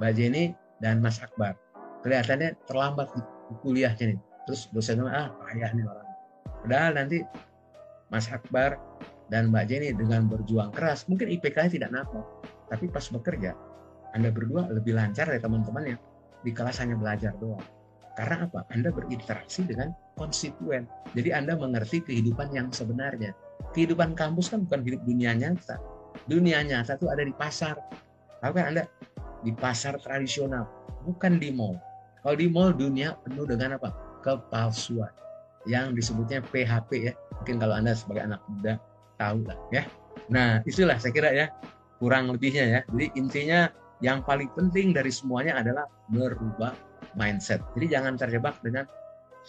Mbak 0.00 0.12
Jenny 0.16 0.44
dan 0.84 1.00
Mas 1.00 1.20
Akbar 1.24 1.56
kelihatannya 2.02 2.58
terlambat 2.66 3.08
di 3.14 3.22
kuliahnya 3.62 4.04
nih. 4.14 4.20
Terus 4.44 4.66
dosennya 4.74 5.08
ah 5.08 5.28
payah 5.38 5.70
nih 5.72 5.86
orang. 5.86 6.08
Padahal 6.66 6.92
nanti 6.98 7.18
Mas 8.10 8.26
Akbar 8.28 8.76
dan 9.32 9.48
Mbak 9.48 9.64
Jenny 9.72 9.96
dengan 9.96 10.28
berjuang 10.28 10.76
keras, 10.76 11.08
mungkin 11.08 11.32
IPK-nya 11.32 11.72
tidak 11.72 11.90
nampak, 11.96 12.20
tapi 12.68 12.92
pas 12.92 13.08
bekerja 13.08 13.56
anda 14.12 14.28
berdua 14.28 14.68
lebih 14.68 14.92
lancar 14.92 15.24
dari 15.24 15.40
teman-teman 15.40 15.96
yang 15.96 16.00
di 16.44 16.52
kelas 16.52 16.84
hanya 16.84 17.00
belajar 17.00 17.32
doang. 17.40 17.64
Karena 18.12 18.44
apa? 18.44 18.68
Anda 18.68 18.92
berinteraksi 18.92 19.64
dengan 19.64 19.96
konstituen. 20.20 20.84
Jadi 21.16 21.32
Anda 21.32 21.56
mengerti 21.56 22.04
kehidupan 22.04 22.52
yang 22.52 22.68
sebenarnya. 22.68 23.32
Kehidupan 23.72 24.12
kampus 24.12 24.52
kan 24.52 24.68
bukan 24.68 24.84
hidup 24.84 25.00
dunia 25.08 25.32
nyata. 25.32 25.80
Dunia 26.28 26.60
nyata 26.60 27.00
itu 27.00 27.08
ada 27.08 27.24
di 27.24 27.32
pasar. 27.32 27.80
Tahu 28.44 28.52
kan 28.52 28.76
Anda? 28.76 28.84
Di 29.40 29.56
pasar 29.56 29.96
tradisional, 29.96 30.68
bukan 31.08 31.40
di 31.40 31.48
mall. 31.48 31.80
Kalau 32.20 32.36
di 32.36 32.52
mall 32.52 32.76
dunia 32.76 33.16
penuh 33.24 33.48
dengan 33.48 33.80
apa? 33.80 33.96
Kepalsuan. 34.20 35.10
Yang 35.64 36.04
disebutnya 36.04 36.44
PHP 36.44 36.90
ya. 37.08 37.12
Mungkin 37.40 37.56
kalau 37.64 37.74
Anda 37.80 37.96
sebagai 37.96 38.28
anak 38.28 38.44
muda 38.44 38.76
tahu 39.22 39.38
lah 39.46 39.58
ya. 39.70 39.82
Nah, 40.26 40.58
itulah 40.66 40.98
saya 40.98 41.12
kira 41.14 41.30
ya 41.30 41.46
kurang 42.02 42.34
lebihnya 42.34 42.64
ya. 42.66 42.80
Jadi 42.90 43.06
intinya 43.14 43.70
yang 44.02 44.26
paling 44.26 44.50
penting 44.58 44.90
dari 44.90 45.14
semuanya 45.14 45.62
adalah 45.62 45.86
merubah 46.10 46.74
mindset. 47.14 47.62
Jadi 47.78 47.86
jangan 47.94 48.18
terjebak 48.18 48.58
dengan 48.66 48.90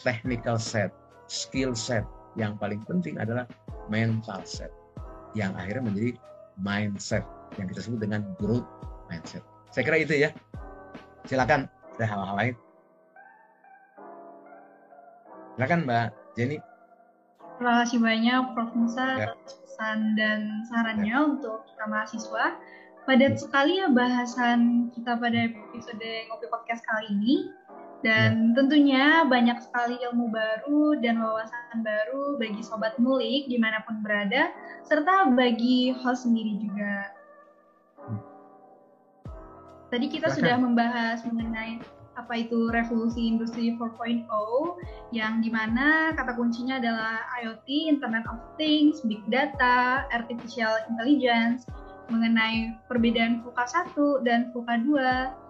technical 0.05 0.61
set, 0.61 0.93
skill 1.25 1.73
set. 1.73 2.05
Yang 2.37 2.57
paling 2.61 2.81
penting 2.85 3.17
adalah 3.17 3.49
mental 3.89 4.41
set. 4.45 4.69
Yang 5.33 5.51
akhirnya 5.57 5.83
menjadi 5.89 6.11
mindset 6.61 7.25
yang 7.57 7.65
kita 7.69 7.81
sebut 7.81 8.01
dengan 8.01 8.21
growth 8.37 8.65
mindset. 9.09 9.41
Saya 9.73 9.83
kira 9.89 9.97
itu 10.01 10.13
ya. 10.17 10.29
Silakan 11.25 11.65
ada 11.97 12.05
hal-hal 12.05 12.35
lain. 12.37 12.55
Silakan 15.57 15.79
Mbak 15.85 16.07
Jenny. 16.37 16.57
Terima 17.57 17.73
kasih 17.85 17.99
banyak 18.01 18.41
Prof. 18.57 18.71
Musa 18.73 19.07
ya. 19.19 19.33
pesan 19.37 20.17
dan 20.17 20.65
sarannya 20.69 21.13
ya. 21.13 21.25
untuk 21.25 21.65
kita 21.69 21.83
mahasiswa 21.89 22.45
padat 23.03 23.35
sekali 23.35 23.83
ya 23.83 23.91
bahasan 23.91 24.87
kita 24.95 25.19
pada 25.19 25.51
episode 25.51 26.11
Ngopi 26.31 26.47
Podcast 26.47 26.83
kali 26.87 27.11
ini. 27.11 27.35
Dan 28.03 28.51
ya. 28.51 28.59
tentunya 28.59 29.05
banyak 29.23 29.63
sekali 29.63 29.95
ilmu 29.95 30.27
baru 30.27 30.99
dan 30.99 31.23
wawasan 31.23 31.87
baru 31.87 32.35
bagi 32.35 32.59
Sobat 32.59 32.99
Mulik 32.99 33.47
di 33.47 33.55
mana 33.55 33.79
pun 33.87 34.03
berada, 34.03 34.51
serta 34.83 35.31
bagi 35.31 35.95
host 36.03 36.27
sendiri 36.27 36.59
juga. 36.59 37.15
Tadi 39.87 40.09
kita 40.11 40.27
Silahkan. 40.27 40.35
sudah 40.35 40.55
membahas 40.59 41.17
mengenai 41.23 41.79
apa 42.13 42.33
itu 42.45 42.69
revolusi 42.69 43.25
industri 43.25 43.73
4.0 43.75 44.25
yang 45.13 45.41
di 45.41 45.49
mana 45.49 46.13
kata 46.13 46.37
kuncinya 46.37 46.77
adalah 46.77 47.25
IoT, 47.41 47.67
Internet 47.89 48.25
of 48.29 48.39
Things, 48.57 49.01
Big 49.05 49.21
Data, 49.29 50.05
Artificial 50.13 50.77
Intelligence, 50.93 51.65
mengenai 52.11 52.77
perbedaan 52.85 53.41
VUCA 53.41 53.65
1 53.95 54.25
dan 54.27 54.53
VUCA 54.53 54.75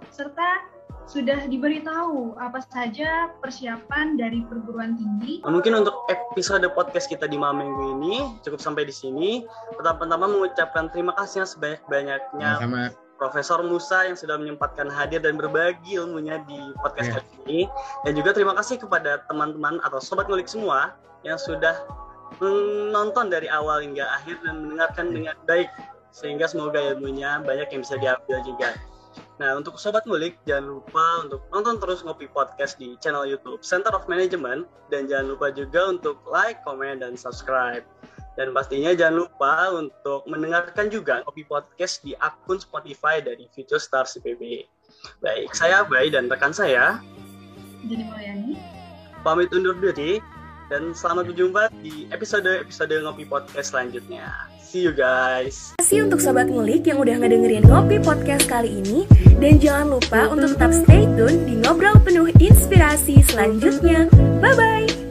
2, 0.07 0.13
serta 0.13 0.73
sudah 1.03 1.51
diberitahu 1.51 2.39
apa 2.39 2.63
saja 2.63 3.27
persiapan 3.43 4.15
dari 4.15 4.39
perguruan 4.47 4.95
tinggi. 4.95 5.43
Mungkin 5.43 5.83
untuk 5.83 6.07
episode 6.07 6.63
podcast 6.71 7.11
kita 7.11 7.27
di 7.27 7.35
malam 7.35 7.59
minggu 7.59 7.83
ini 7.99 8.15
cukup 8.39 8.63
sampai 8.63 8.87
di 8.87 8.95
sini. 8.95 9.43
Pertama-tama 9.75 10.31
mengucapkan 10.31 10.87
terima 10.95 11.11
kasih 11.19 11.43
sebanyak-banyaknya 11.43 12.49
Sama 12.63 13.02
Profesor 13.23 13.63
Musa 13.63 14.03
yang 14.03 14.19
sudah 14.19 14.35
menyempatkan 14.35 14.91
hadir 14.91 15.23
dan 15.23 15.39
berbagi 15.39 15.95
ilmunya 15.95 16.43
di 16.43 16.59
podcast 16.83 17.07
Ya. 17.07 17.15
kali 17.23 17.31
ini. 17.47 17.61
Dan 18.03 18.19
juga 18.19 18.35
terima 18.35 18.51
kasih 18.51 18.83
kepada 18.83 19.23
teman-teman 19.31 19.79
atau 19.79 20.03
sobat 20.03 20.27
ngulik 20.27 20.51
semua 20.51 20.91
yang 21.23 21.39
sudah 21.39 21.87
menonton 22.43 23.31
dari 23.31 23.47
awal 23.47 23.79
hingga 23.79 24.03
akhir 24.19 24.43
dan 24.43 24.67
mendengarkan 24.67 25.15
dengan 25.15 25.35
baik. 25.47 25.71
Sehingga 26.11 26.51
semoga 26.51 26.83
ilmunya 26.83 27.39
banyak 27.39 27.71
yang 27.71 27.81
bisa 27.87 27.95
diambil 27.95 28.43
juga. 28.43 28.75
Nah, 29.39 29.55
untuk 29.55 29.79
sobat 29.79 30.03
ngulik, 30.03 30.35
jangan 30.43 30.77
lupa 30.77 31.23
untuk 31.23 31.41
nonton 31.49 31.79
terus 31.79 32.03
Ngopi 32.03 32.27
Podcast 32.27 32.75
di 32.75 32.99
channel 32.99 33.23
YouTube 33.23 33.63
Center 33.63 33.95
of 33.95 34.03
Management 34.11 34.67
dan 34.91 35.07
jangan 35.07 35.31
lupa 35.31 35.47
juga 35.49 35.89
untuk 35.89 36.19
like, 36.27 36.59
comment, 36.67 36.99
dan 36.99 37.15
subscribe. 37.15 37.87
Dan 38.33 38.49
pastinya 38.51 38.91
jangan 38.97 39.25
lupa 39.25 39.69
untuk 39.77 40.25
mendengarkan 40.25 40.89
juga 40.89 41.21
Ngopi 41.25 41.45
Podcast 41.45 42.01
di 42.01 42.17
akun 42.17 42.57
Spotify 42.57 43.21
dari 43.21 43.45
Future 43.53 43.81
Stars 43.81 44.17
IPB. 44.17 44.65
Baik, 45.21 45.53
saya 45.53 45.85
Bay 45.85 46.09
dan 46.09 46.31
rekan 46.31 46.55
saya 46.55 46.97
Jadi 47.83 48.03
Mulyani. 48.07 48.55
pamit 49.21 49.51
undur 49.51 49.75
diri 49.77 50.23
dan 50.71 50.95
selamat 50.95 51.29
berjumpa 51.29 51.69
di 51.83 52.07
episode-episode 52.09 53.03
Ngopi 53.03 53.27
Podcast 53.27 53.75
selanjutnya. 53.75 54.31
See 54.63 54.81
you 54.81 54.95
guys. 54.95 55.77
Terima 55.77 55.85
kasih 55.85 55.99
untuk 56.09 56.19
Sobat 56.23 56.49
Ngulik 56.49 56.89
yang 56.89 56.97
udah 56.97 57.21
ngedengerin 57.21 57.67
Ngopi 57.69 58.01
Podcast 58.01 58.49
kali 58.49 58.81
ini. 58.81 59.05
Dan 59.37 59.61
jangan 59.61 59.99
lupa 59.99 60.31
untuk 60.33 60.55
tetap 60.55 60.71
stay 60.73 61.05
tune 61.13 61.45
di 61.45 61.59
Ngobrol 61.61 61.99
Penuh 62.01 62.31
Inspirasi 62.41 63.21
selanjutnya. 63.27 64.09
Bye-bye! 64.41 65.02